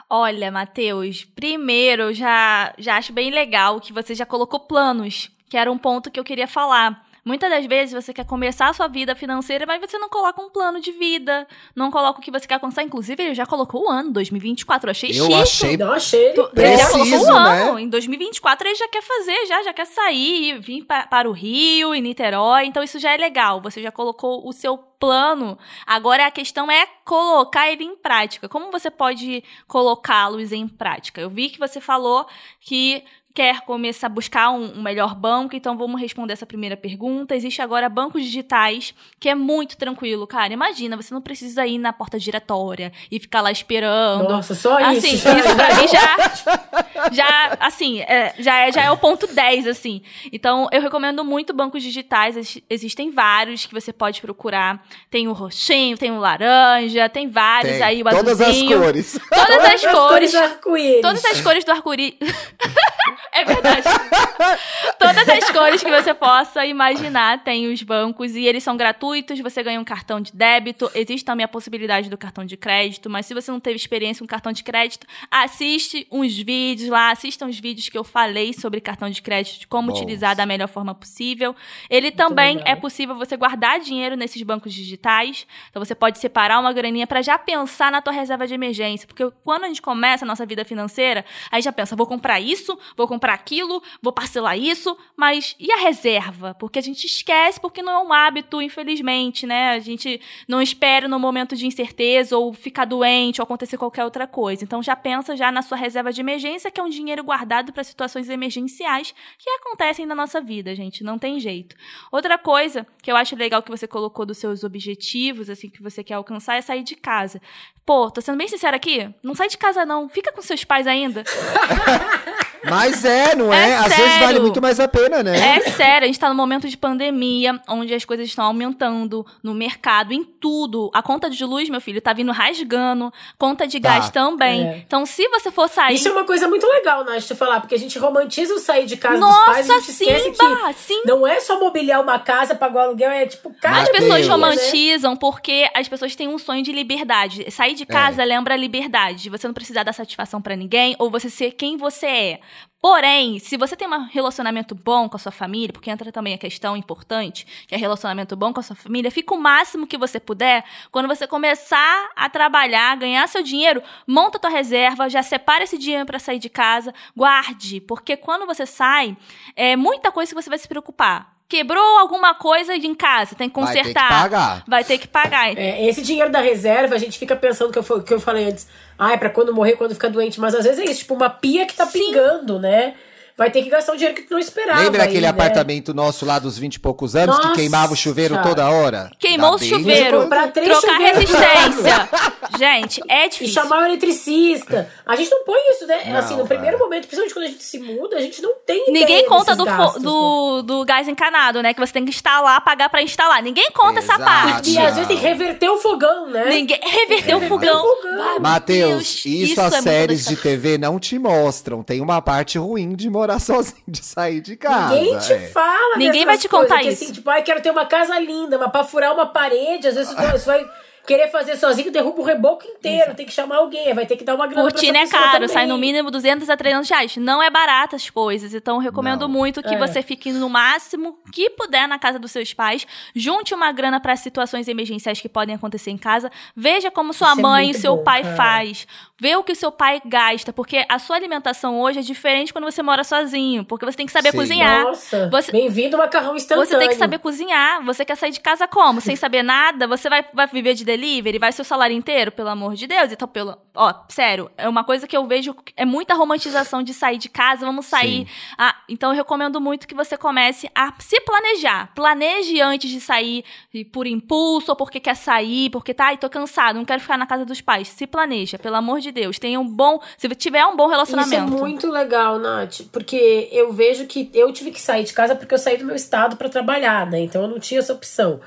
Olha, 0.09 0.51
Matheus, 0.51 1.25
primeiro 1.25 2.03
eu 2.05 2.15
já, 2.15 2.75
já 2.79 2.97
acho 2.97 3.13
bem 3.13 3.31
legal 3.31 3.81
que 3.81 3.93
você 3.93 4.15
já 4.15 4.27
colocou 4.27 4.61
planos, 4.61 5.31
que 5.49 5.57
era 5.57 5.71
um 5.71 5.79
ponto 5.79 6.11
que 6.11 6.19
eu 6.19 6.25
queria 6.25 6.49
falar. 6.49 7.07
Muitas 7.25 7.51
das 7.51 7.67
vezes 7.67 7.93
você 7.95 8.13
quer 8.15 8.25
começar 8.25 8.69
a 8.69 8.73
sua 8.73 8.89
vida 8.89 9.15
financeira, 9.15 9.67
mas 9.67 9.81
você 9.81 9.99
não 9.99 10.09
coloca 10.09 10.41
um 10.41 10.49
plano 10.49 10.81
de 10.81 10.91
vida, 10.93 11.47
não 11.75 11.91
coloca 11.91 12.19
o 12.19 12.23
que 12.23 12.31
você 12.31 12.47
quer 12.47 12.55
alcançar. 12.55 12.83
Inclusive, 12.83 13.23
ele 13.23 13.35
já 13.35 13.45
colocou 13.47 13.87
o 13.87 13.91
ano, 13.91 14.11
2024. 14.13 14.89
Eu 14.89 14.91
achei 14.91 15.11
Eu 15.11 15.15
chique. 15.27 15.35
achei 15.35 15.77
Não, 15.77 15.93
achei. 15.93 16.33
Tu- 16.33 16.49
Preciso, 16.51 16.99
ele 16.99 17.11
já 17.11 17.17
colocou 17.19 17.35
um 17.37 17.43
né? 17.45 17.63
ano. 17.71 17.79
Em 17.79 17.89
2024 17.89 18.69
ele 18.69 18.75
já 18.77 18.89
quer 18.89 19.03
fazer, 19.03 19.47
já, 19.47 19.63
já 19.63 19.73
quer 19.73 19.87
sair, 19.87 20.59
vir 20.61 20.85
pa- 20.85 21.07
para 21.07 21.29
o 21.29 21.33
Rio, 21.33 21.95
em 21.95 22.01
Niterói. 22.03 22.65
Então 22.67 22.83
isso 22.83 22.99
já 22.99 23.13
é 23.13 23.17
legal. 23.17 23.61
Você 23.61 23.83
já 23.83 23.93
colocou 23.93 24.47
o 24.49 24.53
seu 24.53 24.79
plano. 24.79 25.59
Agora 25.87 26.27
a 26.27 26.31
questão 26.31 26.71
é 26.71 26.87
colocar 27.07 27.71
ele 27.71 27.85
em 27.85 27.97
prática. 27.97 28.49
Como 28.49 28.71
você 28.71 28.91
pode 28.91 29.43
colocá-los 29.67 30.53
em 30.53 30.69
prática? 30.69 31.21
Eu 31.21 31.31
vi 31.31 31.49
que 31.49 31.59
você 31.59 31.81
falou 31.81 32.27
que 32.61 33.03
quer 33.35 33.61
começar 33.61 34.07
a 34.07 34.11
buscar 34.11 34.51
um, 34.51 34.79
um, 34.79 34.83
melhor 34.83 35.15
banco, 35.15 35.55
então 35.55 35.77
vamos 35.77 36.01
responder 36.01 36.33
essa 36.33 36.47
primeira 36.47 36.77
pergunta. 36.77 37.35
Existe 37.35 37.63
agora 37.63 37.89
bancos 37.89 38.25
digitais, 38.25 38.95
que 39.19 39.29
é 39.29 39.35
muito 39.35 39.77
tranquilo, 39.77 40.27
cara. 40.27 40.53
Imagina, 40.53 40.97
você 40.97 41.15
não 41.15 41.23
precisa 41.23 41.67
ir 41.67 41.79
na 41.79 41.93
porta 41.93 42.19
giratória 42.19 42.93
e 43.11 43.21
ficar 43.21 43.41
lá 43.41 43.53
esperando. 43.53 44.29
Nossa, 44.29 44.55
só 44.55 44.79
assim, 44.79 45.15
isso. 45.15 45.29
Isso 45.29 45.55
pra 45.55 45.75
mim 45.75 45.89
já, 45.89 47.11
já 47.13 47.57
assim, 47.61 48.01
é, 48.01 48.35
já, 48.39 48.59
é, 48.59 48.73
já 48.73 48.83
é 48.83 48.91
o 48.91 48.97
ponto 48.97 49.27
10, 49.27 49.67
assim. 49.67 50.03
Então, 50.33 50.69
eu 50.73 50.81
recomendo 50.81 51.25
muito 51.25 51.55
bancos 51.55 51.83
digitais. 51.83 52.61
Existem 52.69 53.11
vários 53.11 53.65
que 53.65 53.75
você 53.75 53.93
pode 53.93 54.21
procurar. 54.21 54.85
Tem 55.09 55.29
o 55.29 55.33
roxinho, 55.33 55.97
tem 55.97 56.11
o 56.11 56.19
laranja, 56.19 57.09
tem 57.09 57.29
vários 57.29 57.75
Tem. 57.75 57.83
aí, 57.83 58.03
o 58.03 58.05
Todas 58.05 58.41
azulzinho. 58.41 58.79
as 58.79 58.85
cores. 58.85 59.21
Todas 59.31 59.65
as 59.65 59.87
cores. 59.87 60.35
arco-íris. 60.35 61.03
Todas 61.03 61.25
as 61.25 61.41
cores 61.41 61.65
do 61.65 61.71
arco-íris. 61.71 62.15
é 63.41 63.45
verdade. 63.45 63.83
Todas 64.99 65.29
as 65.29 65.51
cores 65.51 65.83
que 65.83 65.91
você 65.91 66.13
possa 66.13 66.65
imaginar 66.67 67.43
tem 67.43 67.73
os 67.73 67.83
bancos 67.83 68.37
e 68.37 68.45
eles 68.45 68.63
são 68.63 68.77
gratuitos. 68.77 69.41
Você 69.41 69.63
ganha 69.63 69.81
um 69.81 69.85
cartão 69.85 70.21
de 70.21 70.33
débito. 70.33 70.91
Existe 70.95 71.25
também 71.25 71.45
a 71.45 71.49
possibilidade 71.49 72.11
do 72.11 72.19
cartão 72.19 72.45
de 72.45 72.57
crédito, 72.57 73.09
mas 73.09 73.27
se 73.27 73.35
você 73.35 73.51
não 73.51 73.61
teve 73.61 73.77
experiência 73.77 74.23
com 74.23 74.27
cartão 74.27 74.53
de 74.53 74.63
crédito, 74.63 75.07
assiste 75.31 76.07
uns 76.11 76.37
vídeos 76.37 76.89
lá, 76.91 77.11
assista 77.11 77.45
uns 77.47 77.59
vídeos 77.59 77.89
que 77.89 77.97
eu 77.97 78.05
falei 78.05 78.53
sobre 78.53 78.81
cartão 78.81 79.09
de 79.09 79.23
crédito, 79.23 79.61
de 79.61 79.67
como 79.67 79.89
Bons. 79.89 79.99
utilizar 79.99 80.37
da 80.37 80.45
melhor 80.45 80.69
forma 80.69 80.95
possível. 80.95 81.57
Ele 81.89 82.11
também 82.11 82.57
legal. 82.57 82.73
é 82.73 82.77
possível 82.77 83.15
você 83.15 83.37
guardar 83.37 83.81
dinheiro 83.81 84.17
nesses 84.17 84.43
bancos 84.43 84.73
digitais. 84.73 85.47
Então 85.71 85.83
você 85.83 85.95
pode 85.95 86.19
separar 86.19 86.61
uma 86.61 86.73
graninha 86.73 87.07
para 87.07 87.23
já 87.23 87.39
pensar 87.39 87.91
na 87.91 88.03
tua 88.03 88.13
reserva 88.13 88.47
de 88.47 88.55
emergência, 88.55 89.07
porque 89.07 89.31
quando 89.43 89.65
a 89.65 89.69
gente 89.69 89.83
começa 89.83 90.25
a 90.25 90.29
nossa 90.29 90.45
vida 90.45 90.65
financeira, 90.65 91.25
aí 91.51 91.63
já 91.63 91.73
pensa, 91.73 91.97
vou 91.97 92.07
comprar 92.07 92.39
isso, 92.41 92.79
vou 92.97 93.09
comprar 93.09 93.30
aquilo, 93.35 93.83
vou 94.03 94.13
parcelar 94.13 94.59
isso, 94.59 94.97
mas 95.17 95.55
e 95.59 95.71
a 95.73 95.77
reserva? 95.77 96.55
Porque 96.55 96.79
a 96.79 96.83
gente 96.83 97.07
esquece, 97.07 97.61
porque 97.61 97.83
não 97.83 97.93
é 97.93 97.99
um 98.03 98.13
hábito, 98.13 98.61
infelizmente, 98.61 99.47
né? 99.47 99.71
A 99.71 99.79
gente 99.79 100.21
não 100.49 100.61
espera 100.61 101.09
no 101.09 101.19
momento 101.19 101.57
de 101.57 101.67
incerteza 101.67 102.37
ou 102.37 102.53
ficar 102.53 102.85
doente 102.85 103.41
ou 103.41 103.45
acontecer 103.45 103.77
qualquer 103.77 104.05
outra 104.05 104.27
coisa. 104.27 104.65
Então 104.65 104.83
já 104.83 104.97
pensa 104.97 105.37
já 105.37 105.51
na 105.51 105.63
sua 105.63 105.77
reserva 105.77 106.13
de 106.13 106.21
emergência, 106.21 106.71
que 106.71 106.81
é 106.81 106.83
um 106.83 106.89
dinheiro 106.89 107.25
guardado 107.25 107.73
para 107.73 107.85
situações 107.85 108.29
emergenciais 108.29 109.15
que 109.39 109.51
acontecem 109.51 110.07
na 110.07 110.15
nossa 110.15 110.41
vida, 110.41 110.75
gente, 110.75 111.03
não 111.05 111.19
tem 111.19 111.39
jeito. 111.41 111.77
Outra 112.11 112.37
coisa 112.39 112.87
que 113.03 113.11
eu 113.11 113.17
acho 113.17 113.37
legal 113.37 113.63
que 113.63 113.71
você 113.71 113.87
colocou 113.87 114.27
dos 114.27 114.39
seus 114.39 114.65
objetivos, 114.65 115.49
assim, 115.51 115.69
que 115.69 115.83
você 115.83 116.03
quer 116.03 116.15
alcançar, 116.15 116.57
é 116.57 116.61
sair 116.61 116.83
de 116.83 116.97
casa. 116.97 117.41
Pô, 117.85 118.11
tô 118.11 118.21
sendo 118.21 118.39
bem 118.39 118.49
sincera 118.49 118.77
aqui, 118.77 119.13
não 119.23 119.35
sai 119.35 119.49
de 119.49 119.59
casa 119.59 119.85
não, 119.85 120.09
fica 120.09 120.33
com 120.33 120.43
seus 120.43 120.65
pais 120.65 120.87
ainda. 120.87 121.25
Mas 122.65 123.05
é, 123.05 123.35
não 123.35 123.53
é? 123.53 123.71
É 123.71 123.77
Às 123.77 123.97
vezes 123.97 124.19
vale 124.19 124.39
muito 124.41 124.61
mais 124.61 124.79
a 124.81 124.87
pena, 124.89 125.23
né? 125.23 125.57
É 125.57 125.71
sério, 125.71 126.05
a 126.05 126.07
gente 126.07 126.19
tá 126.19 126.29
num 126.29 126.35
momento 126.35 126.69
de 126.69 126.77
pandemia, 126.77 127.61
onde 127.69 127.95
as 127.95 128.05
coisas 128.05 128.27
estão 128.27 128.45
aumentando 128.45 129.25
no 129.43 129.55
mercado, 129.55 130.13
em 130.13 130.23
tudo. 130.25 130.91
A 130.95 131.03
conta 131.03 131.31
de 131.31 131.45
luz, 131.45 131.69
meu 131.69 131.81
filho, 131.81 132.01
tá 132.01 132.13
vindo 132.13 132.33
rasgando, 132.33 133.13
conta 133.39 133.67
de 133.67 133.81
Tá. 133.81 133.89
gás 133.91 134.11
também. 134.11 134.67
É. 134.67 134.77
Então, 134.87 135.07
se 135.07 135.27
você 135.29 135.51
for 135.51 135.69
sair. 135.69 135.95
Isso 135.95 136.09
é 136.09 136.13
uma 136.13 136.25
coisa 136.25 136.49
muito 136.49 136.67
legal, 136.67 137.05
Nath, 137.05 137.25
de 137.27 137.35
falar, 137.35 137.61
porque 137.61 137.75
a 137.75 137.79
gente 137.79 137.99
romantiza 137.99 138.53
o 138.55 138.59
sair 138.59 138.85
de 138.87 138.97
casa 138.97 139.19
dos 139.19 139.29
Nossa, 139.29 139.45
pais 139.47 139.69
e 139.69 139.73
a 139.73 139.75
gente 139.79 139.91
esquece 139.91 140.25
sim, 140.25 140.33
que 140.33 140.39
bah, 140.39 140.73
sim. 140.75 141.03
não 141.07 141.27
é 141.27 141.41
só 141.41 141.59
mobiliar 141.59 142.01
uma 142.01 142.19
casa, 142.19 142.55
pagar 142.55 142.75
o 142.81 142.83
aluguel, 142.89 143.11
é 143.11 143.27
tipo, 143.27 143.53
cara, 143.61 143.83
As 143.83 143.89
pessoas 143.89 144.17
Deus. 144.17 144.29
romantizam 144.29 145.17
porque 145.17 145.69
as 145.75 145.89
pessoas 145.89 146.15
têm 146.15 146.29
um 146.29 146.39
sonho 146.39 146.63
de 146.63 146.73
liberdade. 146.73 147.51
Sair 147.51 147.73
É. 147.73 147.75
de 147.75 147.87
casa 147.87 148.23
lembra 148.25 148.55
a 148.55 148.57
liberdade, 148.57 149.23
de 149.23 149.31
você 149.31 149.47
não 149.47 149.55
precisar 149.55 149.83
dar 149.83 149.93
satisfação 149.93 150.41
pra 150.43 150.55
ninguém 150.57 150.95
ou 150.99 151.11
você 151.11 151.31
ser 151.31 151.53
quem 151.53 151.77
você 151.77 152.07
é. 152.07 152.41
Porém, 152.81 153.39
se 153.39 153.59
você 153.59 153.77
tem 153.77 153.87
um 153.87 154.07
relacionamento 154.07 154.75
bom 154.75 155.07
com 155.07 155.17
a 155.17 155.21
sua 155.21 155.31
família, 155.31 155.73
porque 155.73 155.91
entra 155.91 156.11
também 156.11 156.33
a 156.33 156.39
questão 156.39 156.75
importante, 156.77 157.47
que 157.69 157.75
é 157.75 157.79
relacionamento 157.79 158.35
bom 158.35 158.55
com 158.55 158.61
a 158.61 158.63
sua 158.63 158.75
família, 158.75 159.11
fica 159.11 159.35
o 159.35 159.39
máximo 159.39 159.87
que 159.87 159.99
você 159.99 160.19
puder. 160.19 160.65
Quando 160.91 161.07
você 161.07 161.27
começar 161.27 162.11
a 162.17 162.31
trabalhar, 162.31 162.97
ganhar 162.97 163.27
seu 163.29 163.43
dinheiro, 163.43 163.83
monta 164.07 164.39
tua 164.39 164.49
reserva, 164.49 165.11
já 165.11 165.23
separa 165.23 165.65
esse 165.65 165.77
dinheiro 165.77 166.07
pra 166.07 166.19
sair 166.19 166.39
de 166.39 166.49
casa, 166.49 166.95
guarde, 167.15 167.83
porque 167.83 168.17
quando 168.17 168.47
você 168.47 168.65
sai, 168.65 169.15
é 169.55 169.77
muita 169.77 170.11
coisa 170.11 170.35
que 170.35 170.43
você 170.43 170.49
vai 170.49 170.59
se 170.59 170.67
preocupar. 170.67 171.40
Quebrou 171.51 171.99
alguma 171.99 172.33
coisa 172.33 172.77
em 172.77 172.95
casa, 172.95 173.35
tem 173.35 173.51
que 173.51 173.61
Vai 173.61 173.73
ter 173.73 173.79
que 173.81 173.85
consertar. 173.89 174.09
pagar. 174.09 174.65
Vai 174.69 174.85
ter 174.85 174.99
que 174.99 175.09
pagar. 175.09 175.49
É, 175.59 175.85
esse 175.85 176.01
dinheiro 176.01 176.31
da 176.31 176.41
reserva, 176.41 176.95
a 176.95 176.99
gente 176.99 177.19
fica 177.19 177.35
pensando 177.35 177.73
que 177.73 177.79
eu, 177.81 178.03
que 178.03 178.15
eu 178.15 178.21
falei 178.21 178.45
antes, 178.45 178.69
ah, 178.97 179.13
é 179.13 179.17
pra 179.17 179.29
quando 179.29 179.53
morrer, 179.53 179.73
quando 179.73 179.93
ficar 179.93 180.11
doente, 180.11 180.39
mas 180.41 180.55
às 180.55 180.63
vezes 180.65 180.79
é 180.79 180.85
isso, 180.85 181.01
tipo 181.01 181.13
uma 181.13 181.29
pia 181.29 181.67
que 181.67 181.75
tá 181.75 181.87
Sim. 181.87 181.99
pingando, 181.99 182.61
né? 182.61 182.95
Vai 183.41 183.51
ter 183.51 183.63
que 183.63 183.71
gastar 183.71 183.93
um 183.95 183.97
dinheiro 183.97 184.15
que 184.15 184.21
tu 184.25 184.33
não 184.33 184.39
esperava. 184.39 184.83
Lembra 184.83 185.05
aquele 185.05 185.17
aí, 185.17 185.23
né? 185.23 185.29
apartamento 185.31 185.95
nosso 185.95 186.27
lá 186.27 186.39
dos 186.39 186.59
20 186.59 186.75
e 186.75 186.79
poucos 186.79 187.17
anos 187.17 187.39
que 187.39 187.45
Nossa. 187.47 187.57
queimava 187.59 187.95
o 187.95 187.97
chuveiro 187.97 188.37
toda 188.43 188.69
hora? 188.69 189.11
Queimou 189.19 189.53
Tá 189.53 189.57
o 189.57 189.59
bem 189.59 189.69
chuveiro. 189.71 190.29
Trocar 190.29 190.53
chuveiros. 190.53 191.19
resistência. 191.19 192.09
Gente, 192.59 193.01
é 193.09 193.25
E 193.25 193.29
difícil. 193.31 193.55
chamar 193.55 193.81
o 193.83 193.87
eletricista. 193.87 194.91
A 195.07 195.17
gente 195.17 195.31
não 195.31 195.43
põe 195.45 195.59
isso, 195.71 195.87
né? 195.87 196.05
Não, 196.09 196.19
assim, 196.19 196.37
no 196.37 196.47
primeiro 196.47 196.77
cara. 196.77 196.85
momento, 196.85 197.07
principalmente 197.07 197.33
quando 197.33 197.45
a 197.47 197.49
gente 197.49 197.63
se 197.65 197.79
muda, 197.79 198.17
a 198.17 198.21
gente 198.21 198.43
não 198.43 198.53
tem 198.67 198.91
ideia 198.91 198.93
Ninguém 199.07 199.27
conta 199.27 199.57
do, 199.57 199.65
gastos, 199.65 200.03
né? 200.03 200.11
do, 200.11 200.63
do 200.63 200.85
gás 200.85 201.09
encanado, 201.09 201.63
né? 201.63 201.73
Que 201.73 201.81
você 201.81 201.95
tem 201.95 202.05
que 202.05 202.11
instalar, 202.11 202.63
pagar 202.63 202.91
pra 202.91 203.03
instalar. 203.03 203.43
Ninguém 203.43 203.71
conta 203.71 204.01
essa 204.01 204.17
Exato. 204.17 204.25
parte. 204.25 204.71
E 204.71 204.79
às 204.79 204.95
vezes 204.97 205.09
tem 205.09 205.17
que 205.17 205.23
reverter 205.23 205.71
o 205.71 205.79
fogão, 205.79 206.29
né? 206.29 206.45
Ninguém 206.45 206.79
reverteu 206.83 207.39
o 207.39 207.41
Reverter 207.41 207.49
fogão. 207.49 207.85
o 207.87 207.97
fogão. 207.97 208.33
Meu 208.33 208.41
Matheus, 208.41 209.25
isso, 209.25 209.59
é 209.59 209.65
as 209.65 209.71
muito 209.73 209.83
séries 209.85 210.27
de 210.27 210.37
TV 210.37 210.77
não 210.77 210.99
te 210.99 211.19
mostram. 211.19 211.83
Tem 211.83 212.01
uma 212.03 212.21
parte 212.21 212.59
ruim 212.59 212.95
de 212.95 213.09
morar 213.09 213.30
sozinho, 213.39 213.83
de 213.87 214.05
sair 214.05 214.41
de 214.41 214.57
casa. 214.57 214.95
Ninguém 214.95 215.19
te 215.19 215.33
é. 215.33 215.49
fala 215.49 215.97
Ninguém 215.97 216.25
vai 216.25 216.39
te 216.39 216.49
coisas, 216.49 216.69
contar 216.69 216.83
que, 216.83 216.89
isso. 216.89 217.05
Assim, 217.05 217.13
tipo, 217.13 217.31
ai, 217.31 217.43
quero 217.43 217.61
ter 217.61 217.71
uma 217.71 217.87
casa 217.87 218.19
linda, 218.19 218.59
mas 218.59 218.71
pra 218.71 218.83
furar 218.83 219.13
uma 219.13 219.27
parede, 219.27 219.89
às 219.89 219.95
vezes 219.95 220.11
você 220.11 220.45
vai 220.45 220.69
querer 221.11 221.29
fazer 221.29 221.57
sozinho, 221.57 221.91
derruba 221.91 222.21
o 222.21 222.25
reboco 222.25 222.65
inteiro, 222.65 223.17
tem 223.17 223.27
que 223.27 223.33
chamar 223.33 223.57
alguém, 223.57 223.93
vai 223.93 224.07
ter 224.07 224.17
que 224.17 224.23
dar 224.23 224.37
uma 224.37 224.47
grana 224.47 224.63
Cortina 224.63 224.99
é 224.99 225.09
caro, 225.09 225.33
também. 225.33 225.49
sai 225.49 225.67
no 225.67 225.77
mínimo 225.77 226.09
200 226.09 226.49
a 226.49 226.57
300 226.57 226.89
reais. 226.89 227.17
Não 227.17 227.43
é 227.43 227.51
barato 227.51 227.97
as 227.97 228.09
coisas, 228.09 228.55
então 228.55 228.77
eu 228.77 228.81
recomendo 228.81 229.23
Não. 229.23 229.29
muito 229.29 229.61
que 229.61 229.75
É. 229.75 229.79
você 229.79 230.03
fique 230.03 230.31
no 230.33 230.49
máximo 230.49 231.19
que 231.33 231.51
puder 231.51 231.89
na 231.89 231.99
casa 231.99 232.17
dos 232.17 232.31
seus 232.31 232.55
pais. 232.55 232.87
Junte 233.13 233.53
uma 233.53 233.73
grana 233.73 233.99
para 233.99 234.15
situações 234.15 234.69
emergenciais 234.69 235.21
que 235.21 235.29
podem 235.29 235.55
acontecer 235.57 235.91
em 235.91 235.99
casa. 235.99 236.31
Veja 236.55 236.93
como 236.93 237.13
sua 237.13 237.31
Isso 237.33 237.41
é 237.41 237.43
mãe 237.43 237.63
e 237.65 237.67
muito 237.71 237.81
seu 237.81 237.97
bom, 237.97 238.05
pai 238.05 238.23
cara. 238.23 238.37
faz. 238.37 238.87
Vê 239.19 239.35
o 239.37 239.43
que 239.43 239.53
o 239.53 239.57
seu 239.57 239.73
pai 239.73 240.01
gasta, 240.05 240.53
porque 240.53 240.87
a 240.89 240.99
sua 241.01 241.17
alimentação 241.17 241.79
hoje 241.81 241.99
é 241.99 242.03
diferente 242.03 242.53
quando 242.53 242.65
você 242.65 242.83
mora 242.83 243.03
sozinho, 243.05 243.65
porque 243.65 243.85
você 243.85 243.97
tem 243.97 244.07
que 244.07 244.13
saber 244.13 244.31
Sim. 244.31 244.39
cozinhar. 244.39 244.85
Nossa, 244.85 245.29
Você- 245.29 245.51
bem-vindo 245.53 245.99
macarrão 245.99 246.37
instantâneo. 246.37 246.69
Você 246.71 246.79
tem 246.79 246.89
que 246.89 246.95
saber 246.95 247.19
cozinhar. 247.19 247.85
Você 247.85 248.05
quer 248.05 248.15
sair 248.17 248.31
de 248.31 248.41
casa 248.41 248.67
como? 248.69 249.01
Sem 249.01 249.17
saber 249.17 249.43
nada? 249.43 249.87
Você 249.89 250.09
vai, 250.09 250.25
vai 250.33 250.47
viver 250.47 250.73
de 250.75 250.85
delivery? 251.01 251.39
Vai 251.39 251.53
seu 251.53 251.65
salário 251.65 251.97
inteiro? 251.97 252.31
Pelo 252.31 252.49
amor 252.49 252.75
de 252.75 252.87
Deus. 252.87 253.11
Então, 253.13 253.27
pelo. 253.27 253.57
Ó, 253.75 253.93
sério, 254.09 254.51
é 254.57 254.69
uma 254.69 254.85
coisa 254.85 255.07
que 255.07 255.17
eu 255.17 255.27
vejo. 255.27 255.55
É 255.77 255.85
muita 255.85 256.15
romantização 256.15 256.83
de 256.83 256.93
sair 256.93 257.19
de 257.19 257.29
casa. 257.29 257.65
Vamos 257.65 257.87
sair. 257.87 258.27
Ah, 258.59 258.75
então, 258.89 259.11
eu 259.11 259.17
recomendo 259.17 259.61
muito 259.61 259.89
que 259.89 259.95
você 259.95 260.17
comece 260.17 260.71
a 260.75 260.93
se 260.99 261.21
planejar. 261.21 261.93
Planeje 261.95 262.61
antes 262.61 262.91
de 262.91 263.01
sair 263.01 263.45
e 263.73 263.85
por 263.85 264.07
impulso 264.07 264.71
ou 264.71 264.77
porque 264.77 265.01
quer 265.01 265.17
sair, 265.17 265.71
porque 265.71 265.95
tá, 265.95 266.07
ai, 266.07 266.19
tô 266.19 266.29
cansado, 266.29 266.77
não 266.77 266.85
quero 266.85 267.01
ficar 267.01 267.17
na 267.17 267.27
casa 267.27 267.45
dos 267.45 267.61
pais. 267.61 267.89
Se 267.89 268.07
planeja, 268.07 268.59
pelo 268.59 268.77
amor 268.77 269.01
de 269.01 269.11
Deus. 269.11 269.39
Tenha 269.39 269.59
um 269.59 269.67
bom. 269.67 270.01
Se 270.19 270.29
tiver 270.31 270.65
um 270.67 270.77
bom 270.77 270.85
Isso 270.85 270.93
é 270.93 270.95
relacionamento. 270.95 271.53
muito 271.53 271.91
legal, 271.91 272.39
Nath, 272.39 272.83
porque 272.93 273.49
eu 273.53 273.73
vejo 273.73 274.07
que 274.07 274.31
eu 274.35 274.53
tive 274.53 274.71
que 274.71 274.81
sair 274.81 275.05
de 275.05 275.13
casa 275.13 275.35
porque 275.35 275.55
eu 275.55 275.59
saí 275.59 275.77
do 275.77 275.85
meu 275.85 275.97
estado 275.97 276.37
pra 276.37 276.49
trabalhar, 276.49 277.07
né? 277.07 277.21
Então 277.21 277.43
eu 277.43 277.49
não 277.49 277.59
tinha 277.59 277.81
essa 277.81 277.93
opção. 277.93 278.41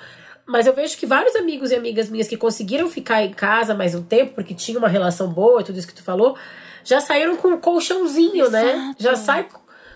Mas 0.46 0.68
eu 0.68 0.74
vejo 0.74 0.98
que 0.98 1.06
vários 1.06 1.36
amigos 1.36 1.72
e 1.72 1.76
amigas 1.76 2.10
minhas 2.10 2.28
que 2.28 2.36
conseguiram 2.36 2.90
ficar 2.90 3.24
em 3.24 3.32
casa 3.34 3.74
mais 3.74 3.96
um 3.96 4.04
tempo, 4.04 4.34
porque 4.36 4.54
tinha 4.54 4.78
uma 4.78 4.90
relação 4.90 5.30
boa, 5.30 5.64
tudo 5.64 5.78
isso 5.80 5.88
que 5.88 5.94
tu 5.94 6.04
falou, 6.04 6.38
já 6.84 7.00
saíram 7.00 7.38
com 7.38 7.48
um 7.50 7.58
colchãozinho, 7.58 8.50
né? 8.50 8.70
Exato. 8.74 8.96
Já 9.04 9.16
sai. 9.16 9.48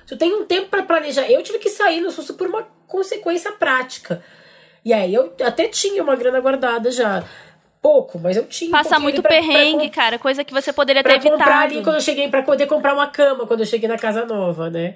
Tu 0.08 0.16
tem 0.16 0.34
um 0.34 0.46
tempo 0.46 0.70
pra 0.70 0.84
planejar. 0.84 1.30
Eu 1.30 1.44
tive 1.44 1.60
que 1.60 1.70
sair 1.70 2.00
no 2.00 2.12
susto 2.12 2.34
por 2.34 2.48
uma 2.48 2.66
consequência 2.88 3.52
prática. 3.52 4.24
E 4.86 4.94
aí 4.94 5.14
eu 5.14 5.34
até 5.46 5.68
tinha 5.68 6.02
uma 6.02 6.16
grana 6.16 6.40
guardada 6.40 6.90
já. 6.92 7.24
Pouco, 7.82 8.18
mas 8.18 8.36
eu 8.36 8.46
tinha. 8.46 8.70
um 8.70 8.72
Passa 8.72 8.90
pouquinho 8.92 9.04
muito 9.04 9.22
pra- 9.22 9.30
pra 9.30 9.40
perrengue, 9.42 9.88
com- 9.90 9.96
cara. 9.96 10.18
Coisa 10.18 10.44
que 10.44 10.54
você 10.54 10.74
poderia 10.74 11.04
ter 11.04 11.10
Pra 11.10 11.20
comprar 11.32 11.46
evitado. 11.46 11.74
ali 11.76 11.84
quando 11.84 11.96
eu 11.96 12.02
cheguei, 12.02 12.28
pra 12.30 12.42
poder 12.42 12.66
comprar 12.66 12.94
uma 12.94 13.08
cama 13.08 13.46
quando 13.46 13.60
eu 13.60 13.66
cheguei 13.66 13.88
na 13.88 13.98
casa 13.98 14.26
nova, 14.26 14.70
né? 14.70 14.96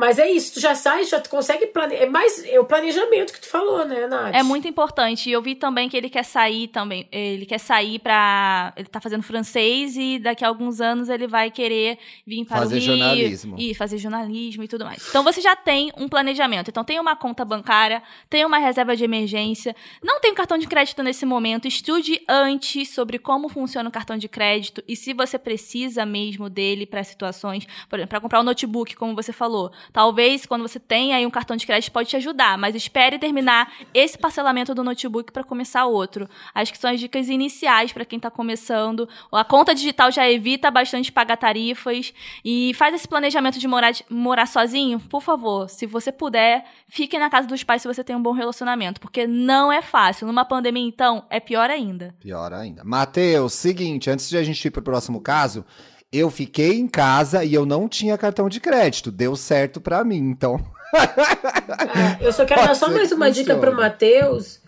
Mas 0.00 0.18
é 0.18 0.30
isso, 0.30 0.54
tu 0.54 0.60
já 0.60 0.74
sai, 0.74 1.04
já 1.04 1.20
tu 1.20 1.28
consegue 1.28 1.66
planejar. 1.66 2.04
É 2.04 2.06
mais 2.06 2.42
é 2.46 2.58
o 2.58 2.64
planejamento 2.64 3.34
que 3.34 3.40
tu 3.42 3.46
falou, 3.46 3.84
né, 3.84 4.06
Nath? 4.06 4.34
É 4.34 4.42
muito 4.42 4.66
importante. 4.66 5.28
E 5.28 5.32
eu 5.32 5.42
vi 5.42 5.54
também 5.54 5.90
que 5.90 5.96
ele 5.96 6.08
quer 6.08 6.24
sair 6.24 6.68
também. 6.68 7.06
Ele 7.12 7.44
quer 7.44 7.58
sair 7.58 7.98
pra. 7.98 8.72
Ele 8.78 8.88
tá 8.88 8.98
fazendo 8.98 9.22
francês 9.22 9.98
e 9.98 10.18
daqui 10.18 10.42
a 10.42 10.48
alguns 10.48 10.80
anos 10.80 11.10
ele 11.10 11.26
vai 11.26 11.50
querer 11.50 11.98
vir 12.26 12.46
para 12.46 12.56
Fazer 12.56 12.76
o 12.76 12.78
Rio. 12.78 12.86
jornalismo. 12.86 13.56
E 13.58 13.74
fazer 13.74 13.98
jornalismo 13.98 14.62
e 14.64 14.68
tudo 14.68 14.86
mais. 14.86 15.06
Então 15.06 15.22
você 15.22 15.42
já 15.42 15.54
tem 15.54 15.92
um 15.98 16.08
planejamento. 16.08 16.68
Então 16.70 16.82
tem 16.82 16.98
uma 16.98 17.14
conta 17.14 17.44
bancária, 17.44 18.02
tem 18.30 18.42
uma 18.46 18.56
reserva 18.56 18.96
de 18.96 19.04
emergência. 19.04 19.76
Não 20.02 20.18
tem 20.18 20.32
um 20.32 20.34
cartão 20.34 20.56
de 20.56 20.66
crédito 20.66 21.02
nesse 21.02 21.26
momento. 21.26 21.68
Estude 21.68 22.22
antes 22.26 22.88
sobre 22.88 23.18
como 23.18 23.50
funciona 23.50 23.86
o 23.86 23.92
cartão 23.92 24.16
de 24.16 24.28
crédito 24.28 24.82
e 24.88 24.96
se 24.96 25.12
você 25.12 25.38
precisa 25.38 26.06
mesmo 26.06 26.48
dele 26.48 26.86
para 26.86 27.04
situações, 27.04 27.66
por 27.86 27.98
exemplo, 27.98 28.08
para 28.08 28.20
comprar 28.22 28.40
um 28.40 28.44
notebook, 28.44 28.96
como 28.96 29.14
você 29.14 29.30
falou. 29.30 29.70
Talvez 29.92 30.46
quando 30.46 30.62
você 30.62 30.78
tem 30.78 31.14
aí 31.14 31.26
um 31.26 31.30
cartão 31.30 31.56
de 31.56 31.66
crédito 31.66 31.92
pode 31.92 32.08
te 32.08 32.16
ajudar, 32.16 32.56
mas 32.56 32.74
espere 32.74 33.18
terminar 33.18 33.72
esse 33.92 34.16
parcelamento 34.16 34.74
do 34.74 34.84
notebook 34.84 35.32
para 35.32 35.44
começar 35.44 35.84
outro. 35.86 36.28
Acho 36.54 36.72
que 36.72 36.78
são 36.78 36.90
as 36.90 37.00
dicas 37.00 37.28
iniciais 37.28 37.92
para 37.92 38.04
quem 38.04 38.16
está 38.16 38.30
começando. 38.30 39.08
A 39.32 39.44
conta 39.44 39.74
digital 39.74 40.10
já 40.10 40.28
evita 40.28 40.70
bastante 40.70 41.10
pagar 41.10 41.36
tarifas 41.36 42.12
e 42.44 42.72
faz 42.74 42.94
esse 42.94 43.08
planejamento 43.08 43.58
de 43.58 43.66
morar, 43.66 43.92
morar 44.08 44.46
sozinho, 44.46 45.00
por 45.00 45.22
favor, 45.22 45.68
se 45.68 45.86
você 45.86 46.12
puder, 46.12 46.64
fique 46.88 47.18
na 47.18 47.30
casa 47.30 47.46
dos 47.46 47.64
pais 47.64 47.82
se 47.82 47.88
você 47.88 48.04
tem 48.04 48.16
um 48.16 48.22
bom 48.22 48.32
relacionamento, 48.32 49.00
porque 49.00 49.26
não 49.26 49.72
é 49.72 49.82
fácil. 49.82 50.26
Numa 50.26 50.44
pandemia, 50.44 50.86
então, 50.86 51.24
é 51.30 51.40
pior 51.40 51.70
ainda. 51.70 52.14
Pior 52.20 52.52
ainda. 52.52 52.84
Matheus, 52.84 53.54
seguinte, 53.54 54.10
antes 54.10 54.28
de 54.28 54.36
a 54.36 54.42
gente 54.42 54.64
ir 54.64 54.70
pro 54.70 54.82
próximo 54.82 55.20
caso, 55.20 55.64
eu 56.12 56.30
fiquei 56.30 56.78
em 56.78 56.88
casa 56.88 57.44
e 57.44 57.54
eu 57.54 57.64
não 57.64 57.88
tinha 57.88 58.18
cartão 58.18 58.48
de 58.48 58.58
crédito. 58.60 59.10
Deu 59.10 59.36
certo 59.36 59.80
para 59.80 60.02
mim, 60.04 60.18
então. 60.18 60.60
Ah, 60.92 62.16
eu 62.20 62.32
só 62.32 62.44
quero 62.44 62.62
dar 62.66 62.74
só 62.74 62.90
mais 62.90 63.12
uma 63.12 63.30
dica 63.30 63.56
pro 63.56 63.74
Matheus, 63.74 64.60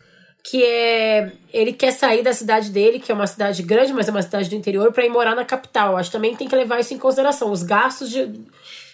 que 0.45 0.63
é 0.63 1.33
ele 1.53 1.73
quer 1.73 1.93
sair 1.93 2.23
da 2.23 2.33
cidade 2.33 2.71
dele, 2.71 3.01
que 3.01 3.11
é 3.11 3.15
uma 3.15 3.27
cidade 3.27 3.63
grande, 3.63 3.93
mas 3.93 4.07
é 4.07 4.11
uma 4.13 4.23
cidade 4.23 4.49
do 4.49 4.55
interior, 4.55 4.93
para 4.93 5.05
ir 5.05 5.11
morar 5.11 5.35
na 5.35 5.45
capital. 5.45 5.97
Acho 5.97 6.11
que 6.11 6.17
também 6.17 6.37
tem 6.37 6.49
que 6.49 6.55
levar 6.55 6.79
isso 6.79 6.95
em 6.95 6.99
consideração, 6.99 7.51
os 7.51 7.65
gastos 7.65 8.09
de, 8.09 8.41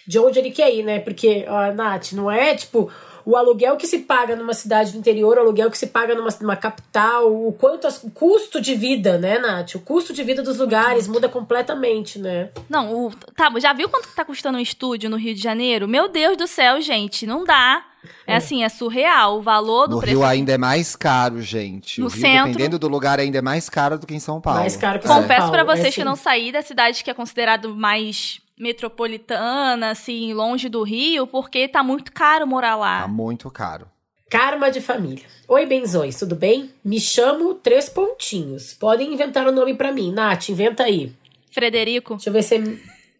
de 0.07 0.19
onde 0.19 0.39
ele 0.39 0.49
quer 0.49 0.73
ir, 0.73 0.83
né? 0.83 0.99
Porque, 0.99 1.45
ó, 1.47 1.71
Nath, 1.71 2.13
não 2.13 2.31
é 2.31 2.55
tipo 2.55 2.91
o 3.29 3.35
aluguel 3.35 3.77
que 3.77 3.85
se 3.85 3.99
paga 3.99 4.35
numa 4.35 4.55
cidade 4.55 4.91
do 4.91 4.97
interior, 4.97 5.37
o 5.37 5.41
aluguel 5.41 5.69
que 5.69 5.77
se 5.77 5.85
paga 5.85 6.15
numa, 6.15 6.29
numa 6.41 6.55
capital, 6.55 7.31
o 7.31 7.53
quanto 7.53 7.85
as, 7.85 8.03
o 8.03 8.09
custo 8.09 8.59
de 8.59 8.73
vida, 8.73 9.19
né, 9.19 9.37
Nath? 9.37 9.75
O 9.75 9.79
custo 9.79 10.11
de 10.11 10.23
vida 10.23 10.41
dos 10.41 10.57
lugares 10.57 11.07
muda 11.07 11.29
completamente, 11.29 12.17
né? 12.17 12.49
Não, 12.67 12.91
o, 12.91 13.11
tá, 13.35 13.51
já 13.59 13.71
viu 13.71 13.87
quanto 13.87 14.09
tá 14.15 14.25
custando 14.25 14.57
um 14.57 14.61
estúdio 14.61 15.11
no 15.11 15.15
Rio 15.15 15.35
de 15.35 15.41
Janeiro? 15.41 15.87
Meu 15.87 16.07
Deus 16.07 16.35
do 16.37 16.47
céu, 16.47 16.81
gente, 16.81 17.27
não 17.27 17.43
dá. 17.43 17.85
É, 18.25 18.33
é 18.33 18.35
assim, 18.37 18.63
é 18.63 18.69
surreal. 18.69 19.37
O 19.37 19.41
valor 19.43 19.87
do 19.87 19.95
no 19.95 20.01
preço. 20.01 20.15
No 20.15 20.21
Rio 20.21 20.29
ainda 20.29 20.53
é 20.53 20.57
mais 20.57 20.95
caro, 20.95 21.39
gente. 21.39 22.01
No 22.01 22.07
Rio, 22.07 22.21
centro. 22.21 22.47
Dependendo 22.47 22.79
do 22.79 22.87
lugar, 22.87 23.19
ainda 23.19 23.37
é 23.37 23.41
mais 23.41 23.69
caro 23.69 23.99
do 23.99 24.07
que 24.07 24.15
em 24.15 24.19
São 24.19 24.41
Paulo. 24.41 24.61
Mais 24.61 24.75
caro 24.75 24.99
que 24.99 25.07
Confesso 25.07 25.27
São 25.27 25.37
Paulo. 25.37 25.51
para 25.51 25.63
vocês 25.63 25.87
é, 25.87 25.91
que 25.91 26.03
não 26.03 26.15
saí 26.15 26.51
da 26.51 26.63
cidade 26.63 27.03
que 27.03 27.11
é 27.11 27.13
considerado 27.13 27.75
mais 27.75 28.41
metropolitana, 28.59 29.91
assim, 29.91 30.33
longe 30.33 30.67
do 30.67 30.83
Rio, 30.83 31.25
porque 31.25 31.67
tá 31.67 31.81
muito 31.81 32.11
caro 32.11 32.45
morar 32.45 32.75
lá. 32.75 33.01
Tá 33.03 33.07
muito 33.07 33.49
caro. 33.49 33.87
Karma 34.29 34.69
de 34.69 34.81
família. 34.81 35.23
Oi, 35.47 35.65
benzões, 35.65 36.19
tudo 36.19 36.35
bem? 36.35 36.69
Me 36.83 36.99
chamo 36.99 37.55
Três 37.55 37.89
Pontinhos. 37.89 38.75
Podem 38.75 39.11
inventar 39.11 39.47
o 39.47 39.49
um 39.49 39.55
nome 39.55 39.73
para 39.73 39.91
mim. 39.91 40.11
Nath, 40.11 40.49
inventa 40.49 40.83
aí. 40.83 41.11
Frederico? 41.51 42.15
Deixa 42.15 42.29
eu 42.29 42.33
ver 42.33 42.43
se 42.43 42.57
é 42.57 42.63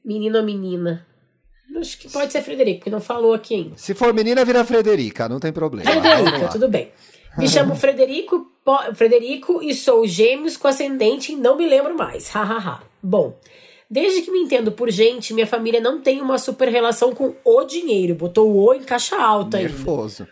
menino 0.06 0.38
ou 0.38 0.44
menina. 0.44 1.08
Acho 1.78 1.98
que 1.98 2.10
pode 2.10 2.32
ser 2.32 2.42
Frederico, 2.42 2.80
porque 2.80 2.90
não 2.90 3.02
falou 3.02 3.34
aqui 3.34 3.56
ainda. 3.56 3.78
Se 3.78 3.94
for 3.94 4.14
menina, 4.14 4.44
vira 4.44 4.66
Frederica, 4.66 5.30
não 5.30 5.40
tem 5.40 5.54
problema. 5.54 5.90
Frederica, 5.90 6.50
tudo 6.50 6.68
bem. 6.68 6.92
Me 7.38 7.48
chamo 7.50 7.76
Frederico, 7.76 8.52
Frederico 8.96 9.64
e 9.64 9.74
sou 9.74 10.06
gêmeos 10.06 10.58
com 10.58 10.68
ascendente 10.68 11.32
e 11.32 11.36
não 11.36 11.56
me 11.56 11.68
lembro 11.68 11.96
mais. 11.96 12.28
Hahaha. 12.30 12.84
Bom, 13.02 13.36
desde 13.90 14.22
que 14.22 14.32
me 14.32 14.40
entendo 14.40 14.72
por 14.72 14.90
gente, 14.92 15.34
minha 15.34 15.48
família 15.48 15.82
não 15.82 16.00
tem 16.00 16.22
uma 16.22 16.38
super 16.38 16.68
relação 16.70 17.14
com 17.14 17.36
o 17.44 17.64
dinheiro. 17.64 18.14
Botou 18.14 18.50
o 18.50 18.66
O 18.66 18.74
em 18.74 18.84
caixa 18.84 19.18
alta 19.18 19.58
aí. 19.58 19.64
Nervoso. 19.64 20.28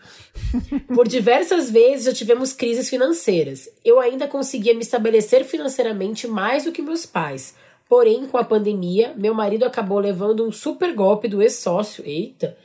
Por 0.94 1.08
diversas 1.08 1.68
vezes 1.70 2.06
já 2.06 2.12
tivemos 2.12 2.52
crises 2.52 2.88
financeiras. 2.88 3.68
Eu 3.84 3.98
ainda 3.98 4.28
conseguia 4.28 4.74
me 4.74 4.80
estabelecer 4.80 5.44
financeiramente 5.44 6.28
mais 6.28 6.64
do 6.64 6.72
que 6.72 6.80
meus 6.80 7.04
pais. 7.04 7.56
Porém, 7.88 8.26
com 8.26 8.36
a 8.36 8.44
pandemia, 8.44 9.14
meu 9.16 9.34
marido 9.34 9.64
acabou 9.64 9.98
levando 9.98 10.46
um 10.46 10.52
super 10.52 10.94
golpe 10.94 11.26
do 11.26 11.40
ex-sócio, 11.40 12.04
eita, 12.06 12.56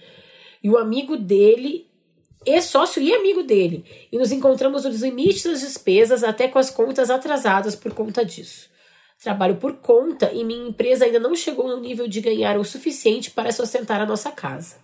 e 0.62 0.70
o 0.70 0.78
amigo 0.78 1.16
dele, 1.16 1.88
ex-sócio 2.46 3.02
e 3.02 3.14
amigo 3.14 3.42
dele, 3.42 3.86
e 4.12 4.18
nos 4.18 4.34
encontramos 4.34 4.84
nos 4.84 5.02
limites 5.02 5.44
das 5.44 5.62
despesas, 5.62 6.26
até 6.26 6.50
com 6.50 6.60
as 6.60 6.70
contas 6.70 7.10
atrasadas 7.10 7.74
por 7.74 7.94
conta 7.94 8.26
disso. 8.26 8.73
Trabalho 9.24 9.56
por 9.56 9.78
conta 9.78 10.34
e 10.34 10.44
minha 10.44 10.68
empresa 10.68 11.06
ainda 11.06 11.18
não 11.18 11.34
chegou 11.34 11.66
no 11.66 11.80
nível 11.80 12.10
de 12.10 12.20
ganhar 12.20 12.58
o 12.58 12.66
suficiente 12.66 13.32
para 13.32 13.54
sustentar 13.54 14.02
a 14.02 14.06
nossa 14.06 14.30
casa. 14.32 14.76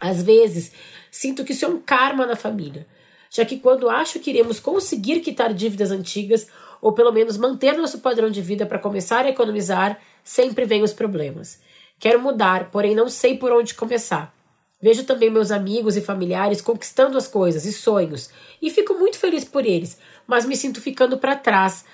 Às 0.00 0.22
vezes, 0.22 0.72
sinto 1.10 1.44
que 1.44 1.52
isso 1.52 1.66
é 1.66 1.68
um 1.68 1.78
karma 1.78 2.24
na 2.24 2.36
família, 2.36 2.86
já 3.30 3.44
que 3.44 3.58
quando 3.58 3.90
acho 3.90 4.18
que 4.18 4.30
iremos 4.30 4.58
conseguir 4.60 5.20
quitar 5.20 5.52
dívidas 5.52 5.90
antigas, 5.90 6.46
ou 6.80 6.92
pelo 6.92 7.12
menos 7.12 7.36
manter 7.36 7.76
nosso 7.76 7.98
padrão 7.98 8.30
de 8.30 8.40
vida 8.40 8.64
para 8.64 8.78
começar 8.78 9.26
a 9.26 9.28
economizar, 9.28 10.00
sempre 10.22 10.64
vem 10.64 10.82
os 10.82 10.94
problemas. 10.94 11.60
Quero 11.98 12.20
mudar, 12.20 12.70
porém 12.70 12.94
não 12.94 13.10
sei 13.10 13.36
por 13.36 13.52
onde 13.52 13.74
começar. 13.74 14.34
Vejo 14.80 15.04
também 15.04 15.28
meus 15.28 15.50
amigos 15.50 15.98
e 15.98 16.00
familiares 16.00 16.62
conquistando 16.62 17.18
as 17.18 17.28
coisas 17.28 17.66
e 17.66 17.74
sonhos, 17.74 18.30
e 18.60 18.70
fico 18.70 18.94
muito 18.94 19.18
feliz 19.18 19.44
por 19.44 19.66
eles, 19.66 19.98
mas 20.26 20.46
me 20.46 20.56
sinto 20.56 20.80
ficando 20.80 21.18
para 21.18 21.36
trás. 21.36 21.84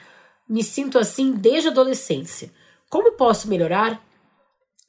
Me 0.51 0.65
sinto 0.65 0.99
assim 0.99 1.31
desde 1.31 1.69
a 1.69 1.71
adolescência. 1.71 2.51
Como 2.89 3.13
posso 3.13 3.47
melhorar? 3.47 4.05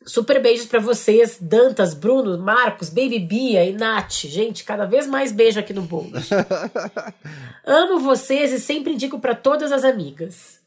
Super 0.04 0.42
beijos 0.42 0.66
para 0.66 0.80
vocês, 0.80 1.38
Dantas, 1.40 1.94
Bruno, 1.94 2.36
Marcos, 2.40 2.90
Baby 2.90 3.20
Bia 3.20 3.64
e 3.64 3.72
Nath. 3.72 4.26
Gente, 4.26 4.64
cada 4.64 4.86
vez 4.86 5.06
mais 5.06 5.32
beijo 5.32 5.60
aqui 5.60 5.72
no 5.72 5.84
bolo. 5.84 6.14
Amo 7.64 8.00
vocês 8.00 8.52
e 8.52 8.60
sempre 8.60 8.94
indico 8.94 9.20
para 9.20 9.36
todas 9.36 9.72
as 9.72 9.84
amigas. 9.84 10.60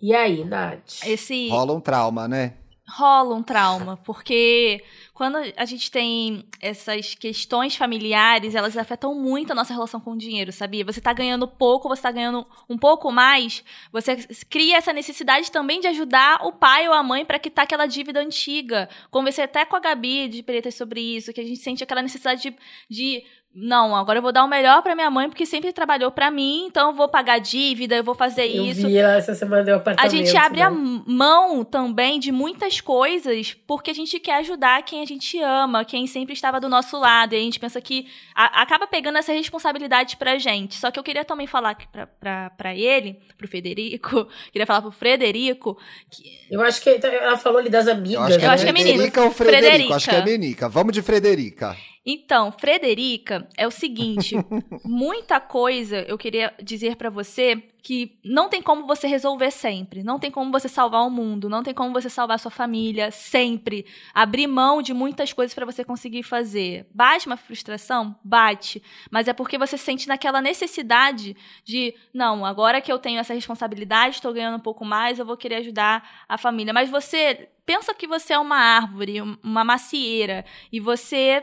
E 0.00 0.14
aí, 0.14 0.46
Nath? 0.46 1.04
Esse 1.04 1.50
Rola 1.50 1.74
um 1.74 1.80
trauma, 1.80 2.26
né? 2.26 2.54
Rola 2.90 3.34
um 3.34 3.42
trauma, 3.42 3.96
porque 3.98 4.82
quando 5.14 5.36
a 5.56 5.64
gente 5.64 5.90
tem 5.90 6.44
essas 6.60 7.14
questões 7.14 7.76
familiares, 7.76 8.54
elas 8.54 8.76
afetam 8.76 9.14
muito 9.14 9.52
a 9.52 9.54
nossa 9.54 9.72
relação 9.72 10.00
com 10.00 10.12
o 10.12 10.18
dinheiro, 10.18 10.50
sabia? 10.50 10.84
Você 10.84 11.00
tá 11.00 11.12
ganhando 11.12 11.46
pouco, 11.46 11.88
você 11.88 12.02
tá 12.02 12.10
ganhando 12.10 12.46
um 12.68 12.76
pouco 12.76 13.12
mais, 13.12 13.62
você 13.92 14.16
cria 14.48 14.78
essa 14.78 14.92
necessidade 14.92 15.50
também 15.52 15.80
de 15.80 15.86
ajudar 15.88 16.40
o 16.44 16.52
pai 16.52 16.88
ou 16.88 16.94
a 16.94 17.02
mãe 17.02 17.24
para 17.24 17.38
quitar 17.38 17.64
aquela 17.64 17.86
dívida 17.86 18.20
antiga. 18.20 18.88
Conversei 19.10 19.44
até 19.44 19.64
com 19.64 19.76
a 19.76 19.80
Gabi 19.80 20.28
de 20.28 20.42
Pretas 20.42 20.74
sobre 20.74 21.00
isso, 21.00 21.32
que 21.32 21.40
a 21.40 21.44
gente 21.44 21.60
sente 21.60 21.84
aquela 21.84 22.02
necessidade 22.02 22.42
de, 22.42 22.56
de 22.88 23.24
não, 23.52 23.96
agora 23.96 24.18
eu 24.18 24.22
vou 24.22 24.30
dar 24.30 24.44
o 24.44 24.48
melhor 24.48 24.80
para 24.80 24.94
minha 24.94 25.10
mãe, 25.10 25.28
porque 25.28 25.44
sempre 25.44 25.72
trabalhou 25.72 26.12
para 26.12 26.30
mim, 26.30 26.66
então 26.66 26.90
eu 26.90 26.94
vou 26.94 27.08
pagar 27.08 27.40
dívida, 27.40 27.96
eu 27.96 28.04
vou 28.04 28.14
fazer 28.14 28.46
eu 28.46 28.64
isso. 28.64 28.86
Vi 28.86 28.96
ela 28.96 29.16
essa 29.16 29.34
semana 29.34 29.64
deu 29.64 29.74
apartamento. 29.74 30.06
A 30.06 30.16
gente 30.16 30.36
abre 30.36 30.60
né? 30.60 30.66
a 30.66 30.70
mão 30.70 31.64
também 31.64 32.20
de 32.20 32.30
muitas 32.30 32.80
coisas, 32.80 33.56
porque 33.66 33.90
a 33.90 33.94
gente 33.94 34.20
quer 34.20 34.36
ajudar 34.36 34.84
quem 34.84 35.02
a 35.02 35.04
gente 35.04 35.36
ama, 35.40 35.84
quem 35.84 36.06
sempre 36.06 36.32
estava 36.32 36.60
do 36.60 36.68
nosso 36.68 36.96
lado. 36.96 37.34
E 37.34 37.38
a 37.38 37.40
gente 37.40 37.58
pensa 37.58 37.80
que 37.80 38.06
a, 38.36 38.62
acaba 38.62 38.86
pegando 38.86 39.18
essa 39.18 39.32
responsabilidade 39.32 40.16
pra 40.16 40.38
gente. 40.38 40.76
Só 40.76 40.92
que 40.92 41.00
eu 41.00 41.02
queria 41.02 41.24
também 41.24 41.48
falar 41.48 41.76
pra, 41.90 42.06
pra, 42.06 42.50
pra 42.50 42.72
ele, 42.72 43.18
pro 43.36 43.48
Federico, 43.48 44.28
queria 44.52 44.66
falar 44.66 44.82
pro 44.82 44.92
Frederico. 44.92 45.76
Que... 46.08 46.22
Eu 46.48 46.62
acho 46.62 46.80
que 46.80 47.00
ela 47.04 47.36
falou 47.36 47.58
ali 47.58 47.68
das 47.68 47.88
amigas. 47.88 48.14
Eu 48.14 48.22
acho 48.22 48.38
que, 48.38 48.44
eu 48.44 48.48
é, 48.48 48.54
acho 48.54 48.62
que 48.62 48.70
é 48.70 48.72
menino. 48.72 48.94
Frederica 48.94 49.22
ou 49.22 49.30
Frederico? 49.32 49.66
Frederica. 49.66 49.94
Acho 49.96 50.08
que 50.08 50.14
é 50.14 50.24
Menica. 50.24 50.68
Vamos 50.68 50.92
de 50.92 51.02
Frederica. 51.02 51.76
Então, 52.04 52.50
Frederica, 52.50 53.46
é 53.58 53.66
o 53.66 53.70
seguinte, 53.70 54.34
muita 54.84 55.38
coisa 55.38 56.00
eu 56.08 56.16
queria 56.16 56.54
dizer 56.62 56.96
para 56.96 57.10
você 57.10 57.62
que 57.82 58.18
não 58.24 58.48
tem 58.48 58.62
como 58.62 58.86
você 58.86 59.06
resolver 59.06 59.50
sempre, 59.50 60.02
não 60.02 60.18
tem 60.18 60.30
como 60.30 60.50
você 60.50 60.68
salvar 60.68 61.02
o 61.02 61.10
mundo, 61.10 61.48
não 61.48 61.62
tem 61.62 61.74
como 61.74 61.92
você 61.92 62.08
salvar 62.08 62.36
a 62.36 62.38
sua 62.38 62.50
família 62.50 63.10
sempre, 63.10 63.86
abrir 64.14 64.46
mão 64.46 64.80
de 64.80 64.94
muitas 64.94 65.32
coisas 65.32 65.54
para 65.54 65.66
você 65.66 65.84
conseguir 65.84 66.22
fazer. 66.22 66.86
Bate 66.94 67.26
uma 67.26 67.36
frustração? 67.36 68.16
Bate, 68.24 68.82
mas 69.10 69.28
é 69.28 69.32
porque 69.32 69.58
você 69.58 69.76
sente 69.76 70.08
naquela 70.08 70.40
necessidade 70.40 71.36
de, 71.64 71.94
não, 72.14 72.44
agora 72.44 72.80
que 72.80 72.92
eu 72.92 72.98
tenho 72.98 73.18
essa 73.18 73.34
responsabilidade, 73.34 74.16
estou 74.16 74.32
ganhando 74.32 74.56
um 74.56 74.60
pouco 74.60 74.84
mais, 74.84 75.18
eu 75.18 75.26
vou 75.26 75.36
querer 75.36 75.56
ajudar 75.56 76.24
a 76.28 76.38
família. 76.38 76.72
Mas 76.72 76.90
você 76.90 77.48
pensa 77.66 77.94
que 77.94 78.06
você 78.06 78.32
é 78.32 78.38
uma 78.38 78.56
árvore, 78.56 79.20
uma 79.42 79.64
macieira, 79.64 80.44
e 80.72 80.80
você 80.80 81.42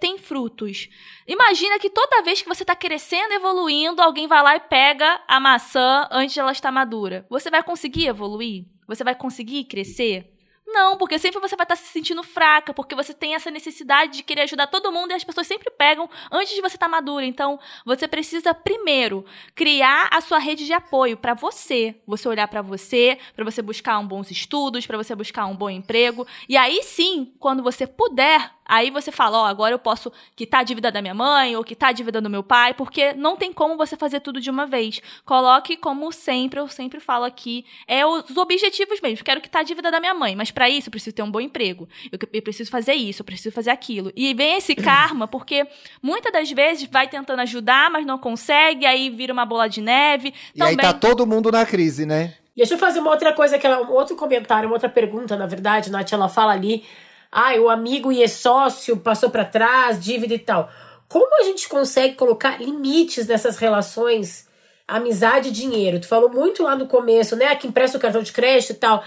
tem 0.00 0.18
frutos. 0.18 0.88
Imagina 1.26 1.78
que 1.78 1.90
toda 1.90 2.22
vez 2.22 2.42
que 2.42 2.48
você 2.48 2.62
está 2.62 2.76
crescendo, 2.76 3.32
evoluindo, 3.32 4.00
alguém 4.00 4.26
vai 4.26 4.42
lá 4.42 4.56
e 4.56 4.60
pega 4.60 5.20
a 5.26 5.40
maçã 5.40 6.06
antes 6.10 6.34
de 6.34 6.40
ela 6.40 6.52
estar 6.52 6.70
madura. 6.70 7.26
Você 7.28 7.50
vai 7.50 7.62
conseguir 7.62 8.06
evoluir? 8.06 8.64
Você 8.86 9.02
vai 9.02 9.14
conseguir 9.14 9.64
crescer? 9.64 10.32
Não, 10.68 10.96
porque 10.96 11.18
sempre 11.18 11.40
você 11.40 11.54
vai 11.54 11.64
estar 11.64 11.76
se 11.76 11.86
sentindo 11.86 12.24
fraca, 12.24 12.74
porque 12.74 12.94
você 12.94 13.14
tem 13.14 13.36
essa 13.36 13.50
necessidade 13.52 14.16
de 14.16 14.22
querer 14.24 14.42
ajudar 14.42 14.66
todo 14.66 14.90
mundo 14.90 15.12
e 15.12 15.14
as 15.14 15.22
pessoas 15.22 15.46
sempre 15.46 15.70
pegam 15.70 16.10
antes 16.30 16.54
de 16.54 16.60
você 16.60 16.76
estar 16.76 16.88
madura. 16.88 17.24
Então, 17.24 17.58
você 17.84 18.08
precisa 18.08 18.52
primeiro 18.52 19.24
criar 19.54 20.08
a 20.12 20.20
sua 20.20 20.38
rede 20.38 20.66
de 20.66 20.72
apoio 20.72 21.16
para 21.16 21.34
você, 21.34 21.94
você 22.04 22.28
olhar 22.28 22.48
para 22.48 22.62
você, 22.62 23.16
para 23.34 23.44
você 23.44 23.62
buscar 23.62 23.98
um 24.00 24.06
bons 24.06 24.30
estudos, 24.30 24.86
para 24.86 24.96
você 24.96 25.14
buscar 25.14 25.46
um 25.46 25.54
bom 25.56 25.70
emprego, 25.70 26.26
e 26.48 26.56
aí 26.56 26.82
sim, 26.82 27.32
quando 27.38 27.62
você 27.62 27.86
puder 27.86 28.50
Aí 28.68 28.90
você 28.90 29.12
fala, 29.12 29.38
ó, 29.38 29.46
agora 29.46 29.74
eu 29.74 29.78
posso 29.78 30.12
quitar 30.34 30.60
a 30.60 30.64
dívida 30.64 30.90
da 30.90 31.00
minha 31.00 31.14
mãe 31.14 31.56
ou 31.56 31.62
quitar 31.62 31.90
a 31.90 31.92
dívida 31.92 32.20
do 32.20 32.28
meu 32.28 32.42
pai, 32.42 32.74
porque 32.74 33.12
não 33.12 33.36
tem 33.36 33.52
como 33.52 33.76
você 33.76 33.96
fazer 33.96 34.20
tudo 34.20 34.40
de 34.40 34.50
uma 34.50 34.66
vez. 34.66 35.00
Coloque 35.24 35.76
como 35.76 36.10
sempre, 36.10 36.58
eu 36.58 36.68
sempre 36.68 36.98
falo 37.00 37.24
aqui, 37.24 37.64
é 37.86 38.04
os 38.04 38.36
objetivos 38.36 39.00
mesmo. 39.00 39.24
Quero 39.24 39.40
quitar 39.40 39.60
a 39.60 39.64
dívida 39.64 39.90
da 39.90 40.00
minha 40.00 40.14
mãe, 40.14 40.34
mas 40.34 40.50
para 40.50 40.68
isso 40.68 40.88
eu 40.88 40.90
preciso 40.90 41.14
ter 41.14 41.22
um 41.22 41.30
bom 41.30 41.40
emprego. 41.40 41.88
Eu, 42.10 42.18
eu 42.32 42.42
preciso 42.42 42.70
fazer 42.70 42.94
isso, 42.94 43.22
eu 43.22 43.24
preciso 43.24 43.54
fazer 43.54 43.70
aquilo. 43.70 44.12
E 44.16 44.34
vem 44.34 44.56
esse 44.56 44.74
karma, 44.76 45.28
porque 45.28 45.66
muitas 46.02 46.32
das 46.32 46.50
vezes 46.50 46.88
vai 46.90 47.08
tentando 47.08 47.40
ajudar, 47.40 47.90
mas 47.90 48.04
não 48.04 48.18
consegue, 48.18 48.84
aí 48.84 49.10
vira 49.10 49.32
uma 49.32 49.46
bola 49.46 49.68
de 49.68 49.80
neve. 49.80 50.34
E 50.54 50.62
aí 50.62 50.76
tá 50.76 50.92
todo 50.92 51.26
mundo 51.26 51.52
na 51.52 51.64
crise, 51.64 52.04
né? 52.04 52.34
Deixa 52.56 52.72
eu 52.72 52.78
fazer 52.78 53.00
uma 53.00 53.10
outra 53.10 53.34
coisa, 53.34 53.58
que 53.58 53.66
ela, 53.66 53.82
um 53.82 53.92
outro 53.92 54.16
comentário, 54.16 54.66
uma 54.66 54.76
outra 54.76 54.88
pergunta, 54.88 55.36
na 55.36 55.46
verdade, 55.46 55.90
Nath, 55.90 56.10
ela 56.10 56.26
fala 56.26 56.52
ali 56.52 56.84
ah, 57.38 57.54
o 57.60 57.68
amigo 57.68 58.10
e 58.10 58.26
sócio 58.26 58.96
passou 58.96 59.28
para 59.28 59.44
trás, 59.44 60.02
dívida 60.02 60.32
e 60.32 60.38
tal. 60.38 60.70
Como 61.06 61.38
a 61.38 61.44
gente 61.44 61.68
consegue 61.68 62.14
colocar 62.14 62.58
limites 62.58 63.26
nessas 63.26 63.58
relações, 63.58 64.48
amizade 64.88 65.50
e 65.50 65.52
dinheiro? 65.52 66.00
Tu 66.00 66.08
falou 66.08 66.30
muito 66.30 66.62
lá 66.62 66.74
no 66.74 66.86
começo, 66.86 67.36
né? 67.36 67.54
Que 67.54 67.66
empresta 67.66 67.98
o 67.98 68.00
cartão 68.00 68.22
de 68.22 68.32
crédito 68.32 68.70
e 68.70 68.76
tal. 68.76 69.04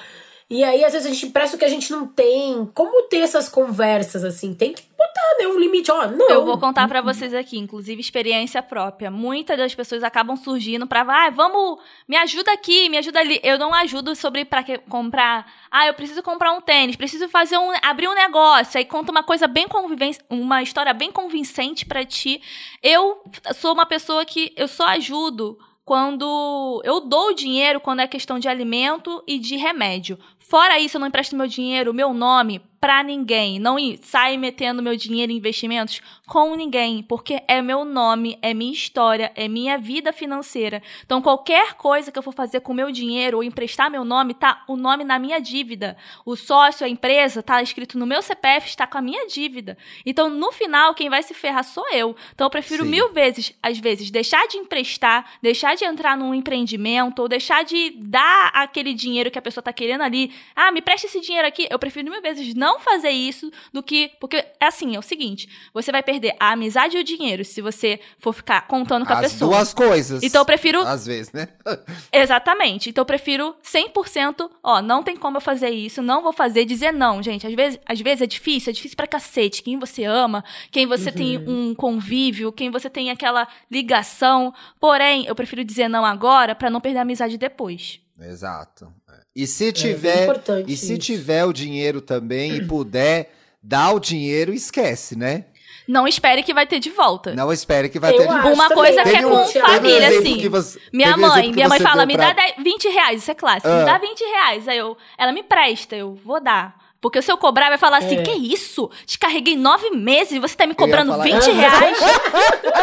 E 0.50 0.64
aí, 0.64 0.84
às 0.84 0.94
vezes, 0.94 1.06
a 1.06 1.14
gente 1.14 1.28
empresta 1.28 1.56
o 1.56 1.60
que 1.60 1.66
a 1.66 1.70
gente 1.70 1.92
não 1.92 2.08
tem. 2.08 2.66
Como 2.74 3.04
ter 3.04 3.20
essas 3.20 3.48
conversas, 3.48 4.24
assim? 4.24 4.56
Tem 4.56 4.74
que 4.74 4.82
botar, 4.98 5.38
né? 5.40 5.48
Um 5.48 5.60
limite, 5.60 5.92
ó, 5.92 6.08
não. 6.08 6.28
Eu 6.28 6.44
vou 6.44 6.58
contar 6.58 6.88
para 6.88 7.02
vocês 7.04 7.36
aqui, 7.36 7.60
inclusive 7.60 8.02
experiência 8.02 8.64
própria. 8.64 9.12
Muitas 9.12 9.56
das 9.56 9.76
pessoas 9.76 10.04
acabam 10.04 10.36
surgindo 10.36 10.88
pra, 10.88 11.02
ah, 11.02 11.30
vamos, 11.30 11.78
me 12.08 12.18
ajuda 12.18 12.52
aqui, 12.52 12.90
me 12.90 12.98
ajuda 12.98 13.20
ali. 13.20 13.40
Eu 13.44 13.60
não 13.60 13.76
ajudo 13.76 14.16
sobre 14.16 14.44
que, 14.44 14.80
comprar, 14.90 15.46
ah, 15.70 15.86
eu 15.86 15.94
preciso 15.94 16.24
comprar 16.24 16.52
um 16.52 16.62
tênis, 16.62 16.96
preciso 16.96 17.30
fazer 17.30 17.60
um, 17.60 17.72
abrir 17.84 18.08
um 18.08 18.16
negócio. 18.16 18.80
Aí 18.80 18.86
conta 18.86 19.12
uma 19.12 19.22
coisa 19.22 19.46
bem 19.46 19.68
convivente, 19.68 20.18
uma 20.28 20.64
história 20.64 20.96
bem 20.96 21.12
convincente 21.12 21.86
para 21.86 22.04
ti. 22.04 22.42
Eu 22.82 23.22
sou 23.54 23.72
uma 23.72 23.86
pessoa 23.86 24.26
que 24.26 24.52
eu 24.58 24.68
só 24.68 24.88
ajudo 24.88 25.60
quando 25.90 26.84
eu 26.86 27.00
dou 27.02 27.34
dinheiro 27.34 27.80
quando 27.80 28.02
é 28.02 28.08
questão 28.08 28.38
de 28.38 28.48
alimento 28.48 29.24
e 29.26 29.40
de 29.40 29.56
remédio. 29.56 30.20
Fora 30.50 30.80
isso, 30.80 30.98
eu 30.98 31.00
não 31.00 31.08
empresto 31.08 31.36
meu 31.36 31.46
dinheiro, 31.46 31.94
meu 31.94 32.12
nome 32.12 32.60
para 32.80 33.04
ninguém. 33.04 33.60
Não 33.60 33.78
sai 34.02 34.38
metendo 34.38 34.82
meu 34.82 34.96
dinheiro 34.96 35.32
em 35.32 35.38
investimentos 35.38 36.02
com 36.28 36.56
ninguém, 36.56 37.04
porque 37.04 37.42
é 37.48 37.62
meu 37.62 37.84
nome, 37.84 38.38
é 38.42 38.54
minha 38.54 38.72
história, 38.72 39.32
é 39.36 39.48
minha 39.48 39.78
vida 39.78 40.14
financeira. 40.14 40.82
Então, 41.06 41.22
qualquer 41.22 41.74
coisa 41.74 42.12
que 42.12 42.20
eu 42.20 42.24
for 42.24 42.34
fazer 42.34 42.62
com 42.62 42.74
meu 42.74 42.92
dinheiro 42.92 43.38
ou 43.38 43.44
emprestar 43.44 43.90
meu 43.90 44.06
nome, 44.06 44.34
tá 44.34 44.64
o 44.68 44.76
nome 44.76 45.04
na 45.04 45.18
minha 45.18 45.40
dívida. 45.40 45.98
O 46.26 46.36
sócio, 46.36 46.86
a 46.86 46.90
empresa, 46.90 47.42
tá 47.42 47.62
escrito 47.62 47.98
no 47.98 48.06
meu 48.06 48.22
CPF, 48.22 48.68
está 48.68 48.86
com 48.86 48.98
a 48.98 49.02
minha 49.02 49.28
dívida. 49.28 49.78
Então, 50.06 50.30
no 50.30 50.52
final, 50.52 50.94
quem 50.94 51.10
vai 51.10 51.24
se 51.24 51.34
ferrar 51.34 51.64
sou 51.64 51.86
eu. 51.92 52.16
Então, 52.34 52.46
eu 52.46 52.52
prefiro 52.52 52.84
Sim. 52.84 52.90
mil 52.90 53.12
vezes, 53.12 53.54
às 53.62 53.78
vezes, 53.80 54.12
deixar 54.12 54.48
de 54.48 54.58
emprestar, 54.58 55.32
deixar 55.42 55.76
de 55.76 55.84
entrar 55.84 56.16
num 56.16 56.34
empreendimento 56.34 57.20
ou 57.20 57.28
deixar 57.28 57.64
de 57.64 57.92
dar 57.98 58.52
aquele 58.54 58.94
dinheiro 58.94 59.32
que 59.32 59.40
a 59.40 59.42
pessoa 59.42 59.64
tá 59.64 59.74
querendo 59.74 60.02
ali 60.02 60.32
ah, 60.56 60.72
me 60.72 60.82
preste 60.82 61.06
esse 61.06 61.20
dinheiro 61.22 61.48
aqui. 61.48 61.68
Eu 61.70 61.80
prefiro 61.80 62.10
mil 62.10 62.22
vezes 62.22 62.54
não 62.54 62.69
fazer 62.78 63.12
isso 63.12 63.50
do 63.72 63.82
que. 63.82 64.12
Porque 64.20 64.38
é 64.60 64.68
assim, 64.68 64.98
é 64.98 65.00
o 65.00 65.02
seguinte: 65.02 65.48
você 65.74 65.92
vai 65.92 66.04
perder 66.04 66.36
a 66.38 66.52
amizade 66.52 66.98
e 66.98 67.00
o 67.00 67.04
dinheiro 67.04 67.46
se 67.46 67.62
você 67.62 68.02
for 68.20 68.34
ficar 68.34 68.68
contando 68.68 69.06
com 69.06 69.14
As 69.14 69.20
a 69.20 69.22
pessoa. 69.22 69.56
Duas 69.56 69.74
coisas. 69.74 70.22
Então 70.22 70.42
eu 70.42 70.46
prefiro. 70.46 70.82
Às 70.82 71.06
vezes, 71.06 71.32
né? 71.32 71.48
Exatamente. 72.12 72.90
Então 72.90 73.02
eu 73.02 73.06
prefiro 73.06 73.56
100%. 73.64 74.50
Ó, 74.62 74.82
não 74.82 75.02
tem 75.02 75.16
como 75.16 75.38
eu 75.38 75.42
fazer 75.42 75.70
isso, 75.70 76.02
não 76.02 76.22
vou 76.22 76.34
fazer. 76.34 76.66
Dizer 76.66 76.92
não, 76.92 77.24
gente. 77.24 77.48
Às 77.48 77.54
vezes, 77.54 77.80
às 77.86 78.02
vezes 78.02 78.22
é 78.22 78.28
difícil, 78.28 78.72
é 78.72 78.74
difícil 78.74 78.98
pra 78.98 79.08
cacete. 79.08 79.64
Quem 79.64 79.80
você 79.80 80.04
ama, 80.04 80.44
quem 80.70 80.86
você 80.86 81.10
uhum. 81.10 81.16
tem 81.16 81.38
um 81.38 81.74
convívio, 81.74 82.52
quem 82.52 82.70
você 82.70 82.90
tem 82.90 83.10
aquela 83.10 83.48
ligação. 83.72 84.54
Porém, 84.80 85.26
eu 85.26 85.36
prefiro 85.36 85.64
dizer 85.64 85.88
não 85.88 86.04
agora 86.04 86.54
para 86.54 86.70
não 86.70 86.82
perder 86.82 87.00
a 87.00 87.04
amizade 87.04 87.38
depois. 87.38 88.02
Exato. 88.20 88.92
E 89.40 89.48
se 89.48 89.70
é, 89.70 89.72
tiver, 89.72 90.28
é 90.28 90.64
e 90.68 90.76
se 90.76 90.98
tiver 90.98 91.46
o 91.46 91.54
dinheiro 91.54 92.02
também 92.02 92.58
e 92.58 92.66
puder 92.68 93.32
dar 93.64 93.94
o 93.94 94.00
dinheiro, 94.00 94.54
esquece, 94.54 95.18
né? 95.18 95.46
Não 95.88 96.06
espere 96.06 96.44
que 96.44 96.54
vai 96.54 96.68
ter 96.68 96.78
de 96.78 96.90
volta. 96.90 97.34
Não 97.34 97.50
espere 97.50 97.88
que 97.88 98.02
vai 98.02 98.12
eu 98.12 98.18
ter 98.18 98.28
de 98.28 98.34
volta. 98.34 98.54
Uma 98.54 98.70
coisa 98.70 99.02
que 99.02 99.16
é 99.16 99.24
com 99.24 99.46
família, 99.46 100.12
um 100.12 100.20
assim. 100.20 100.50
Você, 100.50 100.82
minha 100.92 101.16
mãe, 101.16 101.54
minha 101.54 101.70
mãe 101.70 101.80
fala, 101.80 102.06
me 102.06 102.18
pra... 102.18 102.34
dá 102.34 102.44
20 102.62 102.90
reais, 102.90 103.22
isso 103.22 103.32
é 103.32 103.34
clássico. 103.34 103.70
Ah. 103.70 103.80
Me 103.80 103.86
dá 103.86 103.98
20 103.98 104.20
reais. 104.20 104.68
Aí 104.68 104.78
eu, 104.78 104.98
ela 105.18 105.32
me 105.32 105.42
presta, 105.42 105.96
eu 105.96 106.16
vou 106.16 106.42
dar. 106.42 106.76
Porque 107.00 107.22
se 107.22 107.32
eu 107.32 107.38
cobrar, 107.38 107.70
vai 107.70 107.78
falar 107.78 108.00
assim: 108.00 108.18
é. 108.18 108.22
que 108.24 108.34
isso? 108.34 108.92
Te 109.06 109.18
carreguei 109.18 109.56
nove 109.56 109.90
meses 109.92 110.34
e 110.34 110.40
você 110.40 110.54
tá 110.54 110.68
me 110.68 110.76
cobrando 110.76 111.12
falar, 111.14 111.24
20 111.24 111.52
reais? 111.52 111.98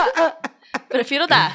Prefiro 0.88 1.26
dar. 1.26 1.54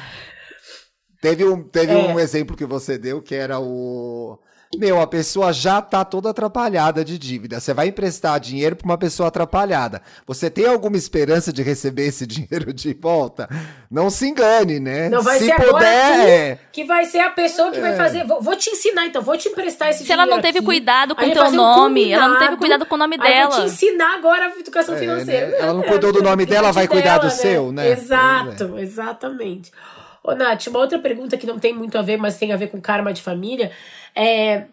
Teve, 1.20 1.44
um, 1.44 1.60
teve 1.60 1.92
é. 1.92 1.96
um 1.96 2.20
exemplo 2.20 2.56
que 2.56 2.64
você 2.64 2.96
deu 2.96 3.20
que 3.20 3.34
era 3.34 3.58
o 3.58 4.38
meu, 4.78 5.00
a 5.00 5.06
pessoa 5.06 5.52
já 5.52 5.82
tá 5.82 6.04
toda 6.04 6.30
atrapalhada 6.30 7.04
de 7.04 7.18
dívida. 7.18 7.60
Você 7.60 7.74
vai 7.74 7.88
emprestar 7.88 8.40
dinheiro 8.40 8.74
para 8.74 8.86
uma 8.86 8.96
pessoa 8.96 9.28
atrapalhada. 9.28 10.00
Você 10.26 10.48
tem 10.48 10.66
alguma 10.66 10.96
esperança 10.96 11.52
de 11.52 11.62
receber 11.62 12.06
esse 12.06 12.24
dinheiro 12.26 12.72
de 12.72 12.94
volta? 12.94 13.48
Não 13.90 14.08
se 14.08 14.26
engane, 14.26 14.80
né? 14.80 15.08
Não 15.10 15.22
vai 15.22 15.38
se 15.38 15.46
ser 15.46 15.56
puder, 15.56 15.68
agora 15.68 16.28
é. 16.28 16.58
que 16.72 16.84
vai 16.84 17.04
ser 17.04 17.20
a 17.20 17.30
pessoa 17.30 17.70
que 17.70 17.78
é. 17.78 17.80
vai 17.82 17.96
fazer. 17.96 18.26
Vou, 18.26 18.40
vou, 18.40 18.56
te 18.56 18.70
ensinar, 18.70 19.06
então, 19.06 19.20
vou 19.20 19.36
te 19.36 19.48
emprestar 19.48 19.90
esse 19.90 19.98
se 19.98 20.04
dinheiro. 20.04 20.22
Se 20.22 20.28
ela 20.28 20.36
não 20.36 20.42
teve 20.42 20.58
aqui, 20.58 20.66
cuidado 20.66 21.14
com 21.14 21.24
o 21.24 21.32
teu 21.32 21.50
nome, 21.52 22.06
um 22.06 22.12
ela 22.12 22.28
não 22.28 22.38
teve 22.38 22.56
cuidado 22.56 22.86
com 22.86 22.94
o 22.94 22.98
nome 22.98 23.18
dela. 23.18 23.50
Vou 23.50 23.60
te 23.60 23.66
ensinar 23.66 24.14
agora 24.14 24.46
a 24.46 24.58
educação 24.58 24.94
é, 24.94 24.98
financeira. 24.98 25.46
Né? 25.48 25.56
Ela 25.60 25.74
não 25.74 25.82
cuidou 25.82 26.12
do 26.12 26.22
nome 26.22 26.46
dela, 26.46 26.72
vai 26.72 26.88
cuidar 26.88 27.18
dela, 27.18 27.20
do 27.20 27.26
né? 27.26 27.30
seu, 27.30 27.72
né? 27.72 27.90
Exato, 27.90 28.78
é. 28.78 28.80
exatamente. 28.80 29.70
Ô, 30.24 30.34
Nath, 30.34 30.68
uma 30.68 30.78
outra 30.78 30.98
pergunta 30.98 31.36
que 31.36 31.46
não 31.46 31.58
tem 31.58 31.74
muito 31.74 31.98
a 31.98 32.02
ver, 32.02 32.16
mas 32.16 32.38
tem 32.38 32.52
a 32.52 32.56
ver 32.56 32.68
com 32.68 32.80
karma 32.80 33.12
de 33.12 33.22
família. 33.22 33.72
É, 34.14 34.66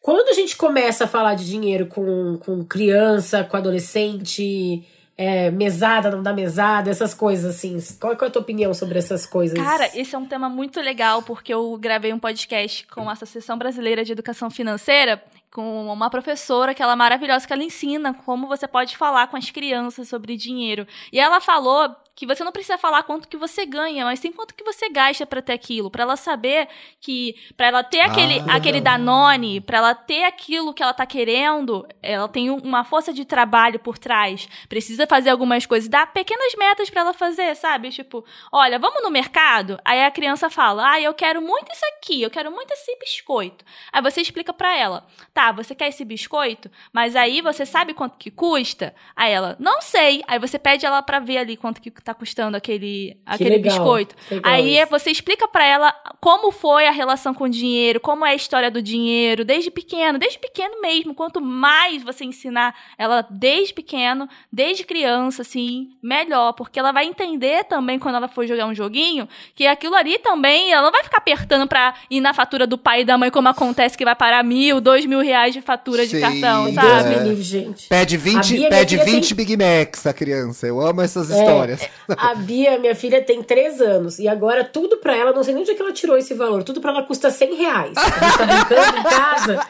quando 0.00 0.28
a 0.28 0.32
gente 0.32 0.56
começa 0.56 1.04
a 1.04 1.08
falar 1.08 1.34
de 1.34 1.46
dinheiro 1.46 1.86
com, 1.86 2.36
com 2.38 2.64
criança, 2.64 3.44
com 3.44 3.56
adolescente, 3.56 4.84
é, 5.16 5.50
mesada, 5.52 6.10
não 6.10 6.22
dá 6.22 6.32
mesada, 6.32 6.90
essas 6.90 7.14
coisas 7.14 7.54
assim. 7.54 7.78
Qual, 8.00 8.16
qual 8.16 8.26
é 8.26 8.28
a 8.28 8.32
tua 8.32 8.42
opinião 8.42 8.74
sobre 8.74 8.98
essas 8.98 9.24
coisas? 9.24 9.56
Cara, 9.56 9.88
esse 9.94 10.14
é 10.14 10.18
um 10.18 10.26
tema 10.26 10.48
muito 10.48 10.80
legal, 10.80 11.22
porque 11.22 11.54
eu 11.54 11.76
gravei 11.78 12.12
um 12.12 12.18
podcast 12.18 12.84
com 12.88 13.08
a 13.08 13.12
Associação 13.12 13.56
Brasileira 13.56 14.04
de 14.04 14.10
Educação 14.10 14.50
Financeira, 14.50 15.22
com 15.52 15.86
uma 15.86 16.10
professora 16.10 16.74
que 16.74 16.82
ela 16.82 16.94
é 16.94 16.96
maravilhosa, 16.96 17.46
que 17.46 17.52
ela 17.52 17.62
ensina 17.62 18.12
como 18.12 18.48
você 18.48 18.66
pode 18.66 18.96
falar 18.96 19.28
com 19.28 19.36
as 19.36 19.50
crianças 19.50 20.08
sobre 20.08 20.36
dinheiro. 20.36 20.84
E 21.12 21.20
ela 21.20 21.40
falou 21.40 21.94
que 22.14 22.26
você 22.26 22.44
não 22.44 22.52
precisa 22.52 22.76
falar 22.76 23.02
quanto 23.04 23.26
que 23.26 23.36
você 23.36 23.64
ganha, 23.64 24.04
mas 24.04 24.20
tem 24.20 24.32
quanto 24.32 24.54
que 24.54 24.62
você 24.62 24.88
gasta 24.90 25.24
para 25.24 25.40
ter 25.40 25.54
aquilo, 25.54 25.90
para 25.90 26.02
ela 26.02 26.16
saber 26.16 26.68
que 27.00 27.34
para 27.56 27.68
ela 27.68 27.82
ter 27.82 28.00
aquele 28.00 28.38
ah, 28.40 28.56
aquele 28.56 28.80
Danone, 28.80 29.60
para 29.60 29.78
ela 29.78 29.94
ter 29.94 30.24
aquilo 30.24 30.74
que 30.74 30.82
ela 30.82 30.92
tá 30.92 31.06
querendo, 31.06 31.86
ela 32.02 32.28
tem 32.28 32.50
uma 32.50 32.84
força 32.84 33.12
de 33.12 33.24
trabalho 33.24 33.80
por 33.80 33.96
trás, 33.96 34.46
precisa 34.68 35.06
fazer 35.06 35.30
algumas 35.30 35.64
coisas, 35.64 35.88
dá 35.88 36.06
pequenas 36.06 36.54
metas 36.54 36.90
para 36.90 37.00
ela 37.00 37.14
fazer, 37.14 37.56
sabe? 37.56 37.90
Tipo, 37.90 38.24
olha, 38.52 38.78
vamos 38.78 39.02
no 39.02 39.10
mercado? 39.10 39.80
Aí 39.84 40.04
a 40.04 40.10
criança 40.10 40.50
fala: 40.50 40.92
"Ah, 40.92 41.00
eu 41.00 41.14
quero 41.14 41.40
muito 41.40 41.72
isso 41.72 41.84
aqui, 41.96 42.20
eu 42.22 42.30
quero 42.30 42.50
muito 42.50 42.72
esse 42.72 42.94
biscoito". 42.98 43.64
Aí 43.90 44.02
você 44.02 44.20
explica 44.20 44.52
para 44.52 44.76
ela: 44.76 45.06
"Tá, 45.32 45.50
você 45.50 45.74
quer 45.74 45.88
esse 45.88 46.04
biscoito? 46.04 46.70
Mas 46.92 47.16
aí 47.16 47.40
você 47.40 47.64
sabe 47.64 47.94
quanto 47.94 48.18
que 48.18 48.30
custa?". 48.30 48.94
Aí 49.16 49.32
ela: 49.32 49.56
"Não 49.58 49.80
sei". 49.80 50.22
Aí 50.26 50.38
você 50.38 50.58
pede 50.58 50.84
ela 50.84 51.00
para 51.02 51.18
ver 51.18 51.38
ali 51.38 51.56
quanto 51.56 51.80
que 51.80 52.01
tá 52.04 52.14
custando 52.14 52.56
aquele, 52.56 53.16
aquele 53.24 53.50
legal, 53.50 53.76
biscoito. 53.76 54.14
Legal 54.30 54.52
Aí 54.52 54.78
isso. 54.78 54.90
você 54.90 55.10
explica 55.10 55.46
para 55.46 55.64
ela 55.64 55.94
como 56.20 56.50
foi 56.50 56.86
a 56.86 56.90
relação 56.90 57.34
com 57.34 57.44
o 57.44 57.48
dinheiro, 57.48 58.00
como 58.00 58.24
é 58.24 58.30
a 58.30 58.34
história 58.34 58.70
do 58.70 58.82
dinheiro, 58.82 59.44
desde 59.44 59.70
pequeno, 59.70 60.18
desde 60.18 60.38
pequeno 60.38 60.80
mesmo. 60.80 61.14
Quanto 61.14 61.40
mais 61.40 62.02
você 62.02 62.24
ensinar 62.24 62.74
ela 62.98 63.26
desde 63.30 63.74
pequeno, 63.74 64.28
desde 64.52 64.84
criança, 64.84 65.42
assim, 65.42 65.90
melhor. 66.02 66.52
Porque 66.52 66.78
ela 66.78 66.92
vai 66.92 67.06
entender 67.06 67.64
também 67.64 67.98
quando 67.98 68.16
ela 68.16 68.28
for 68.28 68.46
jogar 68.46 68.66
um 68.66 68.74
joguinho, 68.74 69.28
que 69.54 69.66
aquilo 69.66 69.94
ali 69.94 70.18
também, 70.18 70.72
ela 70.72 70.82
não 70.82 70.92
vai 70.92 71.02
ficar 71.02 71.18
apertando 71.18 71.66
pra 71.66 71.94
ir 72.10 72.20
na 72.20 72.34
fatura 72.34 72.66
do 72.66 72.78
pai 72.78 73.02
e 73.02 73.04
da 73.04 73.16
mãe, 73.18 73.30
como 73.30 73.48
acontece 73.48 73.96
que 73.96 74.04
vai 74.04 74.14
parar 74.14 74.42
mil, 74.42 74.80
dois 74.80 75.06
mil 75.06 75.20
reais 75.20 75.52
de 75.54 75.60
fatura 75.60 76.04
Sim, 76.04 76.16
de 76.16 76.20
cartão, 76.20 76.72
sabe? 76.72 77.14
É. 77.14 77.34
gente. 77.36 77.88
Pede 77.88 78.16
20, 78.16 78.68
pede 78.68 78.96
20 78.96 79.34
tem... 79.34 79.36
Big 79.36 79.56
Macs 79.56 80.06
a 80.06 80.12
criança. 80.12 80.66
Eu 80.66 80.80
amo 80.80 81.00
essas 81.00 81.30
é, 81.30 81.38
histórias. 81.38 81.88
A 82.08 82.34
Bia, 82.34 82.78
minha 82.78 82.94
filha, 82.94 83.22
tem 83.22 83.42
três 83.42 83.80
anos. 83.80 84.18
E 84.18 84.28
agora 84.28 84.64
tudo 84.64 84.96
pra 84.96 85.16
ela, 85.16 85.32
não 85.32 85.42
sei 85.42 85.54
nem 85.54 85.62
onde 85.62 85.72
é 85.72 85.74
que 85.74 85.82
ela 85.82 85.92
tirou 85.92 86.16
esse 86.16 86.34
valor. 86.34 86.62
Tudo 86.62 86.80
pra 86.80 86.90
ela 86.90 87.02
custa 87.02 87.30
100 87.30 87.54
reais. 87.54 87.96
A 87.96 88.02
gente 88.02 88.38
tá 88.38 88.46
brincando 88.46 88.98
em 88.98 89.02
casa. 89.02 89.60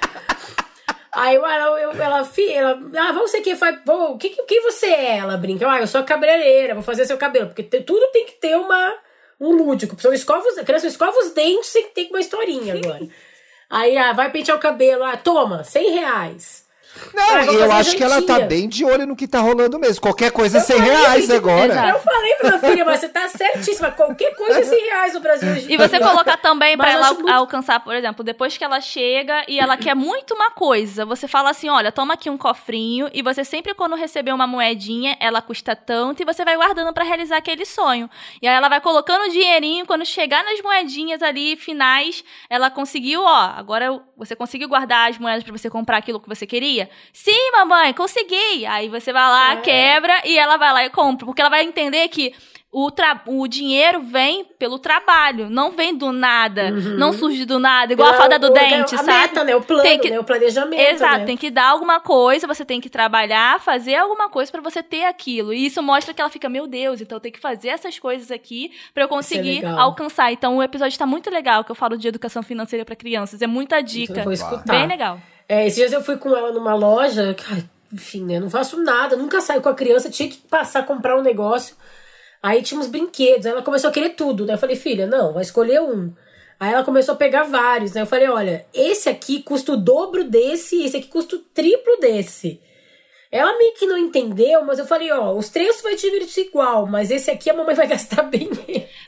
Aí 1.14 1.36
ela, 1.36 1.80
eu, 1.80 1.92
ela, 1.92 2.24
filha, 2.24 2.52
ela, 2.52 2.80
ah, 2.96 3.12
você 3.12 3.42
que 3.42 3.54
faz. 3.54 3.78
O 3.86 4.16
que, 4.16 4.30
que 4.30 4.60
você 4.60 4.86
é? 4.86 5.18
Ela 5.18 5.36
brinca, 5.36 5.70
ah, 5.70 5.80
eu 5.80 5.86
sou 5.86 6.02
cabeleireira, 6.04 6.74
vou 6.74 6.82
fazer 6.82 7.04
seu 7.04 7.18
cabelo. 7.18 7.48
Porque 7.48 7.62
te, 7.62 7.82
tudo 7.82 8.06
tem 8.12 8.24
que 8.24 8.32
ter 8.32 8.56
uma, 8.56 8.94
um 9.38 9.52
lúdico. 9.52 9.94
Então, 9.98 10.12
escova 10.12 10.46
os, 10.48 10.56
a 10.56 10.64
criança 10.64 10.86
escova 10.86 11.18
os 11.18 11.32
dentes, 11.32 11.72
tem 11.72 11.84
que 11.84 11.94
ter 11.94 12.08
uma 12.08 12.20
historinha 12.20 12.74
agora. 12.74 13.06
Aí, 13.68 13.96
ah, 13.96 14.12
vai 14.12 14.30
pentear 14.30 14.56
o 14.56 14.60
cabelo, 14.60 15.04
ah, 15.04 15.16
toma, 15.16 15.64
100 15.64 15.90
reais. 15.90 16.61
Não, 17.14 17.22
Ah, 17.34 17.44
e 17.44 17.54
eu 17.54 17.72
acho 17.72 17.96
que 17.96 18.02
ela 18.04 18.20
tá 18.22 18.40
bem 18.40 18.68
de 18.68 18.84
olho 18.84 19.06
no 19.06 19.16
que 19.16 19.26
tá 19.26 19.40
rolando 19.40 19.78
mesmo. 19.78 20.00
Qualquer 20.00 20.30
coisa 20.30 20.58
é 20.58 20.60
100 20.60 20.76
falei, 20.76 20.92
reais 20.92 21.30
agora. 21.30 21.72
exato. 21.72 21.88
Eu 21.88 21.98
falei 22.00 22.34
pra 22.34 22.48
minha 22.48 22.60
filha, 22.60 22.84
mas 22.84 23.00
você 23.00 23.08
tá 23.08 23.28
certíssima. 23.28 23.90
Qualquer 23.90 24.34
coisa 24.36 24.60
é 24.60 24.64
100 24.64 24.80
reais 24.84 25.14
no 25.14 25.20
Brasil 25.20 25.50
hoje. 25.52 25.66
E 25.72 25.76
você 25.76 25.98
colocar 25.98 26.36
também 26.36 26.76
pra 26.76 26.86
Mas 26.86 26.94
ela 26.96 27.14
muito- 27.14 27.30
alcançar, 27.30 27.80
por 27.80 27.94
exemplo, 27.94 28.22
depois 28.24 28.56
que 28.56 28.64
ela 28.64 28.80
chega 28.80 29.44
e 29.48 29.58
ela 29.58 29.76
quer 29.76 29.94
muito 29.94 30.34
uma 30.34 30.50
coisa, 30.50 31.04
você 31.06 31.26
fala 31.26 31.50
assim: 31.50 31.68
olha, 31.68 31.90
toma 31.90 32.14
aqui 32.14 32.28
um 32.28 32.36
cofrinho, 32.38 33.08
e 33.12 33.22
você 33.22 33.44
sempre, 33.44 33.74
quando 33.74 33.94
receber 33.96 34.32
uma 34.32 34.46
moedinha, 34.46 35.16
ela 35.20 35.40
custa 35.42 35.74
tanto, 35.74 36.22
e 36.22 36.24
você 36.24 36.44
vai 36.44 36.56
guardando 36.56 36.92
pra 36.92 37.04
realizar 37.04 37.38
aquele 37.38 37.64
sonho. 37.64 38.08
E 38.40 38.46
aí 38.48 38.54
ela 38.54 38.68
vai 38.68 38.80
colocando 38.80 39.24
o 39.24 39.30
dinheirinho, 39.30 39.86
quando 39.86 40.04
chegar 40.04 40.44
nas 40.44 40.60
moedinhas 40.60 41.22
ali 41.22 41.56
finais, 41.56 42.22
ela 42.50 42.70
conseguiu, 42.70 43.22
ó, 43.22 43.52
agora 43.56 44.00
você 44.16 44.36
conseguiu 44.36 44.68
guardar 44.68 45.10
as 45.10 45.18
moedas 45.18 45.42
pra 45.42 45.52
você 45.56 45.68
comprar 45.70 45.96
aquilo 45.98 46.20
que 46.20 46.28
você 46.28 46.46
queria? 46.46 46.81
Sim, 47.12 47.50
mamãe, 47.52 47.92
consegui! 47.92 48.66
Aí 48.66 48.88
você 48.88 49.12
vai 49.12 49.22
lá, 49.22 49.52
É. 49.54 49.56
quebra, 49.56 50.22
e 50.24 50.38
ela 50.38 50.56
vai 50.56 50.72
lá 50.72 50.84
e 50.84 50.90
compra, 50.90 51.24
porque 51.26 51.40
ela 51.40 51.50
vai 51.50 51.62
entender 51.64 52.06
que 52.08 52.34
o, 52.74 52.90
tra- 52.90 53.20
o 53.26 53.46
dinheiro 53.46 54.00
vem 54.00 54.46
pelo 54.58 54.78
trabalho, 54.78 55.50
não 55.50 55.72
vem 55.72 55.94
do 55.94 56.10
nada, 56.10 56.70
não 56.70 57.12
surge 57.12 57.44
do 57.44 57.58
nada, 57.58 57.92
igual 57.92 58.08
a 58.08 58.14
fada 58.14 58.38
do 58.38 58.46
Uhum. 58.46 58.52
O- 58.52 58.54
dente, 58.54 58.94
a 58.94 58.98
sabe? 58.98 59.12
meta, 59.12 59.44
né? 59.44 59.54
O 59.54 59.60
plano, 59.60 59.82
Tem 59.82 59.98
que- 59.98 60.08
né? 60.08 60.18
O 60.18 60.24
planejamento, 60.24 60.80
Exato, 60.80 61.18
né? 61.18 61.24
tem 61.26 61.36
que 61.36 61.50
dar 61.50 61.66
alguma 61.66 62.00
coisa, 62.00 62.46
você 62.46 62.64
tem 62.64 62.80
que 62.80 62.88
trabalhar, 62.88 63.60
fazer 63.60 63.96
alguma 63.96 64.30
coisa 64.30 64.50
pra 64.50 64.62
você 64.62 64.82
ter 64.82 65.04
aquilo. 65.04 65.52
E 65.52 65.66
isso 65.66 65.82
mostra 65.82 66.14
que 66.14 66.20
ela 66.22 66.30
fica, 66.30 66.48
meu 66.48 66.66
Deus, 66.66 67.02
então 67.02 67.16
eu 67.16 67.20
tenho 67.20 67.34
que 67.34 67.40
fazer 67.40 67.68
essas 67.68 67.98
coisas 67.98 68.30
aqui 68.30 68.72
pra 68.94 69.04
eu 69.04 69.08
conseguir 69.08 69.56
legal. 69.56 69.78
alcançar. 69.78 70.32
Então 70.32 70.56
o 70.56 70.62
episódio 70.62 70.98
tá 70.98 71.04
muito 71.04 71.28
legal, 71.28 71.64
que 71.64 71.70
eu 71.70 71.74
falo 71.76 71.98
de 71.98 72.08
educação 72.08 72.42
financeira 72.42 72.86
pra 72.86 72.96
crianças, 72.96 73.42
é 73.42 73.46
muita 73.46 73.80
Então 73.80 73.92
dica. 73.92 74.20
eu 74.20 74.24
vou 74.24 74.32
escutar. 74.32 74.64
Bem 74.72 74.86
legal. 74.86 75.20
É, 75.52 75.66
esses 75.66 75.76
dias 75.76 75.92
eu 75.92 76.02
fui 76.02 76.16
com 76.16 76.34
ela 76.34 76.50
numa 76.50 76.74
loja, 76.74 77.36
enfim, 77.92 78.24
né? 78.24 78.40
Não 78.40 78.48
faço 78.48 78.82
nada, 78.82 79.16
nunca 79.16 79.38
saio 79.38 79.60
com 79.60 79.68
a 79.68 79.74
criança, 79.74 80.08
tinha 80.08 80.26
que 80.26 80.38
passar 80.38 80.80
a 80.80 80.82
comprar 80.82 81.18
um 81.18 81.20
negócio. 81.20 81.76
Aí 82.42 82.62
tinha 82.62 82.80
uns 82.80 82.86
brinquedos, 82.86 83.44
aí 83.44 83.52
ela 83.52 83.60
começou 83.60 83.90
a 83.90 83.92
querer 83.92 84.14
tudo, 84.14 84.46
né? 84.46 84.54
Eu 84.54 84.58
falei, 84.58 84.76
filha, 84.76 85.06
não, 85.06 85.34
vai 85.34 85.42
escolher 85.42 85.82
um. 85.82 86.10
Aí 86.58 86.72
ela 86.72 86.82
começou 86.82 87.12
a 87.12 87.18
pegar 87.18 87.42
vários, 87.42 87.92
né? 87.92 88.00
Eu 88.00 88.06
falei, 88.06 88.30
olha, 88.30 88.64
esse 88.72 89.10
aqui 89.10 89.42
custa 89.42 89.72
o 89.72 89.76
dobro 89.76 90.24
desse, 90.24 90.82
esse 90.82 90.96
aqui 90.96 91.08
custa 91.08 91.36
o 91.36 91.40
triplo 91.40 91.98
desse. 92.00 92.58
Ela 93.32 93.56
meio 93.56 93.72
que 93.72 93.86
não 93.86 93.96
entendeu, 93.96 94.62
mas 94.62 94.78
eu 94.78 94.84
falei, 94.84 95.10
ó, 95.10 95.32
os 95.32 95.48
três 95.48 95.80
vai 95.80 95.96
te 95.96 96.02
divertir 96.10 96.48
igual, 96.48 96.86
mas 96.86 97.10
esse 97.10 97.30
aqui 97.30 97.48
a 97.48 97.54
mamãe 97.54 97.74
vai 97.74 97.86
gastar 97.88 98.24
bem. 98.24 98.50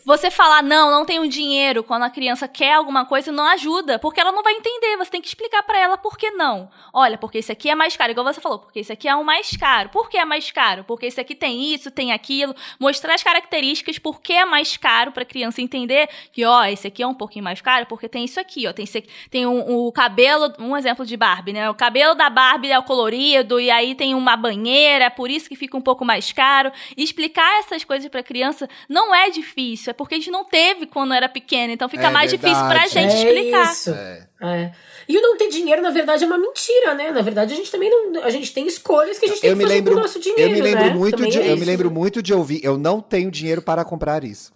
Você 0.03 0.31
falar, 0.31 0.63
não, 0.63 0.91
não 0.91 1.05
tenho 1.05 1.29
dinheiro, 1.29 1.83
quando 1.83 2.05
a 2.05 2.11
criança 2.11 2.49
quer 2.49 2.73
alguma 2.73 3.05
coisa, 3.05 3.31
não 3.31 3.47
ajuda, 3.49 3.99
porque 3.99 4.19
ela 4.19 4.33
não 4.33 4.43
vai 4.43 4.55
entender. 4.55 4.97
Você 4.97 5.11
tem 5.11 5.21
que 5.21 5.29
explicar 5.29 5.63
pra 5.63 5.79
ela 5.79 5.99
por 5.99 6.17
que 6.17 6.31
não. 6.31 6.71
Olha, 6.93 7.19
porque 7.19 7.39
esse 7.39 7.53
aqui 7.53 7.69
é 7.69 7.75
mais 7.75 7.97
caro, 7.97 8.13
igual 8.13 8.25
você 8.25 8.41
falou, 8.41 8.59
porque 8.59 8.81
esse 8.81 8.93
aqui 8.93 9.07
é 9.07 9.15
o 9.15 9.23
mais 9.23 9.57
caro. 9.59 9.91
Por 9.91 10.09
que 10.09 10.17
é 10.17 10.25
mais 10.25 10.51
caro? 10.51 10.85
Porque 10.85 11.05
esse 11.05 11.21
aqui 11.21 11.35
tem 11.35 11.75
isso, 11.75 11.91
tem 11.91 12.13
aquilo. 12.13 12.55
Mostrar 12.81 13.15
as 13.15 13.23
características, 13.23 13.99
por 13.99 14.23
que 14.23 14.33
é 14.33 14.47
mais 14.47 14.77
caro 14.79 15.13
pra 15.13 15.25
criança 15.25 15.61
entender 15.61 16.09
que, 16.33 16.47
ó, 16.47 16.65
esse 16.65 16.87
aqui 16.87 17.03
é 17.03 17.07
um 17.07 17.15
pouquinho 17.15 17.45
mais 17.45 17.61
caro, 17.61 17.85
porque 17.87 18.09
tem 18.09 18.25
isso 18.25 18.41
aqui, 18.41 18.67
ó. 18.67 18.73
Tem, 18.73 18.85
esse 18.85 19.05
tem 19.31 19.47
um, 19.47 19.87
o 19.87 19.93
cabelo, 19.93 20.51
um 20.59 20.75
exemplo 20.77 21.05
de 21.05 21.15
Barbie, 21.15 21.53
né? 21.53 21.69
O 21.69 21.75
cabelo 21.75 22.15
da 22.15 22.31
Barbie 22.31 22.71
é 22.73 22.79
o 22.79 22.83
colorido, 22.83 23.61
e 23.61 23.71
aí 23.71 23.95
tem 23.95 24.14
uma 24.15 24.37
banheira, 24.37 25.05
é 25.07 25.11
por 25.11 25.31
isso 25.31 25.49
que 25.49 25.57
fica 25.57 25.77
um 25.77 25.81
pouco 25.81 26.05
mais 26.05 26.33
caro. 26.33 26.71
E 26.97 27.03
explicar 27.05 27.61
essas 27.61 27.85
coisas 27.85 28.09
pra 28.09 28.23
criança 28.23 28.69
não 28.89 29.15
é 29.15 29.29
difícil, 29.31 29.91
é 29.91 29.93
porque 29.95 30.15
a 30.15 30.19
gente 30.19 30.31
não 30.31 30.45
teve 30.45 30.87
quando 30.87 31.13
era 31.13 31.29
pequena, 31.29 31.73
então 31.73 31.89
fica 31.89 32.07
É 32.07 32.11
mais 32.11 32.31
difícil 32.31 32.57
pra 32.65 32.81
verdade. 32.87 32.91
gente 32.91 33.15
explicar. 33.17 33.73
isso. 33.73 33.91
É. 33.91 34.29
É. 34.43 34.73
E 35.09 35.17
o 35.17 35.23
não 35.23 35.37
ter 35.37 35.49
dinheiro, 35.49 35.81
na 35.83 35.91
verdade, 35.91 36.25
é 36.25 36.27
uma 36.27 36.37
mentira, 36.39 36.95
né? 36.95 37.11
Na 37.11 37.23
verdade, 37.23 37.53
a 37.55 37.57
gente 37.57 37.71
também 37.71 37.89
não. 37.91 38.23
A 38.23 38.31
gente 38.31 38.53
tem 38.53 38.67
escolhas 38.67 39.19
que 39.19 39.25
a 39.27 39.29
gente 39.29 39.41
tem 39.41 39.51
Eu 39.51 39.57
que 39.57 39.63
fazer 39.63 39.75
lembro, 39.75 39.93
com 39.95 39.99
o 39.99 40.03
nosso 40.03 40.21
dinheiro. 40.21 40.43
eu 40.43 40.51
me 40.51 40.61
lembro 40.61 40.85
né? 40.85 40.91
muito 40.95 41.17
Também 41.17 41.31
de, 41.33 41.41
é 41.41 41.53
eu 41.53 41.57
me 41.57 41.65
lembro 41.65 41.91
muito 41.91 42.23
de 42.23 42.33
ouvir, 42.35 42.61
eu 42.65 42.77
não 42.79 43.01
tenho 43.01 43.31
dinheiro 43.31 43.63
para 43.63 43.85
comprar 43.85 44.23
isso. 44.25 44.53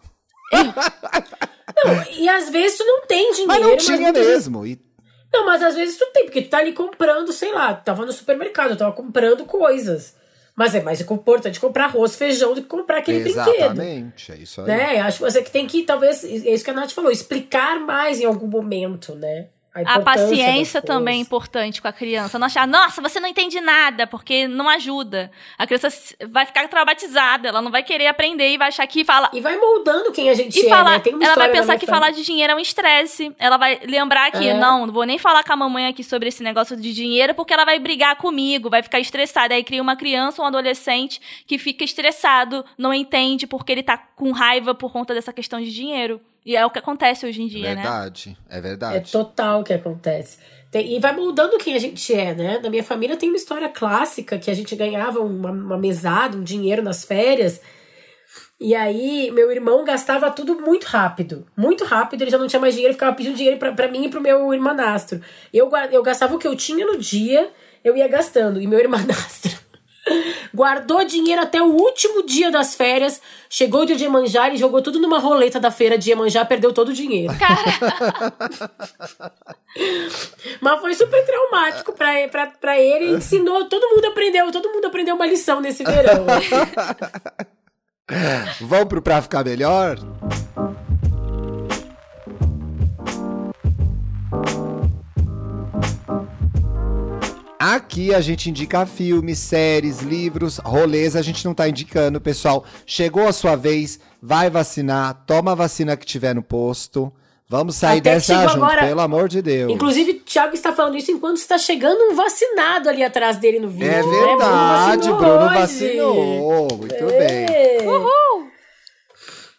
E 2.19 2.29
às 2.29 2.49
vezes 2.51 2.79
tu 2.79 2.85
não 2.85 3.07
tem 3.07 3.31
dinheiro. 3.33 3.47
Mas 3.49 3.61
não 3.63 3.77
tinha 3.77 4.13
vezes- 4.13 4.49
mesmo. 4.49 4.67
E 4.67 4.79
Não, 5.33 5.47
mas 5.47 5.63
às 5.63 5.75
vezes 5.75 5.97
tu 5.97 6.07
tem, 6.13 6.25
porque 6.25 6.43
tu 6.43 6.49
tá 6.49 6.59
ali 6.59 6.73
comprando, 6.73 7.33
sei 7.33 7.53
lá, 7.53 7.75
tava 7.75 8.07
no 8.07 8.13
supermercado, 8.13 8.77
tava 8.77 8.93
comprando 8.93 9.45
coisas. 9.45 10.17
Mas 10.57 10.75
é 10.75 10.83
mais 10.83 11.01
importante 11.01 11.61
comprar 11.61 11.85
arroz, 11.85 12.17
feijão 12.17 12.53
do 12.53 12.63
que 12.63 12.69
comprar 12.69 12.99
aquele 12.99 13.21
brinquedo. 13.21 13.49
Exatamente, 13.49 14.33
é 14.33 14.37
isso 14.37 14.61
aí. 14.61 14.67
Né? 14.67 15.01
Acho 15.01 15.19
que 15.19 15.31
você 15.31 15.43
que 15.43 15.51
tem 15.51 15.67
que, 15.67 15.85
talvez, 15.85 16.25
é 16.25 16.53
isso 16.53 16.65
que 16.65 16.71
a 16.71 16.75
Nath 16.75 16.91
falou, 16.91 17.13
explicar 17.13 17.79
mais 17.79 18.21
em 18.21 18.25
algum 18.25 18.49
momento, 18.49 19.15
né? 19.15 19.47
A 19.79 19.99
importância 19.99 20.29
paciência 20.29 20.83
também 20.83 21.19
é 21.19 21.21
importante 21.21 21.81
com 21.81 21.89
a 21.89 21.93
criança. 21.93 22.39
Não 22.39 22.47
achar, 22.47 22.67
nossa, 22.67 23.01
você 23.01 23.21
não 23.21 23.29
entende 23.29 23.61
nada, 23.61 24.07
porque 24.07 24.49
não 24.49 24.69
ajuda. 24.69 25.31
A 25.57 25.67
criança 25.67 25.89
vai 26.29 26.47
ficar 26.47 26.69
traumatizada, 26.69 27.49
ela 27.49 27.63
não 27.63 27.71
vai 27.71 27.83
querer 27.83 28.07
aprender 28.07 28.49
e 28.51 28.59
vai 28.59 28.69
achar 28.69 28.87
que 28.87 29.05
fala. 29.05 29.31
E 29.33 29.41
vai 29.41 29.57
moldando 29.57 30.13
quem 30.13 30.31
a 30.31 30.35
gente 30.35 30.59
E 30.59 30.67
é, 30.67 30.69
falar, 30.69 30.99
né? 30.99 31.03
Ela 31.21 31.35
vai 31.35 31.51
pensar 31.51 31.79
que 31.79 31.87
falar 31.87 32.11
de 32.11 32.25
dinheiro 32.25 32.53
é 32.53 32.57
um 32.57 32.61
estresse. 32.61 33.35
Ela 33.39 33.57
vai 33.57 33.81
lembrar 33.85 34.31
que, 34.31 34.49
É. 34.49 34.55
não, 34.55 34.87
não 34.87 34.93
vou 34.93 35.05
nem 35.05 35.19
falar 35.19 35.45
com 35.45 35.53
a 35.53 35.57
mamãe 35.57 35.87
aqui 35.87 36.03
sobre 36.03 36.29
esse 36.29 36.43
negócio 36.43 36.77
de 36.77 36.93
dinheiro, 36.93 37.35
porque 37.35 37.53
ela 37.53 37.65
vai 37.65 37.79
brigar 37.79 38.17
comigo, 38.17 38.71
vai 38.71 38.83
ficar 38.83 39.01
estressada. 39.01 39.55
Aí 39.55 39.65
cria 39.65 39.83
uma 39.83 39.97
criança, 39.97 40.43
um 40.43 40.47
adolescente 40.47 41.21
que 41.47 41.59
fica 41.59 41.85
estressado, 41.85 42.65
não 42.77 42.93
entende 42.93 43.47
porque 43.47 43.73
ele 43.73 43.83
tá 43.83 43.97
com 43.97 44.31
raiva 44.33 44.75
por 44.75 44.93
conta 44.93 45.15
dessa 45.15 45.33
questão 45.33 45.61
de 45.61 45.73
dinheiro. 45.73 46.21
E 46.45 46.57
é 46.57 46.65
o 46.65 46.71
que 46.71 46.79
acontece 46.79 47.27
hoje 47.27 47.43
em 47.43 47.47
dia, 47.47 47.75
né? 47.75 47.83
verdade, 47.83 48.37
é 48.49 48.59
É 48.59 48.61
verdade. 48.61 49.13
total 49.13 49.61
o 49.61 49.65
que 49.65 49.73
acontece. 49.73 50.39
Tem- 50.71 50.95
e 50.97 51.01
vai 51.01 51.15
moldando 51.15 51.59
quem 51.59 51.75
a 51.75 51.79
gente 51.79 52.15
é, 52.15 52.35
né? 52.35 52.59
Na 52.63 52.69
minha 52.71 52.85
família 52.85 53.17
tem 53.17 53.29
uma 53.29 53.37
história 53.37 53.69
clássica 53.69 54.39
que 54.39 54.51
a 54.51 54.55
gente 54.55 54.75
ganhava 54.77 55.21
uma, 55.21 55.51
uma 55.51 55.79
mesada, 55.79 56.37
um 56.37 56.43
dinheiro 56.43 56.83
nas 56.83 57.05
férias. 57.05 57.61
E 58.61 58.75
aí, 58.75 59.31
meu 59.31 59.51
irmão 59.53 59.85
gastava 59.85 60.31
tudo 60.31 60.61
muito 60.61 60.85
rápido. 60.85 61.47
Muito 61.57 61.85
rápido, 61.85 62.23
ele 62.23 62.31
já 62.31 62.39
não 62.39 62.47
tinha 62.49 62.61
mais 62.61 62.75
dinheiro, 62.75 62.95
ficava 62.95 63.15
pedindo 63.15 63.37
dinheiro 63.37 63.59
pra, 63.59 63.73
pra 63.73 63.89
mim 63.89 64.07
e 64.07 64.11
pro 64.11 64.21
meu 64.21 64.53
irmanastro. 64.53 65.21
Eu, 65.53 65.71
eu 65.93 66.03
gastava 66.03 66.35
o 66.35 66.39
que 66.39 66.47
eu 66.47 66.57
tinha 66.57 66.85
no 66.85 66.99
dia, 66.99 67.51
eu 67.85 67.97
ia 67.97 68.09
gastando. 68.09 68.61
E 68.61 68.67
meu 68.67 68.79
irmanastro 68.81 69.57
guardou 70.55 71.05
dinheiro 71.05 71.43
até 71.43 71.63
o 71.63 71.67
último 71.67 72.25
dia 72.25 72.51
das 72.51 72.75
férias. 72.75 73.21
Chegou 73.49 73.85
de 73.85 73.95
Iemanjá, 73.95 74.49
ele 74.49 74.57
jogou 74.57 74.83
tudo 74.83 74.99
numa 74.99 75.19
roleta 75.19 75.59
da 75.59 75.71
feira 75.71 75.97
de 75.97 76.11
Iemanjá, 76.11 76.45
perdeu 76.45 76.73
todo 76.73 76.89
o 76.89 76.93
dinheiro. 76.93 77.33
Mas 80.61 80.81
foi 80.81 80.95
super 80.95 81.25
traumático 81.25 81.93
pra, 81.93 82.29
pra, 82.29 82.47
pra 82.47 82.79
ele. 82.79 83.17
Ensinou, 83.17 83.67
todo 83.67 83.89
mundo 83.89 84.07
aprendeu, 84.07 84.51
todo 84.51 84.71
mundo 84.71 84.87
aprendeu 84.87 85.15
uma 85.15 85.27
lição 85.27 85.61
nesse 85.61 85.85
verão. 85.85 86.27
Vamos 88.61 88.89
pro 88.89 89.03
Pra 89.03 89.21
Ficar 89.21 89.45
Melhor? 89.45 89.99
Aqui 97.59 98.15
a 98.15 98.21
gente 98.21 98.49
indica 98.49 98.87
filmes, 98.87 99.39
séries, 99.39 100.01
livros, 100.01 100.59
rolês, 100.59 101.17
a 101.17 101.23
gente 101.23 101.45
não 101.45 101.53
tá 101.55 101.69
indicando, 101.69 102.21
pessoal. 102.21 102.65
Chegou 102.87 103.27
a 103.27 103.33
sua 103.33 103.57
vez, 103.57 103.99
vai 104.23 104.49
vacinar, 104.49 105.25
toma 105.27 105.53
a 105.53 105.55
vacina 105.57 105.97
que 105.97 106.07
tiver 106.07 106.35
no 106.35 106.43
posto. 106.43 107.13
Vamos 107.51 107.77
sair 107.77 107.99
Até 108.01 108.15
dessa 108.15 108.43
junto, 108.43 108.57
agora- 108.63 108.87
pelo 108.87 109.01
amor 109.01 109.27
de 109.29 109.41
Deus. 109.41 109.73
Inclusive, 109.73 110.11
o 110.13 110.21
Thiago 110.21 110.55
está 110.55 110.71
falando 110.73 110.97
isso 110.99 111.11
enquanto 111.11 111.39
está 111.39 111.57
chegando 111.57 112.13
um 112.13 112.15
vacinado 112.15 112.91
ali 112.91 113.03
atrás 113.03 113.39
dele 113.39 113.59
no 113.59 113.71
vídeo. 113.71 113.89
É 113.89 114.03
né? 114.03 114.27
verdade, 114.27 115.09
Bruno 115.09 115.47
hoje. 115.47 115.55
vacinou. 115.55 116.69
Muito 116.77 117.07
bem. 117.07 117.47
É. 117.47 117.79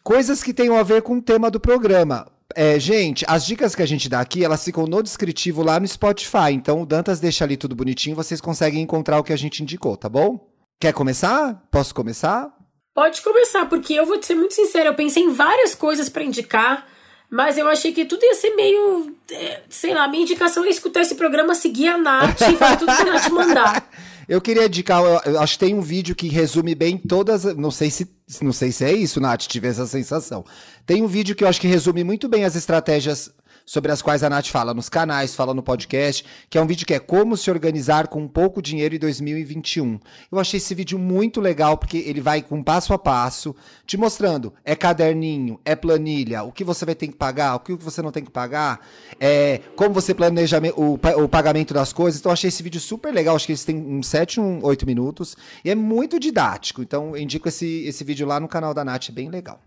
Coisas 0.03 0.41
que 0.41 0.53
tenham 0.53 0.77
a 0.77 0.83
ver 0.83 1.01
com 1.01 1.17
o 1.17 1.21
tema 1.21 1.49
do 1.51 1.59
programa. 1.59 2.27
É, 2.55 2.79
gente, 2.79 3.23
as 3.27 3.45
dicas 3.45 3.75
que 3.75 3.81
a 3.81 3.85
gente 3.85 4.09
dá 4.09 4.19
aqui, 4.19 4.43
elas 4.43 4.63
ficam 4.63 4.87
no 4.87 5.03
descritivo 5.03 5.63
lá 5.63 5.79
no 5.79 5.87
Spotify. 5.87 6.51
Então 6.51 6.81
o 6.81 6.85
Dantas 6.85 7.19
deixa 7.19 7.43
ali 7.43 7.55
tudo 7.55 7.75
bonitinho, 7.75 8.15
vocês 8.15 8.41
conseguem 8.41 8.81
encontrar 8.81 9.19
o 9.19 9.23
que 9.23 9.33
a 9.33 9.37
gente 9.37 9.61
indicou, 9.61 9.95
tá 9.95 10.09
bom? 10.09 10.49
Quer 10.79 10.93
começar? 10.93 11.61
Posso 11.69 11.93
começar? 11.93 12.49
Pode 12.93 13.21
começar, 13.21 13.65
porque 13.67 13.93
eu 13.93 14.05
vou 14.05 14.17
te 14.17 14.25
ser 14.25 14.35
muito 14.35 14.53
sincera, 14.53 14.89
eu 14.89 14.95
pensei 14.95 15.23
em 15.23 15.31
várias 15.31 15.75
coisas 15.75 16.09
pra 16.09 16.23
indicar, 16.23 16.87
mas 17.29 17.57
eu 17.57 17.67
achei 17.67 17.91
que 17.91 18.03
tudo 18.05 18.23
ia 18.25 18.33
ser 18.33 18.55
meio. 18.55 19.15
é, 19.31 19.61
sei 19.69 19.93
lá, 19.93 20.07
minha 20.07 20.23
indicação 20.23 20.65
é 20.65 20.69
escutar 20.69 21.01
esse 21.01 21.15
programa, 21.15 21.53
seguir 21.53 21.87
a 21.87 21.97
Nath 21.97 22.41
e 22.41 22.55
fazer 22.55 22.77
tudo 22.77 22.95
que 22.95 23.01
a 23.01 23.05
Nath 23.05 23.29
mandar. 23.29 23.89
Eu 24.29 24.39
queria 24.39 24.67
indicar, 24.67 25.01
eu, 25.25 25.39
acho 25.41 25.53
que 25.53 25.65
tem 25.65 25.73
um 25.73 25.81
vídeo 25.81 26.15
que 26.15 26.27
resume 26.27 26.75
bem 26.75 26.95
todas. 26.95 27.45
Não 27.55 27.71
sei 27.71 27.89
se, 27.89 28.07
não 28.43 28.53
sei 28.53 28.71
se 28.71 28.85
é 28.85 28.93
isso, 28.93 29.19
Nath, 29.19 29.47
tive 29.47 29.67
essa 29.67 29.87
sensação. 29.87 30.45
Tem 30.85 31.01
um 31.01 31.07
vídeo 31.07 31.35
que 31.35 31.43
eu 31.43 31.47
acho 31.47 31.59
que 31.59 31.67
resume 31.67 32.03
muito 32.03 32.29
bem 32.29 32.45
as 32.45 32.55
estratégias 32.55 33.31
sobre 33.69 33.91
as 33.91 34.01
quais 34.01 34.23
a 34.23 34.29
Nath 34.31 34.47
fala 34.47 34.73
nos 34.73 34.89
canais, 34.89 35.35
fala 35.35 35.53
no 35.53 35.61
podcast, 35.61 36.25
que 36.49 36.57
é 36.57 36.61
um 36.61 36.65
vídeo 36.65 36.87
que 36.87 36.93
é 36.95 36.97
como 36.97 37.37
se 37.37 37.51
organizar 37.51 38.07
com 38.07 38.27
pouco 38.27 38.63
dinheiro 38.63 38.95
em 38.95 38.97
2021. 38.97 39.99
Eu 40.31 40.39
achei 40.39 40.57
esse 40.57 40.73
vídeo 40.73 40.97
muito 40.97 41.39
legal 41.39 41.77
porque 41.77 41.97
ele 41.99 42.19
vai 42.19 42.41
com 42.41 42.63
passo 42.63 42.95
a 42.95 42.97
passo, 42.97 43.55
te 43.85 43.95
mostrando, 43.95 44.51
é 44.65 44.75
caderninho, 44.75 45.59
é 45.63 45.75
planilha, 45.75 46.41
o 46.41 46.51
que 46.51 46.63
você 46.63 46.83
vai 46.83 46.95
ter 46.95 47.09
que 47.09 47.15
pagar, 47.15 47.57
o 47.57 47.59
que 47.59 47.75
você 47.75 48.01
não 48.01 48.11
tem 48.11 48.23
que 48.23 48.31
pagar, 48.31 48.83
é, 49.19 49.61
como 49.75 49.93
você 49.93 50.15
planeja 50.15 50.59
o, 50.75 50.93
o 51.23 51.29
pagamento 51.29 51.71
das 51.71 51.93
coisas. 51.93 52.19
Então 52.19 52.31
eu 52.31 52.33
achei 52.33 52.47
esse 52.47 52.63
vídeo 52.63 52.81
super 52.81 53.13
legal, 53.13 53.35
acho 53.35 53.45
que 53.45 53.51
eles 53.51 53.63
têm 53.63 53.77
uns 53.77 54.07
7, 54.07 54.39
8 54.63 54.83
minutos, 54.87 55.37
e 55.63 55.69
é 55.69 55.75
muito 55.75 56.19
didático. 56.19 56.81
Então 56.81 57.15
eu 57.15 57.21
indico 57.21 57.47
esse, 57.47 57.85
esse 57.85 58.03
vídeo 58.03 58.25
lá 58.25 58.39
no 58.39 58.47
canal 58.47 58.73
da 58.73 58.83
Nath, 58.83 59.09
é 59.09 59.11
bem 59.11 59.29
legal. 59.29 59.61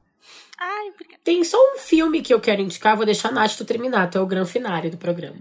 Ai. 0.58 0.92
Tem 1.24 1.42
só 1.42 1.56
um 1.56 1.78
filme 1.78 2.22
que 2.22 2.32
eu 2.32 2.40
quero 2.40 2.62
indicar, 2.62 2.96
vou 2.96 3.04
deixar 3.06 3.28
a 3.30 3.32
Nath 3.32 3.56
tu 3.56 3.64
terminar, 3.64 4.10
tu 4.10 4.18
é 4.18 4.20
o 4.20 4.26
grande 4.26 4.50
finale 4.50 4.90
do 4.90 4.96
programa. 4.96 5.38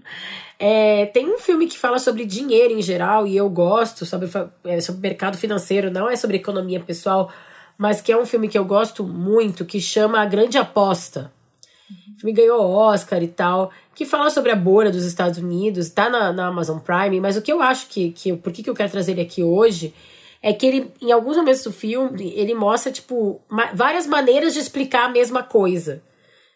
É, 0.57 1.05
tem 1.07 1.27
um 1.27 1.37
filme 1.37 1.67
que 1.67 1.77
fala 1.77 1.99
sobre 1.99 2.25
dinheiro 2.25 2.73
em 2.73 2.81
geral, 2.81 3.27
e 3.27 3.37
eu 3.37 3.49
gosto, 3.49 4.05
sobre, 4.05 4.29
é, 4.63 4.81
sobre 4.81 5.01
mercado 5.01 5.37
financeiro, 5.37 5.91
não 5.91 6.09
é 6.09 6.15
sobre 6.15 6.37
economia 6.37 6.79
pessoal, 6.79 7.31
mas 7.77 8.01
que 8.01 8.11
é 8.11 8.17
um 8.17 8.25
filme 8.25 8.47
que 8.47 8.57
eu 8.57 8.65
gosto 8.65 9.03
muito, 9.03 9.65
que 9.65 9.79
chama 9.79 10.21
A 10.21 10.25
Grande 10.25 10.57
Aposta. 10.57 11.31
O 12.15 12.19
filme 12.19 12.33
ganhou 12.33 12.61
Oscar 12.61 13.21
e 13.21 13.27
tal, 13.27 13.71
que 13.95 14.05
fala 14.05 14.29
sobre 14.29 14.51
a 14.51 14.55
bolha 14.55 14.91
dos 14.91 15.05
Estados 15.05 15.39
Unidos, 15.39 15.89
tá 15.89 16.09
na, 16.09 16.31
na 16.31 16.47
Amazon 16.47 16.79
Prime, 16.79 17.19
mas 17.19 17.37
o 17.37 17.41
que 17.41 17.51
eu 17.51 17.61
acho 17.61 17.87
que, 17.87 18.11
que. 18.11 18.33
Por 18.35 18.53
que, 18.53 18.63
que 18.63 18.69
eu 18.69 18.75
quero 18.75 18.91
trazer 18.91 19.13
ele 19.13 19.21
aqui 19.21 19.43
hoje 19.43 19.93
é 20.41 20.53
que 20.53 20.65
ele, 20.65 20.91
em 21.01 21.11
alguns 21.11 21.37
momentos 21.37 21.63
do 21.63 21.71
filme, 21.71 22.33
ele 22.35 22.55
mostra, 22.55 22.91
tipo, 22.91 23.41
ma 23.47 23.71
várias 23.73 24.07
maneiras 24.07 24.53
de 24.53 24.59
explicar 24.59 25.05
a 25.05 25.09
mesma 25.09 25.43
coisa. 25.43 26.01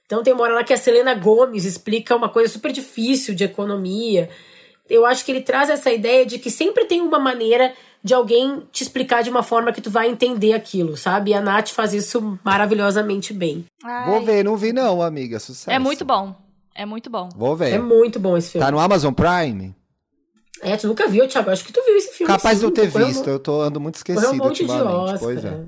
Então 0.06 0.24
tem 0.24 0.34
uma 0.34 0.44
hora 0.44 0.56
lá 0.56 0.64
que 0.64 0.74
a 0.74 0.78
Selena 0.78 1.14
Gomes 1.14 1.66
explica 1.66 2.16
uma 2.16 2.30
coisa 2.30 2.52
super 2.52 2.72
difícil 2.72 3.36
de 3.36 3.44
economia. 3.44 4.30
Eu 4.90 5.06
acho 5.06 5.26
que 5.26 5.32
ele 5.32 5.42
traz 5.42 5.70
essa 5.70 5.92
ideia 5.92 6.26
de 6.26 6.38
que 6.38 6.52
sempre 6.52 6.86
tem 6.86 7.02
uma 7.02 7.20
maneira 7.20 7.74
de 8.04 8.14
alguém 8.14 8.62
te 8.72 8.84
explicar 8.84 9.24
de 9.24 9.32
uma 9.32 9.42
forma 9.42 9.72
que 9.72 9.82
tu 9.82 9.90
vai 9.90 10.08
entender 10.08 10.54
aquilo, 10.54 10.96
sabe? 10.96 11.32
E 11.32 11.34
a 11.34 11.42
Nath 11.42 11.70
faz 11.70 11.92
isso 11.92 12.40
maravilhosamente 12.44 13.34
bem. 13.34 13.66
Ai. 13.84 14.12
Vou 14.12 14.22
ver, 14.22 14.44
não 14.44 14.56
vi 14.56 14.72
não, 14.72 15.02
amiga. 15.02 15.40
Sucesso. 15.40 15.72
É 15.72 15.80
muito 15.80 16.06
bom. 16.06 16.36
É 16.76 16.86
muito 16.86 17.10
bom. 17.10 17.30
Vou 17.36 17.56
ver. 17.56 17.74
É 17.74 17.80
muito 17.80 18.20
bom 18.20 18.38
esse 18.38 18.52
filme. 18.52 18.64
Tá 18.64 18.72
no 18.72 18.80
Amazon 18.80 19.12
Prime? 19.12 19.74
É, 20.66 20.76
tu 20.78 20.88
nunca 20.88 21.08
viu, 21.08 21.28
Thiago? 21.28 21.52
Acho 21.52 21.64
que 21.64 21.72
tu 21.72 21.84
viu 21.84 21.96
esse 21.96 22.18
filme. 22.18 22.34
Capaz 22.34 22.60
de 22.60 22.66
eu 22.66 22.72
ter 22.72 22.88
visto, 22.88 23.30
eu 23.30 23.40
tô 23.40 23.62
ando 23.62 23.80
muito 23.80 23.96
esquecido 23.96 24.32
um 24.32 24.38
monte 24.38 24.64
ultimamente. 24.64 24.88
De 24.88 24.96
Oscar. 24.96 25.20
Pois 25.20 25.46
é. 25.46 25.66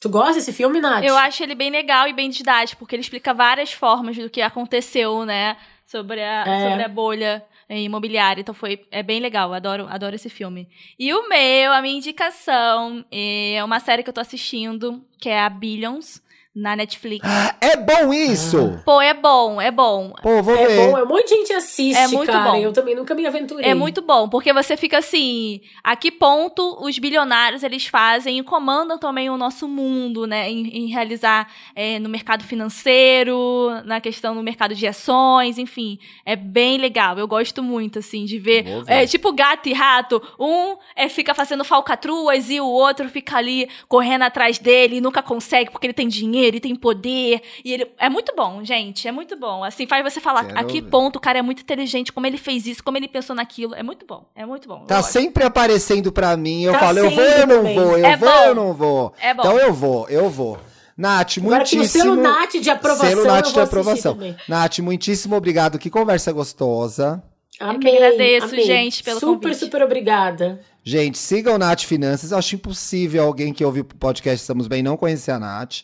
Tu 0.00 0.08
gosta 0.08 0.34
desse 0.34 0.52
filme, 0.52 0.80
Nath? 0.80 1.04
Eu 1.04 1.16
acho 1.16 1.42
ele 1.42 1.54
bem 1.54 1.70
legal 1.70 2.08
e 2.08 2.12
bem 2.12 2.30
didático, 2.30 2.78
porque 2.78 2.94
ele 2.94 3.02
explica 3.02 3.34
várias 3.34 3.72
formas 3.72 4.16
do 4.16 4.30
que 4.30 4.40
aconteceu, 4.40 5.24
né? 5.24 5.56
Sobre 5.84 6.22
a, 6.22 6.44
é. 6.46 6.70
sobre 6.70 6.84
a 6.84 6.88
bolha 6.88 7.44
imobiliária. 7.68 8.40
Então 8.40 8.54
foi 8.54 8.86
é 8.90 9.02
bem 9.02 9.20
legal, 9.20 9.52
adoro, 9.52 9.86
adoro 9.90 10.14
esse 10.14 10.30
filme. 10.30 10.68
E 10.98 11.12
o 11.12 11.28
meu, 11.28 11.72
a 11.72 11.82
minha 11.82 11.96
indicação 11.96 13.04
é 13.10 13.62
uma 13.64 13.80
série 13.80 14.02
que 14.02 14.08
eu 14.08 14.14
tô 14.14 14.20
assistindo, 14.20 15.04
que 15.18 15.28
é 15.28 15.40
a 15.40 15.50
Billions 15.50 16.22
na 16.54 16.74
Netflix. 16.74 17.26
É 17.60 17.76
bom 17.76 18.12
isso! 18.12 18.80
Pô, 18.84 19.00
é 19.00 19.14
bom, 19.14 19.60
é 19.60 19.70
bom. 19.70 20.12
Pô, 20.22 20.42
vou 20.42 20.56
é 20.56 20.66
ver. 20.66 20.76
bom, 20.76 20.98
é 20.98 21.04
um 21.04 21.06
monte 21.06 21.28
de 21.28 21.34
gente 21.36 21.52
assiste, 21.52 21.96
é 21.96 22.08
muito 22.08 22.32
cara. 22.32 22.50
Bom. 22.50 22.56
Eu 22.56 22.72
também 22.72 22.94
nunca 22.94 23.14
me 23.14 23.26
aventurei. 23.26 23.70
É 23.70 23.74
muito 23.74 24.02
bom, 24.02 24.28
porque 24.28 24.52
você 24.52 24.76
fica 24.76 24.98
assim, 24.98 25.60
a 25.84 25.94
que 25.94 26.10
ponto 26.10 26.78
os 26.80 26.98
bilionários 26.98 27.62
eles 27.62 27.86
fazem 27.86 28.38
e 28.38 28.42
comandam 28.42 28.98
também 28.98 29.30
o 29.30 29.36
nosso 29.36 29.68
mundo, 29.68 30.26
né? 30.26 30.50
Em, 30.50 30.84
em 30.84 30.86
realizar 30.88 31.48
é, 31.74 31.98
no 31.98 32.08
mercado 32.08 32.42
financeiro, 32.42 33.70
na 33.84 34.00
questão 34.00 34.34
do 34.34 34.42
mercado 34.42 34.74
de 34.74 34.86
ações, 34.86 35.58
enfim. 35.58 35.98
É 36.24 36.34
bem 36.34 36.78
legal. 36.78 37.18
Eu 37.18 37.28
gosto 37.28 37.62
muito, 37.62 38.00
assim, 38.00 38.24
de 38.24 38.38
ver. 38.38 38.64
ver. 38.64 38.84
É 38.86 39.06
tipo 39.06 39.32
gato 39.32 39.68
e 39.68 39.72
rato. 39.72 40.20
Um 40.38 40.76
é, 40.96 41.08
fica 41.08 41.34
fazendo 41.34 41.64
falcatruas 41.64 42.50
e 42.50 42.60
o 42.60 42.66
outro 42.66 43.08
fica 43.08 43.36
ali 43.36 43.68
correndo 43.86 44.22
atrás 44.22 44.58
dele 44.58 44.96
e 44.96 45.00
nunca 45.00 45.22
consegue 45.22 45.70
porque 45.70 45.86
ele 45.86 45.94
tem 45.94 46.08
dinheiro 46.08 46.37
ele 46.44 46.60
tem 46.60 46.74
poder. 46.74 47.42
E 47.64 47.72
ele. 47.72 47.86
É 47.98 48.08
muito 48.08 48.34
bom, 48.36 48.62
gente. 48.64 49.06
É 49.06 49.12
muito 49.12 49.36
bom. 49.36 49.64
Assim, 49.64 49.86
faz 49.86 50.02
você 50.02 50.20
falar 50.20 50.44
Quero 50.44 50.58
a 50.58 50.64
que 50.64 50.80
ver. 50.80 50.90
ponto 50.90 51.16
o 51.16 51.20
cara 51.20 51.38
é 51.38 51.42
muito 51.42 51.62
inteligente, 51.62 52.12
como 52.12 52.26
ele 52.26 52.38
fez 52.38 52.66
isso, 52.66 52.82
como 52.82 52.96
ele 52.96 53.08
pensou 53.08 53.34
naquilo. 53.34 53.74
É 53.74 53.82
muito 53.82 54.06
bom. 54.06 54.26
É 54.34 54.44
muito 54.44 54.68
bom. 54.68 54.84
Tá 54.86 55.02
sempre 55.02 55.44
aparecendo 55.44 56.12
pra 56.12 56.36
mim. 56.36 56.62
Eu 56.62 56.72
tá 56.72 56.80
falo, 56.80 56.98
eu 56.98 57.10
vou, 57.10 57.24
eu 57.24 57.46
não 57.46 57.62
vou, 57.62 57.98
eu 57.98 58.06
é 58.06 58.16
vou, 58.16 58.28
bom. 58.28 58.44
eu 58.44 58.54
não 58.54 58.72
vou. 58.72 59.14
É 59.20 59.34
bom. 59.34 59.42
Então 59.42 59.58
eu 59.58 59.72
vou, 59.72 60.08
eu 60.08 60.30
vou. 60.30 60.58
Nath, 60.96 61.36
muitíssimo... 61.36 61.54
Agora 61.54 61.64
tem 61.64 61.80
o 61.80 61.84
selo 61.84 62.16
Nath 62.16 62.52
de 62.60 62.70
aprovação. 62.70 63.08
Selo 63.08 63.24
Nath 63.24 63.52
de 63.52 63.60
aprovação. 63.60 64.18
Nath, 64.48 64.78
muitíssimo 64.80 65.36
obrigado. 65.36 65.78
Que 65.78 65.88
conversa 65.88 66.32
gostosa. 66.32 67.22
Amei, 67.60 67.76
eu 67.76 67.80
que 67.80 67.88
agradeço, 67.88 68.54
amei. 68.54 68.64
gente, 68.64 69.02
pelo 69.02 69.18
super, 69.18 69.34
convite. 69.34 69.54
Super, 69.54 69.66
super 69.66 69.82
obrigada. 69.82 70.60
Gente, 70.82 71.18
sigam 71.18 71.58
Nath 71.58 71.82
Finanças. 71.82 72.32
Eu 72.32 72.38
acho 72.38 72.54
impossível 72.54 73.24
alguém 73.24 73.52
que 73.52 73.64
ouve 73.64 73.80
o 73.80 73.84
podcast 73.84 74.40
Estamos 74.40 74.66
Bem 74.66 74.82
não 74.82 74.96
conhecer 74.96 75.32
a 75.32 75.38
Nath 75.38 75.82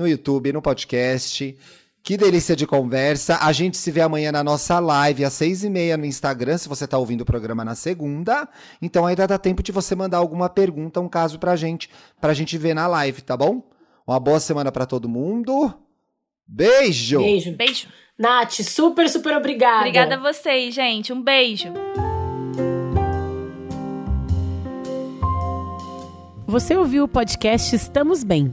no 0.00 0.08
YouTube, 0.08 0.52
no 0.52 0.62
podcast. 0.62 1.56
Que 2.02 2.16
delícia 2.16 2.56
de 2.56 2.66
conversa. 2.66 3.38
A 3.42 3.52
gente 3.52 3.76
se 3.76 3.90
vê 3.90 4.00
amanhã 4.00 4.32
na 4.32 4.42
nossa 4.42 4.78
live 4.78 5.24
às 5.24 5.34
seis 5.34 5.62
e 5.62 5.68
meia 5.68 5.98
no 5.98 6.06
Instagram, 6.06 6.56
se 6.56 6.68
você 6.68 6.86
está 6.86 6.96
ouvindo 6.96 7.20
o 7.20 7.26
programa 7.26 7.62
na 7.62 7.74
segunda. 7.74 8.48
Então 8.80 9.04
ainda 9.04 9.26
dá 9.26 9.38
tempo 9.38 9.62
de 9.62 9.70
você 9.70 9.94
mandar 9.94 10.16
alguma 10.16 10.48
pergunta, 10.48 11.00
um 11.00 11.08
caso 11.08 11.38
pra 11.38 11.54
gente, 11.54 11.90
pra 12.18 12.32
gente 12.32 12.56
ver 12.56 12.74
na 12.74 12.86
live, 12.86 13.20
tá 13.20 13.36
bom? 13.36 13.62
Uma 14.06 14.18
boa 14.18 14.40
semana 14.40 14.72
para 14.72 14.86
todo 14.86 15.08
mundo. 15.08 15.72
Beijo! 16.48 17.18
Beijo. 17.18 17.54
Beijo. 17.54 17.88
Nath, 18.18 18.62
super, 18.62 19.08
super 19.08 19.36
obrigada. 19.36 19.80
Obrigada 19.80 20.14
a 20.16 20.18
vocês, 20.18 20.74
gente. 20.74 21.12
Um 21.12 21.22
beijo. 21.22 21.68
Você 26.46 26.76
ouviu 26.76 27.04
o 27.04 27.08
podcast 27.08 27.76
Estamos 27.76 28.24
Bem. 28.24 28.52